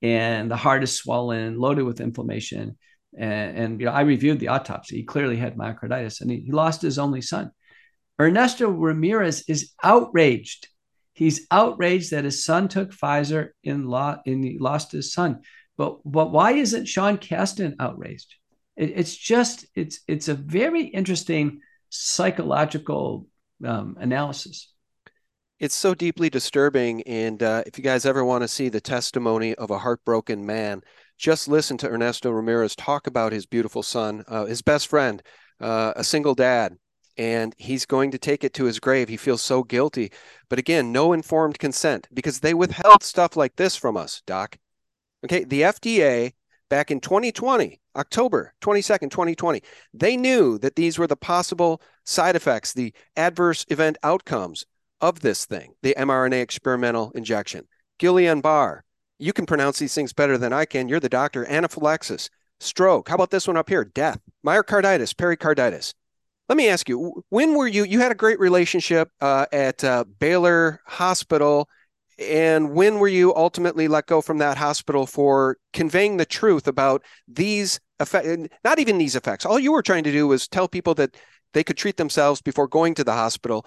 and 0.00 0.48
the 0.48 0.56
heart 0.56 0.84
is 0.84 0.94
swollen, 0.94 1.58
loaded 1.58 1.82
with 1.82 2.00
inflammation. 2.00 2.78
And, 3.18 3.58
and 3.58 3.80
you 3.80 3.86
know, 3.86 3.92
I 3.92 4.02
reviewed 4.02 4.38
the 4.38 4.48
autopsy. 4.48 4.98
He 4.98 5.02
clearly 5.02 5.36
had 5.36 5.56
myocarditis 5.56 6.20
and 6.20 6.30
he, 6.30 6.38
he 6.38 6.52
lost 6.52 6.82
his 6.82 7.00
only 7.00 7.20
son. 7.20 7.50
Ernesto 8.20 8.70
Ramirez 8.70 9.42
is 9.48 9.72
outraged. 9.82 10.68
He's 11.14 11.48
outraged 11.50 12.12
that 12.12 12.24
his 12.24 12.44
son 12.44 12.68
took 12.68 12.92
Pfizer 12.92 13.48
and, 13.64 13.88
lo- 13.88 14.20
lost 14.24 14.92
his 14.92 15.12
son. 15.12 15.40
But, 15.76 15.98
but 16.04 16.30
why 16.30 16.52
isn't 16.52 16.86
Sean 16.86 17.18
Casten 17.18 17.74
outraged? 17.80 18.36
It, 18.76 18.92
it's 18.94 19.16
just, 19.16 19.66
it's, 19.74 19.98
it's 20.06 20.28
a 20.28 20.34
very 20.34 20.82
interesting 20.82 21.60
psychological 21.90 23.26
um, 23.64 23.96
analysis. 23.98 24.72
It's 25.58 25.74
so 25.74 25.94
deeply 25.94 26.30
disturbing. 26.30 27.02
And 27.02 27.42
uh, 27.42 27.64
if 27.66 27.76
you 27.76 27.84
guys 27.84 28.06
ever 28.06 28.24
want 28.24 28.42
to 28.42 28.48
see 28.48 28.68
the 28.68 28.80
testimony 28.80 29.54
of 29.56 29.70
a 29.70 29.78
heartbroken 29.78 30.46
man, 30.46 30.82
just 31.16 31.48
listen 31.48 31.76
to 31.78 31.88
Ernesto 31.88 32.30
Ramirez 32.30 32.76
talk 32.76 33.08
about 33.08 33.32
his 33.32 33.44
beautiful 33.44 33.82
son, 33.82 34.24
uh, 34.28 34.44
his 34.44 34.62
best 34.62 34.86
friend, 34.86 35.20
uh, 35.60 35.92
a 35.96 36.04
single 36.04 36.34
dad. 36.34 36.76
And 37.16 37.52
he's 37.58 37.84
going 37.84 38.12
to 38.12 38.18
take 38.18 38.44
it 38.44 38.54
to 38.54 38.64
his 38.64 38.78
grave. 38.78 39.08
He 39.08 39.16
feels 39.16 39.42
so 39.42 39.64
guilty. 39.64 40.12
But 40.48 40.60
again, 40.60 40.92
no 40.92 41.12
informed 41.12 41.58
consent 41.58 42.06
because 42.14 42.38
they 42.38 42.54
withheld 42.54 43.02
stuff 43.02 43.36
like 43.36 43.56
this 43.56 43.74
from 43.74 43.96
us, 43.96 44.22
Doc. 44.24 44.56
Okay. 45.24 45.42
The 45.42 45.62
FDA 45.62 46.34
back 46.68 46.90
in 46.90 47.00
2020, 47.00 47.80
October 47.96 48.54
22nd, 48.60 49.10
2020, 49.10 49.62
they 49.94 50.16
knew 50.16 50.58
that 50.58 50.76
these 50.76 50.98
were 50.98 51.06
the 51.06 51.16
possible 51.16 51.80
side 52.04 52.36
effects, 52.36 52.72
the 52.72 52.92
adverse 53.16 53.64
event 53.68 53.96
outcomes 54.02 54.64
of 55.00 55.20
this 55.20 55.44
thing, 55.44 55.74
the 55.82 55.94
mRNA 55.98 56.40
experimental 56.40 57.10
injection. 57.14 57.66
Guillain 57.98 58.42
Barré, 58.42 58.80
you 59.18 59.32
can 59.32 59.46
pronounce 59.46 59.78
these 59.78 59.94
things 59.94 60.12
better 60.12 60.38
than 60.38 60.52
I 60.52 60.64
can. 60.64 60.88
You're 60.88 61.00
the 61.00 61.08
doctor. 61.08 61.44
Anaphylaxis, 61.46 62.30
stroke. 62.60 63.08
How 63.08 63.16
about 63.16 63.30
this 63.30 63.46
one 63.46 63.56
up 63.56 63.68
here? 63.68 63.84
Death, 63.84 64.20
myocarditis, 64.46 65.16
pericarditis. 65.16 65.94
Let 66.48 66.56
me 66.56 66.68
ask 66.68 66.88
you, 66.88 67.24
when 67.28 67.54
were 67.54 67.66
you? 67.66 67.84
You 67.84 68.00
had 68.00 68.12
a 68.12 68.16
great 68.16 68.40
relationship 68.40 69.10
uh, 69.20 69.46
at 69.52 69.84
uh, 69.84 70.04
Baylor 70.18 70.80
Hospital, 70.86 71.68
and 72.18 72.72
when 72.72 72.98
were 72.98 73.08
you 73.08 73.34
ultimately 73.34 73.86
let 73.86 74.06
go 74.06 74.20
from 74.20 74.38
that 74.38 74.58
hospital 74.58 75.06
for 75.06 75.56
conveying 75.72 76.16
the 76.16 76.26
truth 76.26 76.66
about 76.66 77.02
these 77.28 77.80
effects? 78.00 78.48
Not 78.64 78.78
even 78.78 78.98
these 78.98 79.14
effects. 79.14 79.46
All 79.46 79.58
you 79.58 79.72
were 79.72 79.82
trying 79.82 80.04
to 80.04 80.12
do 80.12 80.26
was 80.26 80.48
tell 80.48 80.68
people 80.68 80.94
that 80.94 81.16
they 81.52 81.62
could 81.62 81.76
treat 81.76 81.96
themselves 81.96 82.42
before 82.42 82.66
going 82.66 82.94
to 82.94 83.04
the 83.04 83.12
hospital. 83.12 83.64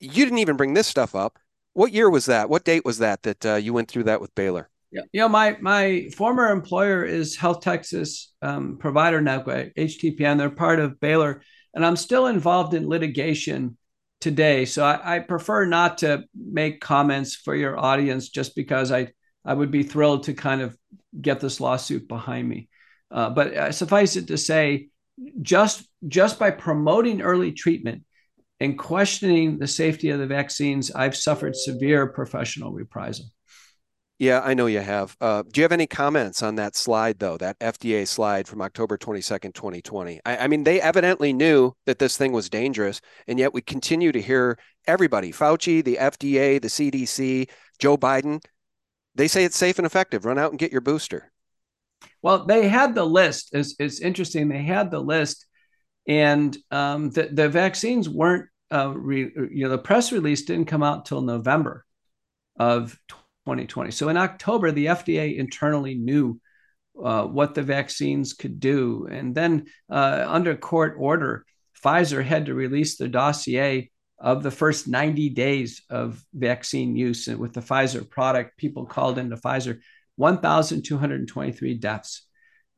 You 0.00 0.24
didn't 0.24 0.38
even 0.38 0.56
bring 0.56 0.74
this 0.74 0.86
stuff 0.86 1.14
up. 1.14 1.38
What 1.74 1.92
year 1.92 2.08
was 2.08 2.26
that? 2.26 2.48
What 2.48 2.64
date 2.64 2.84
was 2.84 2.98
that 2.98 3.22
that 3.22 3.46
uh, 3.46 3.54
you 3.56 3.72
went 3.72 3.88
through 3.88 4.04
that 4.04 4.20
with 4.20 4.34
Baylor? 4.34 4.70
Yeah, 4.90 5.02
you 5.12 5.20
know, 5.20 5.28
my 5.28 5.56
my 5.60 6.08
former 6.16 6.50
employer 6.50 7.04
is 7.04 7.36
Health 7.36 7.60
Texas 7.62 8.32
um, 8.42 8.78
Provider 8.78 9.20
Network, 9.20 9.74
HTPN. 9.74 10.38
They're 10.38 10.50
part 10.50 10.78
of 10.78 11.00
Baylor, 11.00 11.42
and 11.74 11.84
I'm 11.84 11.96
still 11.96 12.28
involved 12.28 12.74
in 12.74 12.88
litigation 12.88 13.76
today. 14.24 14.64
So 14.64 14.82
I, 14.82 15.16
I, 15.16 15.18
prefer 15.18 15.66
not 15.66 15.98
to 15.98 16.24
make 16.34 16.80
comments 16.80 17.34
for 17.34 17.54
your 17.54 17.78
audience 17.78 18.30
just 18.30 18.56
because 18.56 18.90
I 18.90 19.12
I 19.44 19.52
would 19.52 19.70
be 19.70 19.82
thrilled 19.82 20.22
to 20.24 20.32
kind 20.32 20.62
of 20.62 20.74
get 21.20 21.40
this 21.40 21.60
lawsuit 21.60 22.08
behind 22.08 22.48
me. 22.48 22.70
Uh, 23.10 23.28
but 23.28 23.54
uh, 23.54 23.70
suffice 23.70 24.16
it 24.16 24.28
to 24.28 24.38
say, 24.38 24.88
just 25.42 25.86
just 26.08 26.38
by 26.38 26.50
promoting 26.50 27.20
early 27.20 27.52
treatment 27.52 28.04
and 28.60 28.78
questioning 28.78 29.58
the 29.58 29.68
safety 29.68 30.08
of 30.08 30.18
the 30.18 30.26
vaccines, 30.26 30.90
I've 30.90 31.14
suffered 31.14 31.54
severe 31.54 32.06
professional 32.06 32.72
reprisal. 32.72 33.26
Yeah, 34.18 34.40
I 34.44 34.54
know 34.54 34.66
you 34.66 34.80
have. 34.80 35.16
Uh, 35.20 35.42
do 35.42 35.60
you 35.60 35.64
have 35.64 35.72
any 35.72 35.88
comments 35.88 36.42
on 36.42 36.54
that 36.54 36.76
slide, 36.76 37.18
though, 37.18 37.36
that 37.38 37.58
FDA 37.58 38.06
slide 38.06 38.46
from 38.46 38.62
October 38.62 38.96
22nd, 38.96 39.54
2020? 39.54 40.20
I, 40.24 40.36
I, 40.36 40.46
mean, 40.46 40.62
they 40.62 40.80
evidently 40.80 41.32
knew 41.32 41.72
that 41.86 41.98
this 41.98 42.16
thing 42.16 42.30
was 42.32 42.48
dangerous, 42.48 43.00
and 43.26 43.40
yet 43.40 43.52
we 43.52 43.60
continue 43.60 44.12
to 44.12 44.22
hear 44.22 44.56
everybody 44.86 45.32
Fauci, 45.32 45.84
the 45.84 45.96
FDA, 45.96 46.62
the 46.62 46.68
CDC, 46.68 47.50
Joe 47.80 47.96
Biden 47.96 48.40
they 49.14 49.28
say 49.28 49.44
it's 49.44 49.56
safe 49.56 49.78
and 49.78 49.86
effective. 49.86 50.24
Run 50.24 50.38
out 50.38 50.50
and 50.50 50.58
get 50.58 50.72
your 50.72 50.80
booster. 50.80 51.30
Well, 52.22 52.46
they 52.46 52.68
had 52.68 52.94
the 52.94 53.04
list. 53.04 53.50
It's, 53.52 53.74
it's 53.78 54.00
interesting. 54.00 54.48
They 54.48 54.62
had 54.62 54.90
the 54.90 55.00
list, 55.00 55.46
and 56.08 56.56
um, 56.70 57.10
the, 57.10 57.28
the 57.30 57.48
vaccines 57.48 58.08
weren't, 58.08 58.48
uh, 58.72 58.92
re, 58.94 59.30
you 59.50 59.64
know, 59.64 59.70
the 59.70 59.78
press 59.78 60.10
release 60.10 60.44
didn't 60.44 60.66
come 60.66 60.82
out 60.82 60.98
until 60.98 61.20
November 61.20 61.84
of 62.58 62.98
2020. 63.46 63.90
So 63.90 64.08
in 64.08 64.16
October, 64.16 64.72
the 64.72 64.86
FDA 64.86 65.36
internally 65.36 65.94
knew 65.94 66.40
uh, 67.02 67.24
what 67.24 67.54
the 67.54 67.62
vaccines 67.62 68.32
could 68.32 68.60
do. 68.60 69.06
And 69.10 69.34
then 69.34 69.66
uh, 69.90 70.24
under 70.26 70.56
court 70.56 70.96
order, 70.98 71.44
Pfizer 71.84 72.24
had 72.24 72.46
to 72.46 72.54
release 72.54 72.96
the 72.96 73.08
dossier 73.08 73.90
of 74.18 74.42
the 74.42 74.50
first 74.50 74.88
90 74.88 75.30
days 75.30 75.82
of 75.90 76.24
vaccine 76.32 76.96
use. 76.96 77.28
And 77.28 77.38
with 77.38 77.52
the 77.52 77.60
Pfizer 77.60 78.08
product, 78.08 78.56
people 78.56 78.86
called 78.86 79.18
into 79.18 79.36
Pfizer 79.36 79.80
1,223 80.16 81.74
deaths, 81.74 82.22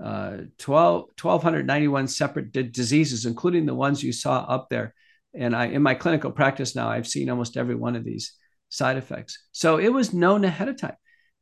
uh, 0.03 0.39
12, 0.59 1.05
1,291 1.21 2.09
separate 2.09 2.53
d- 2.53 2.63
diseases, 2.65 3.27
including 3.27 3.67
the 3.67 3.75
ones 3.75 4.03
you 4.03 4.13
saw 4.13 4.41
up 4.41 4.69
there. 4.71 4.95
And 5.35 5.55
I, 5.55 5.67
in 5.67 5.83
my 5.83 5.95
clinical 5.95 6.33
practice 6.33 6.75
now, 6.75 6.89
I've 6.89 7.07
seen 7.07 7.29
almost 7.29 7.57
every 7.57 7.75
one 7.75 7.95
of 7.95 8.05
these 8.05 8.33
side 8.77 8.97
effects. 8.97 9.39
So 9.53 9.79
it 9.79 9.93
was 9.93 10.12
known 10.12 10.45
ahead 10.45 10.69
of 10.69 10.77
time. 10.79 10.97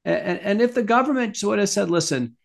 And, 0.05 0.39
and 0.41 0.63
if 0.63 0.75
the 0.75 0.83
government 0.83 1.39
would 1.43 1.59
have 1.59 1.69
said, 1.69 1.91
listen, 1.91 2.37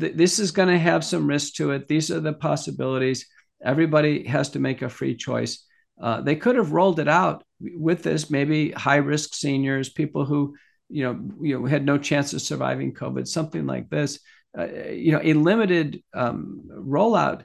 th- 0.00 0.14
this 0.14 0.38
is 0.38 0.50
going 0.50 0.68
to 0.68 0.78
have 0.78 1.04
some 1.04 1.26
risk 1.26 1.54
to 1.54 1.70
it, 1.72 1.88
these 1.88 2.10
are 2.10 2.20
the 2.20 2.32
possibilities, 2.32 3.26
everybody 3.64 4.26
has 4.26 4.50
to 4.50 4.58
make 4.58 4.82
a 4.82 4.88
free 4.88 5.16
choice. 5.16 5.64
Uh, 6.00 6.20
they 6.20 6.36
could 6.36 6.56
have 6.56 6.72
rolled 6.72 7.00
it 7.00 7.08
out 7.08 7.42
with 7.60 8.02
this, 8.02 8.30
maybe 8.30 8.70
high 8.70 8.96
risk 8.96 9.34
seniors, 9.34 9.88
people 9.88 10.26
who, 10.26 10.54
you 10.88 11.04
know, 11.04 11.18
you 11.40 11.58
know, 11.58 11.66
had 11.66 11.84
no 11.84 11.98
chance 11.98 12.34
of 12.34 12.42
surviving 12.42 12.92
COVID, 12.92 13.26
something 13.26 13.66
like 13.66 13.88
this. 13.88 14.20
Uh, 14.56 14.68
you 14.90 15.12
know, 15.12 15.20
a 15.22 15.32
limited 15.32 16.02
um, 16.14 16.62
rollout. 16.70 17.42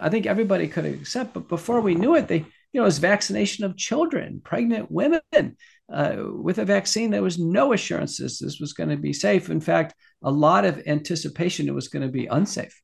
I 0.00 0.08
think 0.08 0.26
everybody 0.26 0.68
could 0.68 0.84
accept. 0.84 1.34
But 1.34 1.48
before 1.48 1.80
we 1.80 1.94
knew 1.94 2.16
it, 2.16 2.28
they, 2.28 2.38
you 2.38 2.44
know, 2.74 2.82
it 2.82 2.84
was 2.86 2.98
vaccination 2.98 3.64
of 3.64 3.76
children, 3.76 4.40
pregnant 4.42 4.90
women, 4.90 5.56
uh, 5.92 6.16
with 6.34 6.58
a 6.58 6.64
vaccine, 6.64 7.10
there 7.10 7.22
was 7.22 7.38
no 7.38 7.72
assurances 7.72 8.38
this 8.38 8.58
was 8.58 8.72
going 8.72 8.88
to 8.88 8.96
be 8.96 9.12
safe. 9.12 9.50
In 9.50 9.60
fact, 9.60 9.94
a 10.22 10.30
lot 10.30 10.64
of 10.64 10.82
anticipation 10.86 11.68
it 11.68 11.74
was 11.74 11.88
going 11.88 12.04
to 12.06 12.12
be 12.12 12.26
unsafe. 12.26 12.80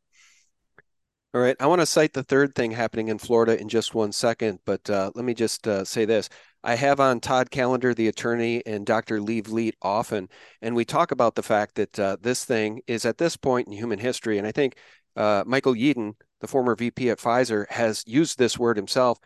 All 1.34 1.40
right. 1.42 1.56
I 1.60 1.66
want 1.66 1.80
to 1.80 1.86
cite 1.86 2.14
the 2.14 2.22
third 2.22 2.54
thing 2.54 2.70
happening 2.70 3.08
in 3.08 3.18
Florida 3.18 3.60
in 3.60 3.68
just 3.68 3.94
one 3.94 4.12
second, 4.12 4.60
but 4.64 4.88
uh, 4.88 5.10
let 5.14 5.24
me 5.24 5.34
just 5.34 5.68
uh, 5.68 5.84
say 5.84 6.04
this. 6.04 6.28
I 6.64 6.74
have 6.74 7.00
on 7.00 7.20
Todd 7.20 7.50
Callender, 7.50 7.94
the 7.94 8.08
attorney, 8.08 8.62
and 8.66 8.84
Dr. 8.84 9.20
Lee 9.20 9.42
Vliet 9.42 9.76
often, 9.82 10.28
and 10.62 10.74
we 10.74 10.84
talk 10.84 11.12
about 11.12 11.34
the 11.34 11.42
fact 11.42 11.76
that 11.76 11.98
uh, 11.98 12.16
this 12.20 12.44
thing 12.44 12.80
is 12.86 13.04
at 13.04 13.18
this 13.18 13.36
point 13.36 13.68
in 13.68 13.74
human 13.74 13.98
history. 13.98 14.38
And 14.38 14.46
I 14.46 14.52
think 14.52 14.76
uh, 15.16 15.44
Michael 15.46 15.74
Yeadon, 15.74 16.14
the 16.40 16.48
former 16.48 16.74
VP 16.74 17.10
at 17.10 17.18
Pfizer, 17.18 17.70
has 17.70 18.02
used 18.06 18.38
this 18.38 18.58
word 18.58 18.76
himself. 18.76 19.18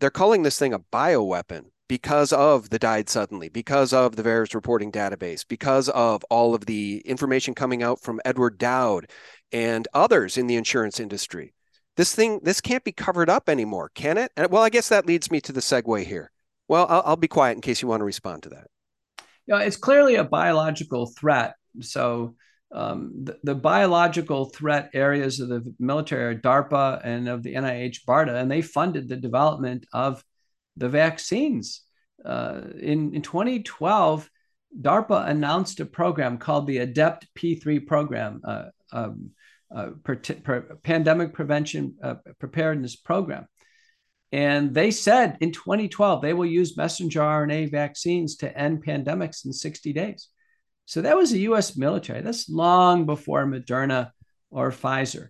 They're 0.00 0.10
calling 0.10 0.42
this 0.42 0.58
thing 0.58 0.72
a 0.72 0.80
bioweapon 0.80 1.66
because 1.92 2.32
of 2.32 2.70
the 2.70 2.78
died 2.78 3.10
suddenly, 3.10 3.50
because 3.50 3.92
of 3.92 4.16
the 4.16 4.22
VAERS 4.22 4.54
reporting 4.54 4.90
database, 4.90 5.46
because 5.46 5.90
of 5.90 6.24
all 6.30 6.54
of 6.54 6.64
the 6.64 7.02
information 7.04 7.54
coming 7.54 7.82
out 7.82 8.00
from 8.00 8.18
Edward 8.24 8.56
Dowd 8.56 9.10
and 9.52 9.86
others 9.92 10.38
in 10.38 10.46
the 10.46 10.56
insurance 10.56 10.98
industry. 10.98 11.52
This 11.98 12.14
thing, 12.14 12.40
this 12.44 12.62
can't 12.62 12.82
be 12.82 12.92
covered 12.92 13.28
up 13.28 13.46
anymore, 13.50 13.90
can 13.94 14.16
it? 14.16 14.32
And, 14.38 14.50
well, 14.50 14.62
I 14.62 14.70
guess 14.70 14.88
that 14.88 15.04
leads 15.04 15.30
me 15.30 15.42
to 15.42 15.52
the 15.52 15.60
segue 15.60 16.06
here. 16.06 16.32
Well, 16.66 16.86
I'll, 16.88 17.02
I'll 17.04 17.16
be 17.16 17.28
quiet 17.28 17.56
in 17.56 17.60
case 17.60 17.82
you 17.82 17.88
want 17.88 18.00
to 18.00 18.06
respond 18.06 18.44
to 18.44 18.48
that. 18.48 18.68
Yeah, 19.46 19.58
it's 19.58 19.76
clearly 19.76 20.14
a 20.14 20.24
biological 20.24 21.12
threat. 21.18 21.56
So 21.80 22.36
um, 22.74 23.12
the, 23.24 23.36
the, 23.42 23.54
biological 23.54 24.46
threat 24.46 24.88
areas 24.94 25.40
of 25.40 25.50
the 25.50 25.74
military 25.78 26.34
are 26.34 26.40
DARPA 26.40 27.02
and 27.04 27.28
of 27.28 27.42
the 27.42 27.52
NIH 27.52 28.06
BARDA, 28.08 28.34
and 28.34 28.50
they 28.50 28.62
funded 28.62 29.10
the 29.10 29.16
development 29.16 29.84
of 29.92 30.24
the 30.76 30.88
vaccines. 30.88 31.82
Uh, 32.24 32.62
in, 32.78 33.14
in 33.14 33.22
2012, 33.22 34.28
DARPA 34.80 35.28
announced 35.28 35.80
a 35.80 35.86
program 35.86 36.38
called 36.38 36.66
the 36.66 36.78
ADEPT 36.78 37.26
P3 37.36 37.86
program, 37.86 38.40
uh, 38.44 38.64
um, 38.92 39.30
uh, 39.74 39.90
per, 40.02 40.16
per, 40.16 40.78
Pandemic 40.82 41.34
Prevention 41.34 41.96
uh, 42.02 42.14
Preparedness 42.38 42.96
Program. 42.96 43.46
And 44.30 44.74
they 44.74 44.90
said 44.90 45.36
in 45.40 45.52
2012 45.52 46.22
they 46.22 46.32
will 46.32 46.46
use 46.46 46.76
messenger 46.76 47.20
RNA 47.20 47.70
vaccines 47.70 48.36
to 48.36 48.58
end 48.58 48.84
pandemics 48.84 49.44
in 49.44 49.52
60 49.52 49.92
days. 49.92 50.28
So 50.86 51.02
that 51.02 51.16
was 51.16 51.30
the 51.30 51.40
US 51.40 51.76
military. 51.76 52.22
That's 52.22 52.48
long 52.48 53.04
before 53.04 53.44
Moderna 53.46 54.10
or 54.50 54.70
Pfizer. 54.70 55.28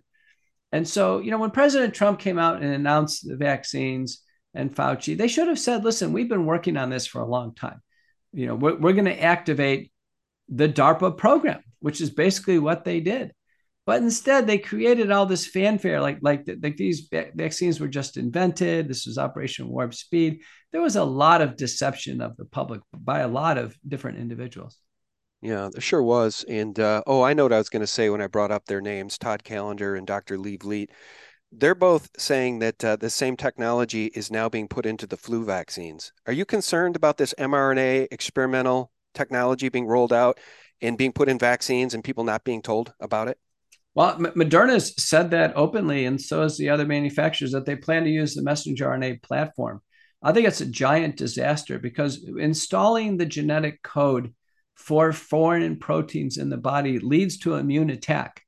And 0.71 0.87
so, 0.87 1.19
you 1.19 1.31
know, 1.31 1.37
when 1.37 1.51
President 1.51 1.93
Trump 1.93 2.19
came 2.19 2.39
out 2.39 2.63
and 2.63 2.73
announced 2.73 3.27
the 3.27 3.35
vaccines, 3.35 4.23
and 4.53 4.73
Fauci, 4.73 5.17
they 5.17 5.27
should 5.27 5.47
have 5.47 5.59
said, 5.59 5.83
listen, 5.83 6.13
we've 6.13 6.29
been 6.29 6.45
working 6.45 6.77
on 6.77 6.89
this 6.89 7.07
for 7.07 7.21
a 7.21 7.27
long 7.27 7.55
time. 7.55 7.81
You 8.33 8.47
know, 8.47 8.55
we're, 8.55 8.75
we're 8.77 8.93
going 8.93 9.05
to 9.05 9.21
activate 9.21 9.91
the 10.49 10.69
DARPA 10.69 11.17
program, 11.17 11.61
which 11.79 12.01
is 12.01 12.09
basically 12.09 12.59
what 12.59 12.83
they 12.83 12.99
did. 12.99 13.33
But 13.85 14.01
instead, 14.01 14.47
they 14.47 14.59
created 14.59 15.11
all 15.11 15.25
this 15.25 15.45
fanfare, 15.45 15.99
like 15.99 16.19
like 16.21 16.49
like 16.61 16.77
these 16.77 17.09
vaccines 17.11 17.81
were 17.81 17.89
just 17.89 18.15
invented. 18.15 18.87
This 18.87 19.05
was 19.05 19.17
Operation 19.17 19.67
Warp 19.67 19.93
Speed. 19.93 20.39
There 20.71 20.81
was 20.81 20.95
a 20.95 21.03
lot 21.03 21.41
of 21.41 21.57
deception 21.57 22.21
of 22.21 22.37
the 22.37 22.45
public 22.45 22.79
by 22.93 23.19
a 23.19 23.27
lot 23.27 23.57
of 23.57 23.77
different 23.85 24.19
individuals. 24.19 24.77
Yeah, 25.41 25.67
there 25.69 25.81
sure 25.81 26.01
was. 26.01 26.45
And 26.47 26.79
uh, 26.79 27.03
oh, 27.05 27.23
I 27.23 27.33
know 27.33 27.43
what 27.43 27.51
I 27.51 27.57
was 27.57 27.67
going 27.67 27.81
to 27.81 27.87
say 27.87 28.09
when 28.09 28.21
I 28.21 28.27
brought 28.27 28.51
up 28.51 28.65
their 28.65 28.79
names: 28.79 29.17
Todd 29.17 29.43
Callender 29.43 29.95
and 29.95 30.07
Dr. 30.07 30.37
Lee 30.37 30.55
Vliet 30.55 30.89
they're 31.55 31.75
both 31.75 32.09
saying 32.17 32.59
that 32.59 32.83
uh, 32.83 32.95
the 32.95 33.09
same 33.09 33.37
technology 33.37 34.07
is 34.07 34.31
now 34.31 34.49
being 34.49 34.67
put 34.67 34.85
into 34.85 35.05
the 35.05 35.17
flu 35.17 35.45
vaccines. 35.45 36.11
Are 36.25 36.33
you 36.33 36.45
concerned 36.45 36.95
about 36.95 37.17
this 37.17 37.33
mRNA 37.37 38.07
experimental 38.11 38.91
technology 39.13 39.69
being 39.69 39.85
rolled 39.85 40.13
out 40.13 40.39
and 40.81 40.97
being 40.97 41.13
put 41.13 41.29
in 41.29 41.37
vaccines 41.37 41.93
and 41.93 42.03
people 42.03 42.23
not 42.23 42.43
being 42.43 42.61
told 42.61 42.93
about 42.99 43.27
it? 43.27 43.37
Well, 43.95 44.17
Moderna's 44.17 44.95
said 44.97 45.29
that 45.31 45.53
openly, 45.55 46.05
and 46.05 46.19
so 46.19 46.41
has 46.41 46.57
the 46.57 46.69
other 46.69 46.85
manufacturers 46.85 47.51
that 47.51 47.65
they 47.65 47.75
plan 47.75 48.05
to 48.05 48.09
use 48.09 48.33
the 48.33 48.41
messenger 48.41 48.87
RNA 48.87 49.21
platform. 49.21 49.81
I 50.23 50.31
think 50.31 50.47
it's 50.47 50.61
a 50.61 50.65
giant 50.65 51.17
disaster 51.17 51.77
because 51.77 52.25
installing 52.39 53.17
the 53.17 53.25
genetic 53.25 53.83
code 53.83 54.33
for 54.75 55.13
foreign 55.13 55.77
proteins 55.77 56.37
in 56.37 56.49
the 56.49 56.57
body 56.57 56.97
leads 56.97 57.37
to 57.39 57.55
immune 57.55 57.91
attack 57.91 58.42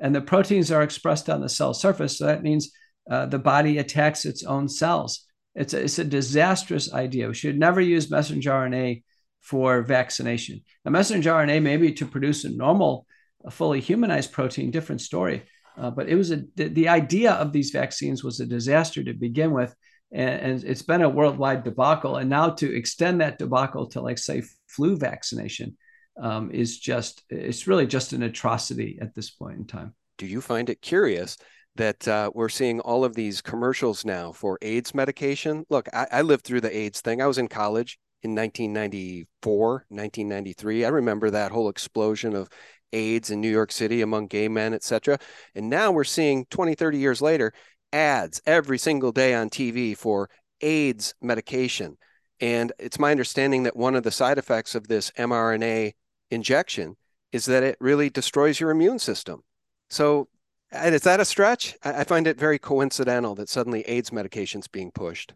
and 0.00 0.14
the 0.14 0.20
proteins 0.20 0.72
are 0.72 0.82
expressed 0.82 1.28
on 1.28 1.40
the 1.40 1.48
cell 1.48 1.74
surface. 1.74 2.18
So 2.18 2.26
that 2.26 2.42
means 2.42 2.72
uh, 3.10 3.26
the 3.26 3.38
body 3.38 3.78
attacks 3.78 4.24
its 4.24 4.44
own 4.44 4.68
cells. 4.68 5.26
It's 5.54 5.74
a, 5.74 5.82
it's 5.82 5.98
a 5.98 6.04
disastrous 6.04 6.92
idea. 6.92 7.28
We 7.28 7.34
should 7.34 7.58
never 7.58 7.80
use 7.80 8.10
messenger 8.10 8.50
RNA 8.50 9.02
for 9.40 9.82
vaccination. 9.82 10.62
A 10.84 10.90
messenger 10.90 11.30
RNA 11.30 11.62
maybe 11.62 11.92
to 11.92 12.06
produce 12.06 12.44
a 12.44 12.50
normal, 12.50 13.06
a 13.44 13.50
fully 13.50 13.80
humanized 13.80 14.32
protein, 14.32 14.70
different 14.70 15.00
story. 15.00 15.42
Uh, 15.76 15.90
but 15.90 16.08
it 16.08 16.14
was 16.14 16.30
a 16.30 16.42
the, 16.56 16.68
the 16.68 16.88
idea 16.88 17.32
of 17.32 17.52
these 17.52 17.70
vaccines 17.70 18.22
was 18.22 18.40
a 18.40 18.46
disaster 18.46 19.02
to 19.02 19.14
begin 19.14 19.52
with, 19.52 19.74
and, 20.12 20.40
and 20.40 20.64
it's 20.64 20.82
been 20.82 21.02
a 21.02 21.08
worldwide 21.08 21.64
debacle. 21.64 22.16
And 22.16 22.28
now 22.28 22.50
to 22.50 22.74
extend 22.74 23.20
that 23.20 23.38
debacle 23.38 23.86
to 23.88 24.00
like 24.00 24.18
say 24.18 24.42
flu 24.66 24.96
vaccination 24.96 25.76
um, 26.20 26.50
is 26.50 26.78
just 26.78 27.22
it's 27.30 27.66
really 27.66 27.86
just 27.86 28.12
an 28.12 28.22
atrocity 28.22 28.98
at 29.00 29.14
this 29.14 29.30
point 29.30 29.56
in 29.56 29.66
time. 29.66 29.94
Do 30.18 30.26
you 30.26 30.40
find 30.40 30.68
it 30.68 30.82
curious 30.82 31.36
that 31.76 32.06
uh, 32.06 32.30
we're 32.34 32.48
seeing 32.48 32.80
all 32.80 33.04
of 33.04 33.14
these 33.14 33.40
commercials 33.40 34.04
now 34.04 34.32
for 34.32 34.58
AIDS 34.60 34.94
medication? 34.94 35.64
Look, 35.70 35.88
I, 35.92 36.06
I 36.12 36.22
lived 36.22 36.44
through 36.44 36.60
the 36.60 36.76
AIDS 36.76 37.00
thing. 37.00 37.22
I 37.22 37.26
was 37.26 37.38
in 37.38 37.48
college 37.48 37.98
in 38.22 38.34
1994, 38.34 39.86
1993. 39.88 40.84
I 40.84 40.88
remember 40.88 41.30
that 41.30 41.52
whole 41.52 41.68
explosion 41.68 42.34
of 42.34 42.48
AIDS 42.92 43.30
in 43.30 43.40
New 43.40 43.50
York 43.50 43.72
City 43.72 44.02
among 44.02 44.26
gay 44.26 44.48
men, 44.48 44.74
etc. 44.74 45.18
And 45.54 45.70
now 45.70 45.90
we're 45.90 46.04
seeing 46.04 46.44
20, 46.50 46.74
30 46.74 46.98
years 46.98 47.22
later 47.22 47.52
ads 47.92 48.40
every 48.46 48.78
single 48.78 49.12
day 49.12 49.34
on 49.34 49.48
TV 49.48 49.96
for 49.96 50.28
AIDS 50.60 51.14
medication. 51.22 51.96
And 52.40 52.72
it's 52.78 52.98
my 52.98 53.10
understanding 53.10 53.64
that 53.64 53.76
one 53.76 53.94
of 53.94 54.02
the 54.02 54.10
side 54.10 54.38
effects 54.38 54.74
of 54.74 54.88
this 54.88 55.10
mRNA 55.12 55.92
injection 56.30 56.96
is 57.32 57.44
that 57.46 57.62
it 57.62 57.76
really 57.80 58.10
destroys 58.10 58.60
your 58.60 58.70
immune 58.70 58.98
system. 58.98 59.42
So, 59.88 60.28
is 60.72 61.02
that 61.02 61.20
a 61.20 61.24
stretch? 61.24 61.76
I 61.82 62.04
find 62.04 62.26
it 62.26 62.38
very 62.38 62.58
coincidental 62.58 63.34
that 63.36 63.48
suddenly 63.48 63.82
AIDS 63.82 64.12
medication 64.12 64.60
is 64.60 64.68
being 64.68 64.92
pushed. 64.92 65.34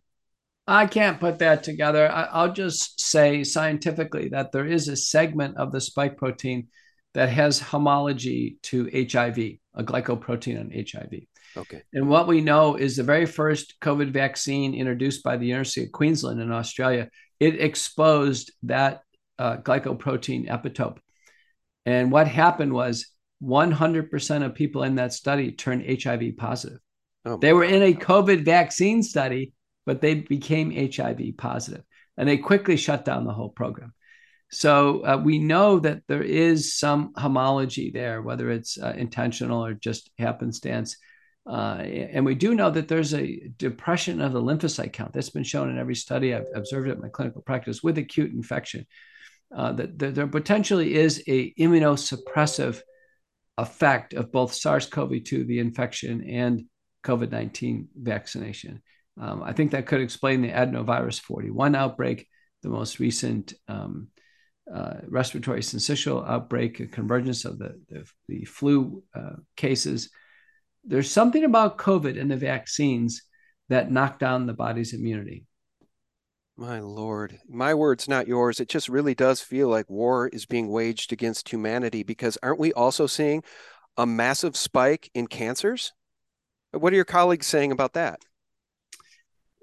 I 0.66 0.86
can't 0.86 1.20
put 1.20 1.40
that 1.40 1.62
together. 1.62 2.10
I'll 2.10 2.52
just 2.52 3.00
say 3.00 3.44
scientifically 3.44 4.28
that 4.28 4.52
there 4.52 4.66
is 4.66 4.88
a 4.88 4.96
segment 4.96 5.56
of 5.56 5.72
the 5.72 5.80
spike 5.80 6.16
protein 6.16 6.68
that 7.12 7.28
has 7.28 7.58
homology 7.60 8.58
to 8.62 8.84
HIV, 8.92 9.38
a 9.74 9.84
glycoprotein 9.84 10.58
on 10.58 10.70
HIV. 10.70 11.22
Okay. 11.56 11.82
And 11.92 12.08
what 12.08 12.26
we 12.26 12.40
know 12.40 12.76
is 12.76 12.96
the 12.96 13.02
very 13.02 13.26
first 13.26 13.74
COVID 13.80 14.10
vaccine 14.10 14.74
introduced 14.74 15.22
by 15.22 15.36
the 15.36 15.46
University 15.46 15.84
of 15.84 15.92
Queensland 15.92 16.40
in 16.40 16.50
Australia, 16.50 17.08
it 17.38 17.60
exposed 17.60 18.52
that 18.64 19.02
uh, 19.38 19.58
glycoprotein 19.58 20.48
epitope. 20.48 20.98
And 21.86 22.10
what 22.10 22.28
happened 22.28 22.72
was 22.72 23.06
100% 23.42 24.44
of 24.44 24.54
people 24.54 24.82
in 24.84 24.96
that 24.96 25.12
study 25.12 25.52
turned 25.52 26.02
HIV 26.02 26.36
positive. 26.36 26.78
Oh 27.26 27.36
they 27.36 27.52
were 27.52 27.64
in 27.64 27.82
a 27.82 27.94
COVID 27.94 28.44
vaccine 28.44 29.02
study, 29.02 29.52
but 29.86 30.00
they 30.00 30.14
became 30.14 30.70
HIV 30.70 31.36
positive, 31.36 31.82
and 32.16 32.28
they 32.28 32.36
quickly 32.36 32.76
shut 32.76 33.04
down 33.04 33.24
the 33.24 33.32
whole 33.32 33.48
program. 33.50 33.92
So 34.50 35.04
uh, 35.04 35.20
we 35.22 35.38
know 35.38 35.80
that 35.80 36.02
there 36.06 36.22
is 36.22 36.76
some 36.76 37.12
homology 37.16 37.90
there, 37.90 38.22
whether 38.22 38.50
it's 38.50 38.78
uh, 38.80 38.92
intentional 38.96 39.64
or 39.64 39.74
just 39.74 40.10
happenstance. 40.18 40.96
Uh, 41.46 41.78
and 41.82 42.24
we 42.24 42.34
do 42.34 42.54
know 42.54 42.70
that 42.70 42.88
there's 42.88 43.14
a 43.14 43.50
depression 43.58 44.20
of 44.20 44.32
the 44.32 44.40
lymphocyte 44.40 44.92
count. 44.92 45.12
That's 45.12 45.30
been 45.30 45.44
shown 45.44 45.70
in 45.70 45.78
every 45.78 45.94
study 45.96 46.34
I've 46.34 46.46
observed 46.54 46.88
it 46.88 46.92
in 46.92 47.00
my 47.00 47.08
clinical 47.08 47.42
practice 47.42 47.82
with 47.82 47.98
acute 47.98 48.32
infection. 48.32 48.86
Uh, 49.54 49.72
that, 49.72 49.98
there 49.98 50.26
potentially 50.26 50.94
is 50.94 51.22
a 51.28 51.54
immunosuppressive 51.54 52.80
effect 53.56 54.14
of 54.14 54.32
both 54.32 54.52
SARS-CoV-2, 54.52 55.46
the 55.46 55.60
infection, 55.60 56.28
and 56.28 56.64
COVID-19 57.04 57.86
vaccination. 57.94 58.82
Um, 59.20 59.42
I 59.44 59.52
think 59.52 59.70
that 59.70 59.86
could 59.86 60.00
explain 60.00 60.42
the 60.42 60.50
adenovirus 60.50 61.20
41 61.20 61.76
outbreak, 61.76 62.26
the 62.62 62.68
most 62.68 62.98
recent 62.98 63.54
um, 63.68 64.08
uh, 64.72 64.94
respiratory 65.06 65.60
syncytial 65.60 66.28
outbreak, 66.28 66.80
a 66.80 66.86
convergence 66.86 67.44
of 67.44 67.58
the, 67.58 67.80
the, 67.88 68.04
the 68.28 68.44
flu 68.44 69.04
uh, 69.14 69.36
cases 69.56 70.10
there's 70.84 71.10
something 71.10 71.44
about 71.44 71.78
COVID 71.78 72.20
and 72.20 72.30
the 72.30 72.36
vaccines 72.36 73.22
that 73.68 73.90
knock 73.90 74.18
down 74.18 74.46
the 74.46 74.52
body's 74.52 74.92
immunity. 74.92 75.46
My 76.56 76.78
Lord, 76.78 77.40
my 77.48 77.74
words, 77.74 78.08
not 78.08 78.28
yours. 78.28 78.60
It 78.60 78.68
just 78.68 78.88
really 78.88 79.14
does 79.14 79.40
feel 79.40 79.68
like 79.68 79.90
war 79.90 80.28
is 80.28 80.46
being 80.46 80.68
waged 80.68 81.12
against 81.12 81.48
humanity 81.48 82.04
because 82.04 82.38
aren't 82.44 82.60
we 82.60 82.72
also 82.72 83.08
seeing 83.08 83.42
a 83.96 84.06
massive 84.06 84.56
spike 84.56 85.10
in 85.14 85.26
cancers? 85.26 85.92
What 86.70 86.92
are 86.92 86.96
your 86.96 87.04
colleagues 87.04 87.46
saying 87.46 87.72
about 87.72 87.94
that? 87.94 88.20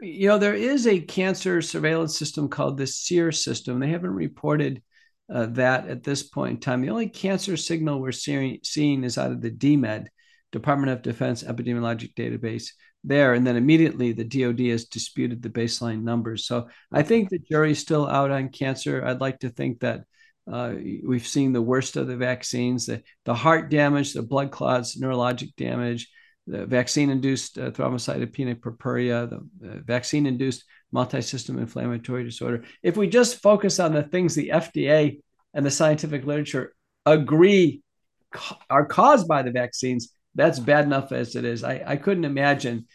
You 0.01 0.27
know, 0.27 0.37
there 0.37 0.55
is 0.55 0.85
a 0.85 0.99
cancer 0.99 1.61
surveillance 1.61 2.17
system 2.17 2.49
called 2.49 2.77
the 2.77 2.87
SEER 2.87 3.31
system. 3.31 3.79
They 3.79 3.89
haven't 3.89 4.11
reported 4.11 4.81
uh, 5.31 5.45
that 5.51 5.87
at 5.87 6.03
this 6.03 6.23
point 6.23 6.51
in 6.51 6.59
time. 6.59 6.81
The 6.81 6.89
only 6.89 7.07
cancer 7.07 7.55
signal 7.55 8.01
we're 8.01 8.11
seeing, 8.11 8.59
seeing 8.63 9.05
is 9.05 9.17
out 9.17 9.31
of 9.31 9.41
the 9.41 9.51
DMED, 9.51 10.07
Department 10.51 10.91
of 10.91 11.03
Defense 11.03 11.43
epidemiologic 11.43 12.15
database 12.15 12.71
there. 13.03 13.33
And 13.33 13.45
then 13.45 13.55
immediately 13.55 14.11
the 14.11 14.23
DoD 14.23 14.59
has 14.71 14.85
disputed 14.85 15.41
the 15.41 15.49
baseline 15.49 16.03
numbers. 16.03 16.45
So 16.45 16.69
I 16.91 17.03
think 17.03 17.29
the 17.29 17.39
jury's 17.39 17.79
still 17.79 18.07
out 18.07 18.31
on 18.31 18.49
cancer. 18.49 19.03
I'd 19.03 19.21
like 19.21 19.39
to 19.39 19.49
think 19.49 19.79
that 19.79 20.03
uh, 20.51 20.73
we've 21.03 21.27
seen 21.27 21.53
the 21.53 21.61
worst 21.61 21.97
of 21.97 22.07
the 22.07 22.17
vaccines, 22.17 22.87
the, 22.87 23.03
the 23.25 23.33
heart 23.33 23.69
damage, 23.69 24.13
the 24.13 24.23
blood 24.23 24.51
clots, 24.51 24.99
neurologic 24.99 25.55
damage, 25.55 26.09
the 26.47 26.65
vaccine-induced 26.65 27.57
uh, 27.57 27.71
thrombocytopenic 27.71 28.61
purpura, 28.61 29.27
the 29.27 29.37
uh, 29.37 29.79
vaccine-induced 29.85 30.63
multi-system 30.91 31.59
inflammatory 31.59 32.23
disorder. 32.23 32.63
If 32.81 32.97
we 32.97 33.07
just 33.07 33.41
focus 33.41 33.79
on 33.79 33.93
the 33.93 34.03
things 34.03 34.35
the 34.35 34.49
FDA 34.49 35.21
and 35.53 35.65
the 35.65 35.71
scientific 35.71 36.25
literature 36.25 36.73
agree 37.05 37.81
are 38.69 38.85
caused 38.85 39.27
by 39.27 39.43
the 39.43 39.51
vaccines, 39.51 40.11
that's 40.35 40.59
bad 40.59 40.85
enough 40.85 41.11
as 41.11 41.35
it 41.35 41.45
is. 41.45 41.63
I, 41.63 41.83
I 41.85 41.95
couldn't 41.97 42.25
imagine 42.25 42.87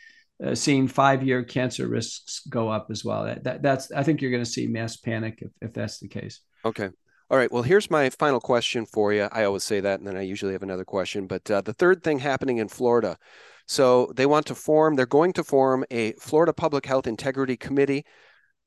uh, 0.45 0.55
seeing 0.55 0.89
five 0.89 1.23
year 1.23 1.43
cancer 1.43 1.89
risks 1.89 2.41
go 2.49 2.69
up 2.69 2.89
as 2.91 3.05
well. 3.05 3.25
That, 3.25 3.45
that 3.45 3.63
that's 3.63 3.93
I 3.93 4.03
think 4.03 4.21
you're 4.21 4.31
going 4.31 4.45
to 4.45 4.51
see 4.51 4.67
mass 4.67 4.97
panic 4.97 5.39
if, 5.41 5.51
if 5.61 5.73
that's 5.73 5.99
the 5.99 6.09
case. 6.09 6.41
Okay. 6.65 6.91
All 7.29 7.39
right. 7.39 7.51
Well, 7.51 7.63
here's 7.63 7.91
my 7.91 8.09
final 8.11 8.41
question 8.41 8.87
for 8.87 9.13
you. 9.13 9.29
I 9.33 9.45
always 9.45 9.65
say 9.65 9.81
that, 9.81 9.99
and 9.99 10.07
then 10.07 10.17
I 10.17 10.23
usually 10.23 10.53
have 10.53 10.63
another 10.63 10.85
question. 10.85 11.27
But 11.27 11.51
uh, 11.51 11.61
the 11.61 11.73
third 11.73 12.05
thing 12.05 12.21
happening 12.21 12.59
in 12.59 12.69
Florida. 12.69 13.19
So 13.67 14.13
they 14.15 14.27
want 14.27 14.47
to 14.47 14.55
form, 14.55 14.95
they're 14.95 15.07
going 15.07 15.33
to 15.35 15.45
form 15.45 15.85
a 15.91 16.13
Florida 16.13 16.53
Public 16.53 16.87
Health 16.87 17.09
Integrity 17.09 17.57
Committee 17.57 18.05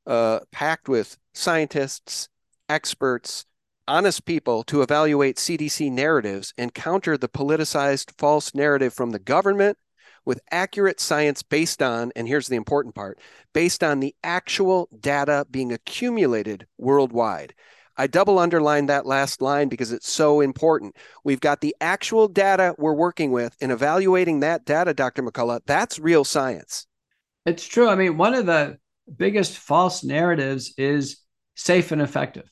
uh, 0.05 0.41
packed 0.51 0.89
with 0.89 1.17
scientists, 1.33 2.27
experts, 2.67 3.45
honest 3.89 4.23
people 4.23 4.63
to 4.63 4.83
evaluate 4.83 5.37
CDC 5.37 5.91
narratives 5.91 6.53
and 6.59 6.73
counter 6.73 7.17
the 7.17 7.27
politicized 7.27 8.11
false 8.19 8.53
narrative 8.53 8.93
from 8.93 9.09
the 9.09 9.19
government 9.19 9.79
with 10.25 10.39
accurate 10.51 10.99
science 10.99 11.41
based 11.41 11.81
on, 11.81 12.11
and 12.15 12.27
here's 12.27 12.47
the 12.47 12.55
important 12.55 12.93
part, 12.93 13.19
based 13.51 13.83
on 13.83 13.99
the 13.99 14.13
actual 14.23 14.87
data 14.99 15.45
being 15.49 15.73
accumulated 15.73 16.67
worldwide. 16.77 17.55
I 17.97 18.05
double 18.05 18.37
underline 18.37 18.85
that 18.85 19.07
last 19.07 19.41
line 19.41 19.69
because 19.69 19.91
it's 19.91 20.09
so 20.09 20.39
important. 20.39 20.95
We've 21.23 21.41
got 21.41 21.59
the 21.59 21.75
actual 21.81 22.27
data 22.27 22.75
we're 22.77 22.93
working 22.93 23.31
with 23.31 23.57
and 23.59 23.71
evaluating 23.71 24.41
that 24.41 24.65
data, 24.65 24.93
Dr. 24.93 25.23
McCullough. 25.23 25.61
That's 25.65 25.97
real 25.97 26.23
science. 26.23 26.85
It's 27.47 27.65
true. 27.65 27.89
I 27.89 27.95
mean, 27.95 28.17
one 28.17 28.35
of 28.35 28.45
the 28.45 28.77
biggest 29.17 29.57
false 29.57 30.03
narratives 30.03 30.75
is 30.77 31.21
safe 31.55 31.91
and 31.91 32.03
effective 32.03 32.49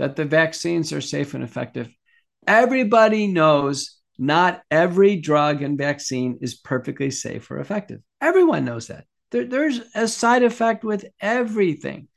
that 0.00 0.16
the 0.16 0.24
vaccines 0.24 0.94
are 0.94 1.00
safe 1.02 1.34
and 1.34 1.44
effective. 1.44 1.86
Everybody 2.46 3.26
knows 3.26 3.98
not 4.18 4.62
every 4.70 5.16
drug 5.16 5.60
and 5.60 5.76
vaccine 5.76 6.38
is 6.40 6.54
perfectly 6.54 7.10
safe 7.10 7.50
or 7.50 7.58
effective. 7.58 8.00
Everyone 8.18 8.64
knows 8.64 8.86
that. 8.86 9.04
There, 9.30 9.44
there's 9.44 9.82
a 9.94 10.08
side 10.08 10.42
effect 10.42 10.84
with 10.84 11.04
everything. 11.20 12.08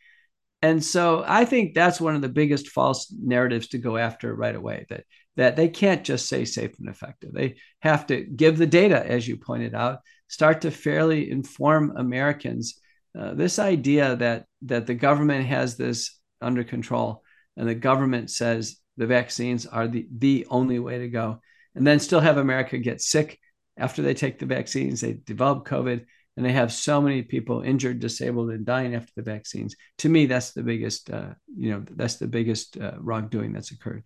And 0.61 0.81
so 0.81 1.25
I 1.27 1.43
think 1.43 1.73
that's 1.73 1.99
one 1.99 2.15
of 2.15 2.21
the 2.21 2.29
biggest 2.29 2.69
false 2.69 3.13
narratives 3.21 3.67
to 3.69 3.77
go 3.79 3.97
after 3.97 4.33
right 4.33 4.55
away 4.55 4.85
that 4.89 5.03
that 5.35 5.57
they 5.57 5.67
can't 5.67 6.05
just 6.05 6.29
say 6.29 6.45
safe 6.45 6.79
and 6.79 6.87
effective. 6.87 7.33
They 7.33 7.55
have 7.81 8.07
to 8.07 8.23
give 8.23 8.57
the 8.57 8.67
data, 8.67 9.05
as 9.05 9.27
you 9.27 9.35
pointed 9.35 9.75
out, 9.75 9.99
start 10.29 10.61
to 10.61 10.71
fairly 10.71 11.29
inform 11.29 11.97
Americans. 11.97 12.79
Uh, 13.17 13.33
this 13.33 13.59
idea 13.59 14.15
that 14.15 14.45
that 14.61 14.87
the 14.87 14.95
government 14.95 15.47
has 15.47 15.75
this 15.75 16.17
under 16.39 16.63
control 16.63 17.22
and 17.57 17.67
the 17.67 17.75
government 17.75 18.29
says 18.29 18.77
the 18.97 19.07
vaccines 19.07 19.65
are 19.65 19.87
the, 19.87 20.07
the 20.15 20.47
only 20.49 20.79
way 20.79 20.99
to 20.99 21.09
go, 21.09 21.39
and 21.75 21.85
then 21.85 21.99
still 21.99 22.19
have 22.19 22.37
America 22.37 22.77
get 22.77 23.01
sick 23.01 23.39
after 23.77 24.01
they 24.01 24.13
take 24.13 24.39
the 24.39 24.45
vaccines, 24.45 25.01
they 25.01 25.13
develop 25.13 25.67
COVID, 25.67 26.05
and 26.35 26.45
they 26.45 26.51
have 26.51 26.73
so 26.73 27.01
many 27.01 27.21
people 27.21 27.61
injured, 27.61 27.99
disabled, 27.99 28.49
and 28.49 28.65
dying 28.65 28.95
after 28.95 29.11
the 29.15 29.21
vaccines. 29.23 29.75
To 29.99 30.09
me, 30.09 30.25
that's 30.25 30.51
the 30.51 30.63
biggest, 30.63 31.09
uh, 31.09 31.33
you 31.55 31.71
know, 31.71 31.83
that's 31.91 32.17
the 32.17 32.27
biggest 32.27 32.77
uh, 32.77 32.93
wrongdoing 32.97 33.53
that's 33.53 33.71
occurred. 33.71 34.03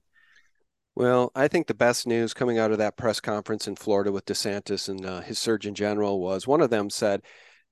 Well, 0.95 1.31
I 1.35 1.47
think 1.47 1.67
the 1.67 1.73
best 1.73 2.07
news 2.07 2.33
coming 2.33 2.57
out 2.57 2.71
of 2.71 2.79
that 2.79 2.97
press 2.97 3.19
conference 3.19 3.67
in 3.67 3.75
Florida 3.75 4.11
with 4.11 4.25
DeSantis 4.25 4.89
and 4.89 5.05
uh, 5.05 5.21
his 5.21 5.37
Surgeon 5.37 5.75
General 5.75 6.19
was 6.19 6.47
one 6.47 6.59
of 6.59 6.69
them 6.69 6.89
said, 6.89 7.21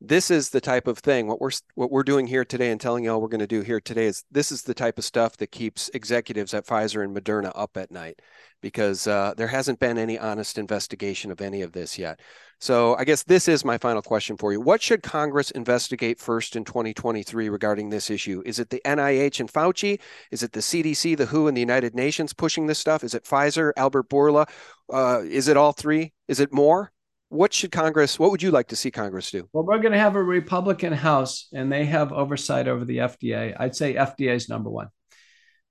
this 0.01 0.29
is 0.29 0.49
the 0.49 0.61
type 0.61 0.87
of 0.87 0.99
thing 0.99 1.27
what 1.27 1.39
we're 1.39 1.51
what 1.75 1.89
we're 1.89 2.03
doing 2.03 2.27
here 2.27 2.43
today 2.43 2.71
and 2.71 2.81
telling 2.81 3.03
y'all 3.03 3.21
we're 3.21 3.27
going 3.27 3.39
to 3.39 3.47
do 3.47 3.61
here 3.61 3.79
today 3.79 4.05
is 4.05 4.23
this 4.29 4.51
is 4.51 4.61
the 4.61 4.73
type 4.73 4.97
of 4.97 5.05
stuff 5.05 5.37
that 5.37 5.51
keeps 5.51 5.89
executives 5.93 6.53
at 6.53 6.65
Pfizer 6.65 7.03
and 7.03 7.15
Moderna 7.15 7.51
up 7.55 7.77
at 7.77 7.91
night 7.91 8.19
because 8.61 9.07
uh, 9.07 9.33
there 9.37 9.47
hasn't 9.47 9.79
been 9.79 9.97
any 9.97 10.17
honest 10.17 10.57
investigation 10.57 11.31
of 11.31 11.39
any 11.39 11.61
of 11.61 11.71
this 11.71 11.97
yet. 11.97 12.19
So 12.59 12.95
I 12.95 13.03
guess 13.03 13.23
this 13.23 13.47
is 13.47 13.63
my 13.63 13.77
final 13.77 14.01
question 14.01 14.37
for 14.37 14.51
you. 14.51 14.59
What 14.59 14.81
should 14.81 15.03
Congress 15.03 15.51
investigate 15.51 16.19
first 16.19 16.55
in 16.55 16.63
2023 16.63 17.49
regarding 17.49 17.89
this 17.89 18.09
issue? 18.09 18.41
Is 18.45 18.59
it 18.59 18.69
the 18.69 18.81
NIH 18.85 19.39
and 19.39 19.51
Fauci? 19.51 19.99
Is 20.31 20.41
it 20.41 20.51
the 20.51 20.61
CDC, 20.61 21.15
the 21.15 21.27
WHO, 21.27 21.47
and 21.47 21.55
the 21.55 21.61
United 21.61 21.93
Nations 21.93 22.33
pushing 22.33 22.65
this 22.65 22.79
stuff? 22.79 23.03
Is 23.03 23.13
it 23.13 23.23
Pfizer, 23.23 23.71
Albert 23.77 24.09
Bourla? 24.09 24.49
Uh, 24.91 25.21
is 25.23 25.47
it 25.47 25.57
all 25.57 25.73
three? 25.73 26.13
Is 26.27 26.39
it 26.39 26.51
more? 26.51 26.91
What 27.35 27.53
should 27.53 27.71
Congress, 27.71 28.17
what 28.17 28.31
would 28.31 28.41
you 28.41 28.51
like 28.51 28.67
to 28.67 28.75
see 28.75 28.91
Congress 28.91 29.31
do? 29.31 29.47
Well, 29.53 29.65
we're 29.65 29.79
going 29.79 29.93
to 29.93 29.99
have 29.99 30.15
a 30.15 30.23
Republican 30.23 30.93
House 30.93 31.47
and 31.53 31.71
they 31.71 31.85
have 31.85 32.11
oversight 32.11 32.67
over 32.67 32.85
the 32.85 32.97
FDA. 32.97 33.55
I'd 33.59 33.75
say 33.75 33.95
FDA 33.95 34.35
is 34.35 34.49
number 34.49 34.69
one. 34.69 34.87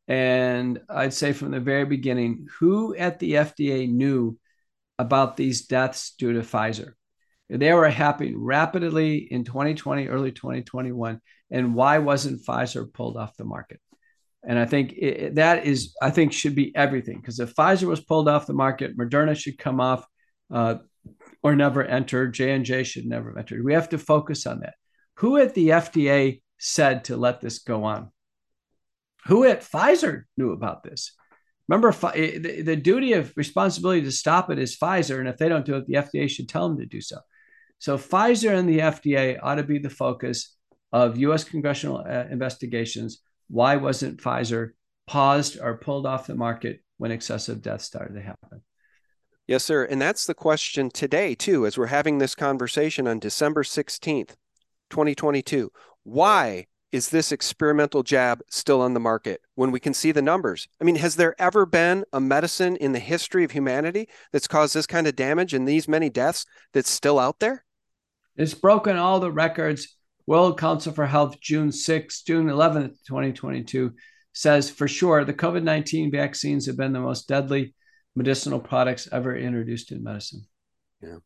And 0.07 0.81
I'd 0.89 1.15
say 1.15 1.33
from 1.33 1.51
the 1.51 1.61
very 1.61 1.87
beginning, 1.87 2.47
who 2.59 2.95
at 2.95 3.19
the 3.19 3.35
FDA 3.35 3.91
knew 3.91 4.39
about 4.99 5.37
these 5.37 5.67
deaths 5.67 6.15
due 6.19 6.35
to 6.35 6.41
Pfizer? 6.41 6.93
They 7.49 7.73
were 7.73 7.89
happening 7.89 8.39
rapidly 8.39 9.17
in 9.17 9.45
2020, 9.45 10.09
early 10.09 10.33
2021. 10.33 11.21
And 11.51 11.75
why 11.75 11.99
wasn't 11.99 12.45
Pfizer 12.45 12.91
pulled 12.93 13.17
off 13.17 13.37
the 13.37 13.45
market? 13.45 13.81
And 14.47 14.59
I 14.59 14.67
think 14.67 14.93
it, 14.97 15.37
that 15.37 15.65
is, 15.65 15.95
I 16.03 16.11
think, 16.11 16.33
should 16.33 16.55
be 16.55 16.75
everything. 16.75 17.17
Because 17.17 17.41
if 17.41 17.55
Pfizer 17.55 17.85
was 17.85 18.01
pulled 18.01 18.29
off 18.29 18.47
the 18.47 18.53
market, 18.53 18.97
Moderna 18.97 19.37
should 19.37 19.59
come 19.59 19.81
off. 19.81 20.07
Uh, 20.51 20.77
or 21.45 21.55
never 21.55 21.85
entered. 21.85 22.33
J&J 22.33 22.83
should 22.85 23.05
never 23.05 23.29
have 23.29 23.37
entered. 23.37 23.63
We 23.63 23.75
have 23.75 23.91
to 23.91 23.99
focus 23.99 24.47
on 24.47 24.61
that. 24.61 24.75
Who 25.19 25.37
at 25.37 25.55
the 25.55 25.69
FDA 25.69 26.41
said 26.59 27.05
to 27.05 27.17
let 27.17 27.41
this 27.41 27.61
go 27.61 27.85
on? 27.85 28.11
Who 29.27 29.45
at 29.45 29.61
Pfizer 29.61 30.25
knew 30.37 30.53
about 30.53 30.83
this? 30.83 31.13
Remember, 31.69 31.95
eh, 32.15 32.63
the, 32.63 32.77
duty 32.77 33.13
of 33.13 33.33
responsibility 33.37 34.03
to 34.03 34.13
stop 34.13 34.51
it 34.51 34.59
is 34.59 34.77
Pfizer. 34.77 35.19
And 35.19 35.29
if 35.29 35.37
they 35.37 35.49
don't 35.49 35.65
do 35.65 35.77
it, 35.77 35.87
the 35.87 35.95
FDA 35.95 36.29
should 36.29 36.49
tell 36.49 36.69
them 36.69 36.79
to 36.79 36.87
do 36.87 37.01
so. 37.01 37.19
So 37.79 37.99
Pfizer 37.99 38.57
and 38.59 38.69
the 38.69 38.79
FDA 38.79 39.39
ought 39.43 39.57
to 39.57 39.63
be 39.63 39.79
the 39.79 39.91
focus 39.91 40.57
of 40.93 41.19
U.S. 41.19 41.45
congressional 41.45 41.99
uh, 41.99 42.25
investigations. 42.31 43.21
Why 43.49 43.77
wasn't 43.77 44.21
Pfizer 44.21 44.71
paused 45.07 45.59
or 45.61 45.77
pulled 45.77 46.07
off 46.07 46.27
the 46.27 46.35
market 46.35 46.81
when 46.97 47.11
excessive 47.11 47.61
deaths 47.61 47.85
started 47.85 48.15
to 48.15 48.23
happen? 48.23 48.63
Yes, 49.47 49.65
sir. 49.65 49.85
And 49.85 50.01
that's 50.01 50.25
the 50.25 50.35
question 50.35 50.91
today, 50.91 51.35
too, 51.35 51.67
as 51.67 51.77
we're 51.77 51.87
having 51.87 52.19
this 52.19 52.35
conversation 52.35 53.07
on 53.07 53.19
December 53.19 53.63
16th, 53.63 54.37
2022. 54.89 55.71
Why 56.03 56.67
is 56.93 57.11
this 57.11 57.31
experimental 57.31 58.03
jab 58.03 58.41
still 58.49 58.81
on 58.81 58.95
the 58.95 59.01
market 59.01 59.43
when 59.55 59.71
we 59.71 59.81
can 59.81 59.93
see 59.93 60.13
the 60.13 60.23
numbers? 60.23 60.67
I 60.81 60.85
mean, 60.85 60.97
has 60.97 61.17
there 61.17 61.35
ever 61.39 61.67
been 61.67 62.05
a 62.13 62.21
medicine 62.21 62.77
in 62.77 62.93
the 62.93 63.01
history 63.01 63.45
of 63.45 63.51
humanity 63.51 64.09
that's 64.33 64.49
caused 64.49 64.75
this 64.75 64.87
kind 64.87 65.07
of 65.07 65.17
damage 65.17 65.53
and 65.53 65.69
these 65.69 65.89
many 65.89 66.09
deaths 66.09 66.47
that's 66.73 66.91
still 66.91 67.19
out 67.19 67.41
there? 67.41 67.65
It's 68.37 68.55
broken 68.55 68.97
all 68.97 69.21
the 69.21 69.33
records. 69.33 69.97
World 70.27 70.59
Council 70.59 70.93
for 70.95 71.05
Health, 71.05 71.39
June 71.39 71.71
6, 71.71 72.23
June 72.23 72.47
11th, 72.47 72.97
2022, 73.07 73.93
says 74.33 74.71
for 74.71 74.89
sure 74.89 75.23
the 75.25 75.35
COVID 75.35 75.63
19 75.63 76.11
vaccines 76.11 76.65
have 76.67 76.79
been 76.79 76.95
the 76.95 77.01
most 77.01 77.29
deadly 77.29 77.75
medicinal 78.17 78.61
products 78.61 79.09
ever 79.13 79.37
introduced 79.37 79.93
in 79.93 80.03
medicine. 80.03 80.47
Yeah. 81.03 81.19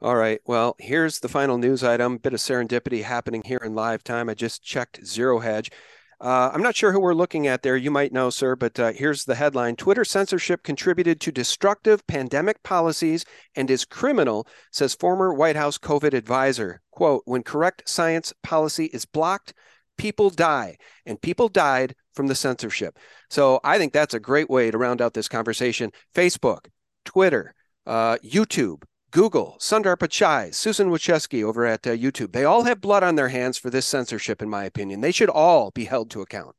All 0.00 0.16
right. 0.16 0.40
Well, 0.44 0.76
here's 0.78 1.20
the 1.20 1.28
final 1.28 1.58
news 1.58 1.82
item. 1.82 2.18
Bit 2.18 2.34
of 2.34 2.40
serendipity 2.40 3.02
happening 3.02 3.42
here 3.44 3.60
in 3.64 3.74
live 3.74 4.04
time. 4.04 4.28
I 4.28 4.34
just 4.34 4.62
checked 4.62 5.04
Zero 5.06 5.38
Hedge. 5.38 5.70
Uh, 6.18 6.50
I'm 6.52 6.62
not 6.62 6.74
sure 6.74 6.92
who 6.92 7.00
we're 7.00 7.14
looking 7.14 7.46
at 7.46 7.62
there. 7.62 7.76
You 7.76 7.90
might 7.90 8.12
know, 8.12 8.30
sir, 8.30 8.56
but 8.56 8.78
uh, 8.80 8.92
here's 8.92 9.24
the 9.24 9.34
headline 9.34 9.76
Twitter 9.76 10.04
censorship 10.04 10.62
contributed 10.62 11.20
to 11.20 11.32
destructive 11.32 12.06
pandemic 12.06 12.62
policies 12.62 13.26
and 13.54 13.70
is 13.70 13.84
criminal, 13.84 14.46
says 14.70 14.94
former 14.94 15.34
White 15.34 15.56
House 15.56 15.76
COVID 15.76 16.14
advisor. 16.14 16.80
Quote 16.90 17.22
When 17.26 17.42
correct 17.42 17.86
science 17.86 18.32
policy 18.42 18.86
is 18.86 19.04
blocked, 19.04 19.52
people 19.96 20.30
die, 20.30 20.76
and 21.04 21.20
people 21.20 21.48
died 21.48 21.94
from 22.14 22.26
the 22.26 22.34
censorship. 22.34 22.98
So 23.30 23.60
I 23.62 23.78
think 23.78 23.92
that's 23.92 24.14
a 24.14 24.20
great 24.20 24.50
way 24.50 24.70
to 24.70 24.78
round 24.78 25.02
out 25.02 25.14
this 25.14 25.28
conversation. 25.28 25.92
Facebook, 26.14 26.66
Twitter, 27.04 27.54
uh, 27.86 28.16
YouTube, 28.24 28.82
Google, 29.10 29.56
Sundar 29.60 29.96
Pichai, 29.96 30.54
Susan 30.54 30.90
Wojcicki 30.90 31.42
over 31.42 31.64
at 31.64 31.86
uh, 31.86 31.90
YouTube. 31.90 32.32
They 32.32 32.44
all 32.44 32.64
have 32.64 32.80
blood 32.80 33.02
on 33.02 33.14
their 33.14 33.28
hands 33.28 33.56
for 33.56 33.70
this 33.70 33.86
censorship, 33.86 34.42
in 34.42 34.48
my 34.48 34.64
opinion. 34.64 35.00
They 35.00 35.12
should 35.12 35.30
all 35.30 35.70
be 35.70 35.84
held 35.84 36.10
to 36.10 36.22
account. 36.22 36.54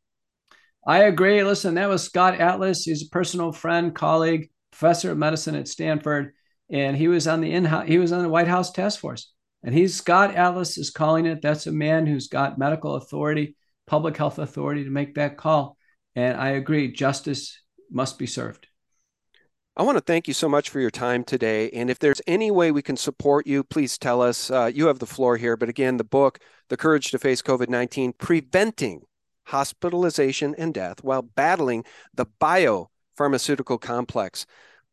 I 0.86 1.04
agree. 1.04 1.44
Listen, 1.44 1.76
that 1.76 1.90
was 1.90 2.04
Scott 2.04 2.40
Atlas. 2.40 2.84
He's 2.84 3.04
a 3.04 3.10
personal 3.10 3.52
friend, 3.52 3.94
colleague, 3.94 4.50
professor 4.72 5.12
of 5.12 5.18
medicine 5.18 5.56
at 5.56 5.68
Stanford, 5.68 6.34
and 6.70 6.96
he 6.96 7.10
was 7.10 7.28
on 7.28 7.42
the 7.42 7.52
in 7.52 7.66
he 7.86 7.98
was 7.98 8.12
on 8.12 8.24
the 8.24 8.30
White 8.30 8.48
House 8.48 8.72
task 8.72 9.00
force. 9.00 9.34
And 9.64 9.74
he's 9.74 9.96
Scott 9.96 10.36
Atlas 10.36 10.78
is 10.78 10.90
calling 10.90 11.26
it. 11.26 11.42
That's 11.42 11.68
a 11.68 11.72
man 11.72 12.06
who's 12.06 12.28
got 12.28 12.58
medical 12.58 12.96
authority, 12.96 13.56
public 13.86 14.16
health 14.18 14.40
authority 14.40 14.84
to 14.84 14.90
make 14.90 15.16
that 15.16 15.38
call. 15.38 15.78
And 16.16 16.38
I 16.38 16.50
agree, 16.50 16.92
justice 16.92 17.60
must 17.92 18.18
be 18.18 18.28
served. 18.28 18.68
I 19.76 19.84
want 19.84 19.96
to 19.98 20.04
thank 20.04 20.28
you 20.28 20.34
so 20.34 20.50
much 20.50 20.72
for 20.72 20.80
your 20.80 20.90
time 20.90 21.24
today. 21.24 21.70
And 21.70 21.92
if 21.92 22.00
there's 22.00 22.22
any 22.26 22.50
way 22.50 22.72
we 22.72 22.82
can 22.82 22.98
support 22.98 23.46
you, 23.46 23.64
please 23.64 24.00
tell 24.00 24.24
us. 24.24 24.50
Uh, 24.50 24.72
you 24.74 24.88
have 24.88 24.98
the 24.98 25.06
floor 25.06 25.38
here. 25.38 25.56
But 25.56 25.70
again, 25.70 25.98
the 25.98 26.04
book, 26.04 26.40
The 26.70 26.78
Courage 26.78 27.12
to 27.12 27.20
Face 27.20 27.44
COVID 27.44 27.70
19, 27.70 28.14
Preventing 28.14 29.02
Hospitalization 29.46 30.56
and 30.58 30.74
Death 30.74 31.04
While 31.04 31.22
Battling 31.22 31.86
the 32.14 32.26
Biopharmaceutical 32.42 33.80
Complex 33.80 34.48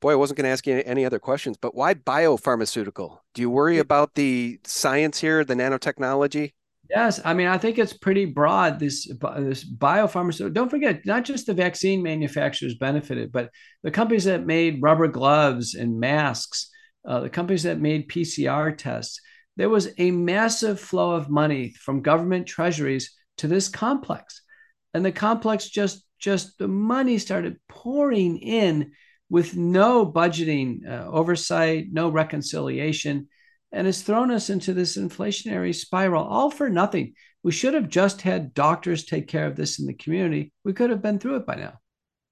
boy, 0.05 0.13
I 0.13 0.17
wasn't 0.17 0.37
going 0.37 0.45
to 0.45 0.51
ask 0.51 0.67
you 0.67 0.83
any 0.85 1.07
other 1.07 1.19
questions, 1.19 1.57
but 1.57 1.75
why 1.75 1.95
biopharmaceutical? 1.95 3.21
Do 3.33 3.41
you 3.41 3.49
worry 3.49 3.79
about 3.79 4.15
the 4.15 4.61
science 4.63 5.19
here, 5.19 5.47
the 5.47 5.55
nanotechnology? 5.55 6.53
Yes, 6.91 7.23
I 7.25 7.33
mean 7.33 7.47
I 7.47 7.57
think 7.57 7.79
it's 7.79 7.95
pretty 7.95 8.27
broad. 8.27 8.79
This 8.79 9.07
this 9.39 9.65
biopharmaceutical. 9.65 10.53
Don't 10.53 10.69
forget, 10.69 11.07
not 11.07 11.25
just 11.25 11.47
the 11.47 11.55
vaccine 11.55 12.03
manufacturers 12.03 12.75
benefited, 12.75 13.33
but 13.33 13.49
the 13.83 13.91
companies 13.91 14.25
that 14.25 14.45
made 14.45 14.83
rubber 14.83 15.09
gloves 15.09 15.75
and 15.75 15.99
masks, 15.99 16.69
uh, 17.09 17.21
the 17.21 17.31
companies 17.31 17.63
that 17.63 17.81
made 17.81 18.11
PCR 18.11 18.77
tests. 18.77 19.19
There 19.57 19.71
was 19.71 19.89
a 19.97 20.11
massive 20.11 20.79
flow 20.79 21.13
of 21.13 21.31
money 21.31 21.73
from 21.81 22.03
government 22.03 22.47
treasuries 22.47 23.15
to 23.39 23.49
this 23.49 23.71
complex, 23.71 24.43
and 24.93 25.03
the 25.03 25.13
complex 25.13 25.71
just 25.71 26.05
just 26.19 26.59
the 26.59 26.69
money 26.69 27.17
started 27.17 27.57
pouring 27.71 28.37
in 28.37 28.93
with 29.29 29.57
no 29.57 30.07
budgeting 30.07 30.89
uh, 30.89 31.07
oversight, 31.11 31.87
no 31.91 32.09
reconciliation, 32.09 33.29
and 33.73 33.87
has 33.87 34.03
thrown 34.03 34.31
us 34.31 34.51
into 34.51 34.73
this 34.73 34.97
inflationary 34.97 35.75
spiral, 35.75 36.25
all 36.25 36.51
for 36.51 36.71
nothing. 36.71 37.15
We 37.43 37.53
should 37.53 37.75
have 37.75 37.89
just 37.89 38.23
had 38.23 38.55
doctors 38.55 39.05
take 39.05 39.29
care 39.29 39.47
of 39.47 39.57
this 39.57 39.79
in 39.79 39.87
the 39.87 39.95
community. 39.95 40.53
We 40.65 40.73
could 40.73 40.91
have 40.91 41.03
been 41.03 41.19
through 41.19 41.37
it 41.37 41.47
by 41.47 41.57
now. 41.57 41.81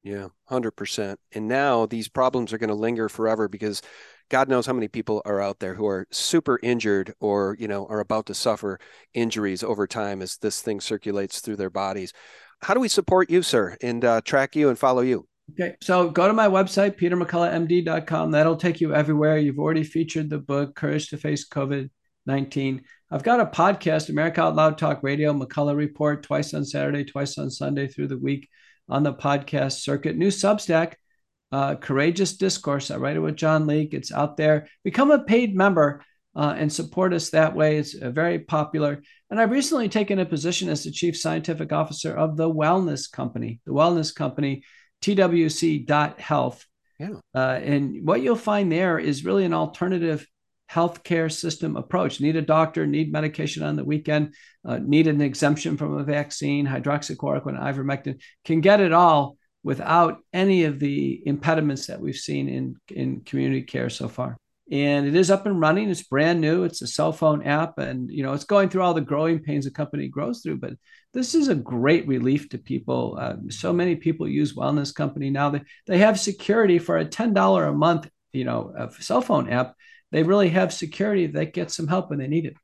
Yeah, 0.02 0.28
100%. 0.50 1.16
And 1.32 1.48
now 1.48 1.86
these 1.86 2.08
problems 2.08 2.52
are 2.52 2.58
going 2.58 2.68
to 2.68 2.74
linger 2.74 3.08
forever 3.08 3.48
because 3.48 3.82
God 4.30 4.48
knows 4.48 4.66
how 4.66 4.72
many 4.72 4.88
people 4.88 5.22
are 5.24 5.40
out 5.40 5.60
there 5.60 5.74
who 5.74 5.86
are 5.86 6.06
super 6.10 6.58
injured 6.62 7.14
or, 7.20 7.56
you 7.58 7.68
know, 7.68 7.86
are 7.86 8.00
about 8.00 8.26
to 8.26 8.34
suffer 8.34 8.80
injuries 9.14 9.62
over 9.62 9.86
time 9.86 10.22
as 10.22 10.38
this 10.38 10.60
thing 10.60 10.80
circulates 10.80 11.40
through 11.40 11.56
their 11.56 11.70
bodies. 11.70 12.12
How 12.62 12.74
do 12.74 12.80
we 12.80 12.88
support 12.88 13.30
you, 13.30 13.42
sir, 13.42 13.76
and 13.82 14.04
uh, 14.04 14.20
track 14.22 14.56
you 14.56 14.68
and 14.68 14.78
follow 14.78 15.02
you? 15.02 15.28
Okay, 15.50 15.76
so 15.82 16.08
go 16.08 16.28
to 16.28 16.32
my 16.32 16.46
website, 16.48 16.98
petermcculloughmd.com. 16.98 18.30
That'll 18.30 18.56
take 18.56 18.80
you 18.80 18.94
everywhere. 18.94 19.36
You've 19.38 19.58
already 19.58 19.82
featured 19.82 20.30
the 20.30 20.38
book, 20.38 20.74
Courage 20.74 21.08
to 21.08 21.18
Face 21.18 21.46
COVID 21.48 21.90
19. 22.26 22.82
I've 23.10 23.22
got 23.22 23.40
a 23.40 23.46
podcast, 23.46 24.08
America 24.08 24.40
Out 24.42 24.54
Loud 24.54 24.78
Talk 24.78 25.02
Radio, 25.02 25.34
McCullough 25.34 25.76
Report, 25.76 26.22
twice 26.22 26.54
on 26.54 26.64
Saturday, 26.64 27.04
twice 27.04 27.36
on 27.36 27.50
Sunday 27.50 27.88
through 27.88 28.08
the 28.08 28.18
week 28.18 28.48
on 28.88 29.02
the 29.02 29.12
podcast 29.12 29.80
circuit. 29.80 30.16
New 30.16 30.28
Substack, 30.28 30.94
uh, 31.50 31.74
Courageous 31.74 32.36
Discourse. 32.36 32.90
I 32.90 32.96
write 32.96 33.16
it 33.16 33.20
with 33.20 33.36
John 33.36 33.66
Leake. 33.66 33.92
It's 33.92 34.12
out 34.12 34.36
there. 34.36 34.68
Become 34.84 35.10
a 35.10 35.24
paid 35.24 35.54
member 35.54 36.04
uh, 36.34 36.54
and 36.56 36.72
support 36.72 37.12
us 37.12 37.30
that 37.30 37.54
way. 37.54 37.76
It's 37.76 37.94
uh, 37.94 38.10
very 38.10 38.38
popular. 38.38 39.02
And 39.30 39.40
I've 39.40 39.50
recently 39.50 39.88
taken 39.88 40.18
a 40.18 40.24
position 40.24 40.68
as 40.68 40.84
the 40.84 40.90
Chief 40.90 41.16
Scientific 41.16 41.72
Officer 41.72 42.14
of 42.14 42.36
the 42.36 42.50
Wellness 42.50 43.10
Company. 43.10 43.60
The 43.66 43.72
Wellness 43.72 44.14
Company 44.14 44.62
twc.health. 45.02 46.66
Yeah. 46.98 47.14
Uh, 47.34 47.60
and 47.62 48.06
what 48.06 48.22
you'll 48.22 48.36
find 48.36 48.70
there 48.70 48.98
is 48.98 49.24
really 49.24 49.44
an 49.44 49.54
alternative 49.54 50.26
healthcare 50.70 51.30
system 51.30 51.76
approach. 51.76 52.20
Need 52.20 52.36
a 52.36 52.42
doctor, 52.42 52.86
need 52.86 53.12
medication 53.12 53.62
on 53.62 53.76
the 53.76 53.84
weekend, 53.84 54.34
uh, 54.64 54.78
need 54.78 55.06
an 55.06 55.20
exemption 55.20 55.76
from 55.76 55.98
a 55.98 56.04
vaccine, 56.04 56.66
hydroxychloroquine, 56.66 57.60
ivermectin, 57.60 58.20
can 58.44 58.60
get 58.60 58.80
it 58.80 58.92
all 58.92 59.36
without 59.62 60.18
any 60.32 60.64
of 60.64 60.78
the 60.78 61.22
impediments 61.26 61.86
that 61.86 62.00
we've 62.00 62.16
seen 62.16 62.48
in, 62.48 62.76
in 62.88 63.20
community 63.20 63.62
care 63.62 63.90
so 63.90 64.08
far. 64.08 64.36
And 64.72 65.06
it 65.06 65.14
is 65.14 65.30
up 65.30 65.44
and 65.44 65.60
running. 65.60 65.90
It's 65.90 66.02
brand 66.02 66.40
new. 66.40 66.64
It's 66.64 66.80
a 66.80 66.86
cell 66.86 67.12
phone 67.12 67.42
app, 67.42 67.76
and 67.76 68.10
you 68.10 68.22
know 68.22 68.32
it's 68.32 68.44
going 68.44 68.70
through 68.70 68.80
all 68.82 68.94
the 68.94 69.02
growing 69.02 69.38
pains 69.40 69.66
a 69.66 69.70
company 69.70 70.08
grows 70.08 70.40
through. 70.40 70.56
But 70.56 70.72
this 71.12 71.34
is 71.34 71.48
a 71.48 71.54
great 71.54 72.08
relief 72.08 72.48
to 72.48 72.58
people. 72.58 73.18
Uh, 73.20 73.34
so 73.50 73.70
many 73.74 73.96
people 73.96 74.26
use 74.26 74.56
Wellness 74.56 74.94
Company 74.94 75.28
now. 75.28 75.50
They 75.50 75.60
they 75.86 75.98
have 75.98 76.18
security 76.18 76.78
for 76.78 76.96
a 76.96 77.04
ten 77.04 77.34
dollar 77.34 77.66
a 77.66 77.74
month, 77.74 78.08
you 78.32 78.44
know, 78.44 78.72
a 78.76 78.90
cell 79.02 79.20
phone 79.20 79.50
app. 79.50 79.74
They 80.10 80.22
really 80.22 80.48
have 80.48 80.72
security 80.72 81.26
that 81.26 81.52
gets 81.52 81.76
some 81.76 81.86
help 81.86 82.08
when 82.08 82.18
they 82.18 82.28
need 82.28 82.46
it. 82.46 82.54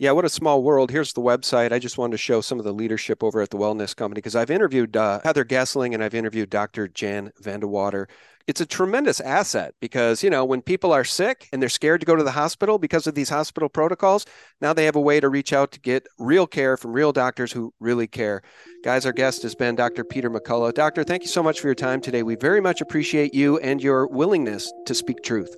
Yeah, 0.00 0.12
what 0.12 0.24
a 0.24 0.30
small 0.30 0.62
world. 0.62 0.90
Here's 0.90 1.12
the 1.12 1.20
website. 1.20 1.72
I 1.72 1.78
just 1.78 1.98
wanted 1.98 2.12
to 2.12 2.16
show 2.16 2.40
some 2.40 2.58
of 2.58 2.64
the 2.64 2.72
leadership 2.72 3.22
over 3.22 3.42
at 3.42 3.50
the 3.50 3.58
Wellness 3.58 3.94
Company 3.94 4.20
because 4.20 4.34
I've 4.34 4.50
interviewed 4.50 4.96
uh, 4.96 5.20
Heather 5.22 5.44
Gessling 5.44 5.92
and 5.92 6.02
I've 6.02 6.14
interviewed 6.14 6.48
Dr. 6.48 6.88
Jan 6.88 7.32
Vandewater. 7.42 8.06
It's 8.46 8.62
a 8.62 8.66
tremendous 8.66 9.20
asset 9.20 9.74
because, 9.78 10.22
you 10.22 10.30
know, 10.30 10.42
when 10.42 10.62
people 10.62 10.90
are 10.90 11.04
sick 11.04 11.50
and 11.52 11.60
they're 11.60 11.68
scared 11.68 12.00
to 12.00 12.06
go 12.06 12.16
to 12.16 12.22
the 12.22 12.30
hospital 12.30 12.78
because 12.78 13.06
of 13.06 13.14
these 13.14 13.28
hospital 13.28 13.68
protocols, 13.68 14.24
now 14.62 14.72
they 14.72 14.86
have 14.86 14.96
a 14.96 15.00
way 15.02 15.20
to 15.20 15.28
reach 15.28 15.52
out 15.52 15.70
to 15.72 15.80
get 15.80 16.06
real 16.18 16.46
care 16.46 16.78
from 16.78 16.94
real 16.94 17.12
doctors 17.12 17.52
who 17.52 17.74
really 17.78 18.06
care. 18.06 18.40
Guys, 18.82 19.04
our 19.04 19.12
guest 19.12 19.42
has 19.42 19.54
been 19.54 19.76
Dr. 19.76 20.02
Peter 20.02 20.30
McCullough. 20.30 20.72
Doctor, 20.72 21.04
thank 21.04 21.24
you 21.24 21.28
so 21.28 21.42
much 21.42 21.60
for 21.60 21.68
your 21.68 21.74
time 21.74 22.00
today. 22.00 22.22
We 22.22 22.36
very 22.36 22.62
much 22.62 22.80
appreciate 22.80 23.34
you 23.34 23.58
and 23.58 23.82
your 23.82 24.06
willingness 24.06 24.72
to 24.86 24.94
speak 24.94 25.22
truth. 25.22 25.54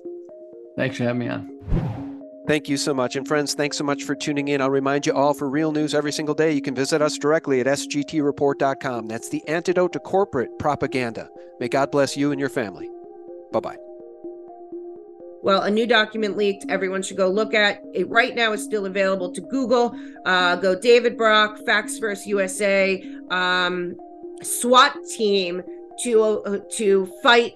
Thanks 0.75 0.97
for 0.97 1.05
having 1.05 1.19
me 1.19 1.29
on. 1.29 2.02
Thank 2.45 2.67
you 2.67 2.75
so 2.75 2.93
much. 2.93 3.15
And 3.15 3.25
friends, 3.25 3.53
thanks 3.53 3.77
so 3.77 3.85
much 3.85 4.03
for 4.03 4.15
tuning 4.15 4.49
in. 4.49 4.59
I'll 4.59 4.69
remind 4.69 5.05
you 5.05 5.13
all 5.13 5.33
for 5.33 5.49
real 5.49 5.71
news 5.71 5.93
every 5.93 6.11
single 6.11 6.35
day, 6.35 6.51
you 6.51 6.61
can 6.61 6.75
visit 6.75 7.01
us 7.01 7.17
directly 7.17 7.61
at 7.61 7.67
sgtreport.com. 7.67 9.07
That's 9.07 9.29
the 9.29 9.47
antidote 9.47 9.93
to 9.93 9.99
corporate 9.99 10.59
propaganda. 10.59 11.29
May 11.59 11.69
God 11.69 11.89
bless 11.89 12.17
you 12.17 12.31
and 12.31 12.39
your 12.39 12.49
family. 12.49 12.89
Bye 13.53 13.59
bye. 13.61 13.77
Well, 15.41 15.63
a 15.63 15.71
new 15.71 15.85
document 15.85 16.37
leaked. 16.37 16.65
Everyone 16.69 17.01
should 17.01 17.17
go 17.17 17.29
look 17.29 17.53
at 17.53 17.81
it. 17.93 18.09
Right 18.09 18.33
now, 18.33 18.53
it's 18.53 18.63
still 18.63 18.85
available 18.85 19.31
to 19.33 19.41
Google. 19.41 19.93
Uh, 20.25 20.55
go 20.55 20.73
David 20.79 21.17
Brock, 21.17 21.59
Facts 21.65 21.99
First 21.99 22.25
USA, 22.27 23.03
um, 23.29 23.95
SWAT 24.41 24.95
team 25.15 25.61
to 26.03 26.23
uh, 26.23 26.59
to 26.77 27.11
fight 27.21 27.53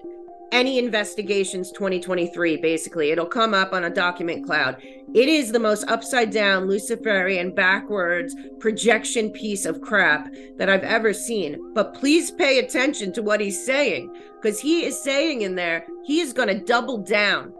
any 0.52 0.78
investigations 0.78 1.70
2023 1.72 2.56
basically. 2.56 3.10
It'll 3.10 3.26
come 3.26 3.54
up 3.54 3.72
on 3.72 3.84
a 3.84 3.90
document 3.90 4.46
cloud. 4.46 4.76
It 5.14 5.28
is 5.28 5.52
the 5.52 5.58
most 5.58 5.88
upside 5.88 6.30
down 6.30 6.66
luciferian 6.66 7.54
backwards 7.54 8.34
projection 8.58 9.30
piece 9.30 9.64
of 9.64 9.80
crap 9.80 10.32
that 10.56 10.68
i've 10.68 10.84
ever 10.84 11.12
seen. 11.12 11.72
But 11.74 11.94
please 11.94 12.30
pay 12.30 12.58
attention 12.58 13.12
to 13.14 13.22
what 13.22 13.40
he's 13.40 13.64
saying 13.64 14.14
because 14.40 14.60
he 14.60 14.84
is 14.84 15.00
saying 15.02 15.42
in 15.42 15.54
there 15.54 15.86
he 16.04 16.20
is 16.20 16.32
going 16.32 16.48
to 16.48 16.64
double 16.64 16.98
down 16.98 17.52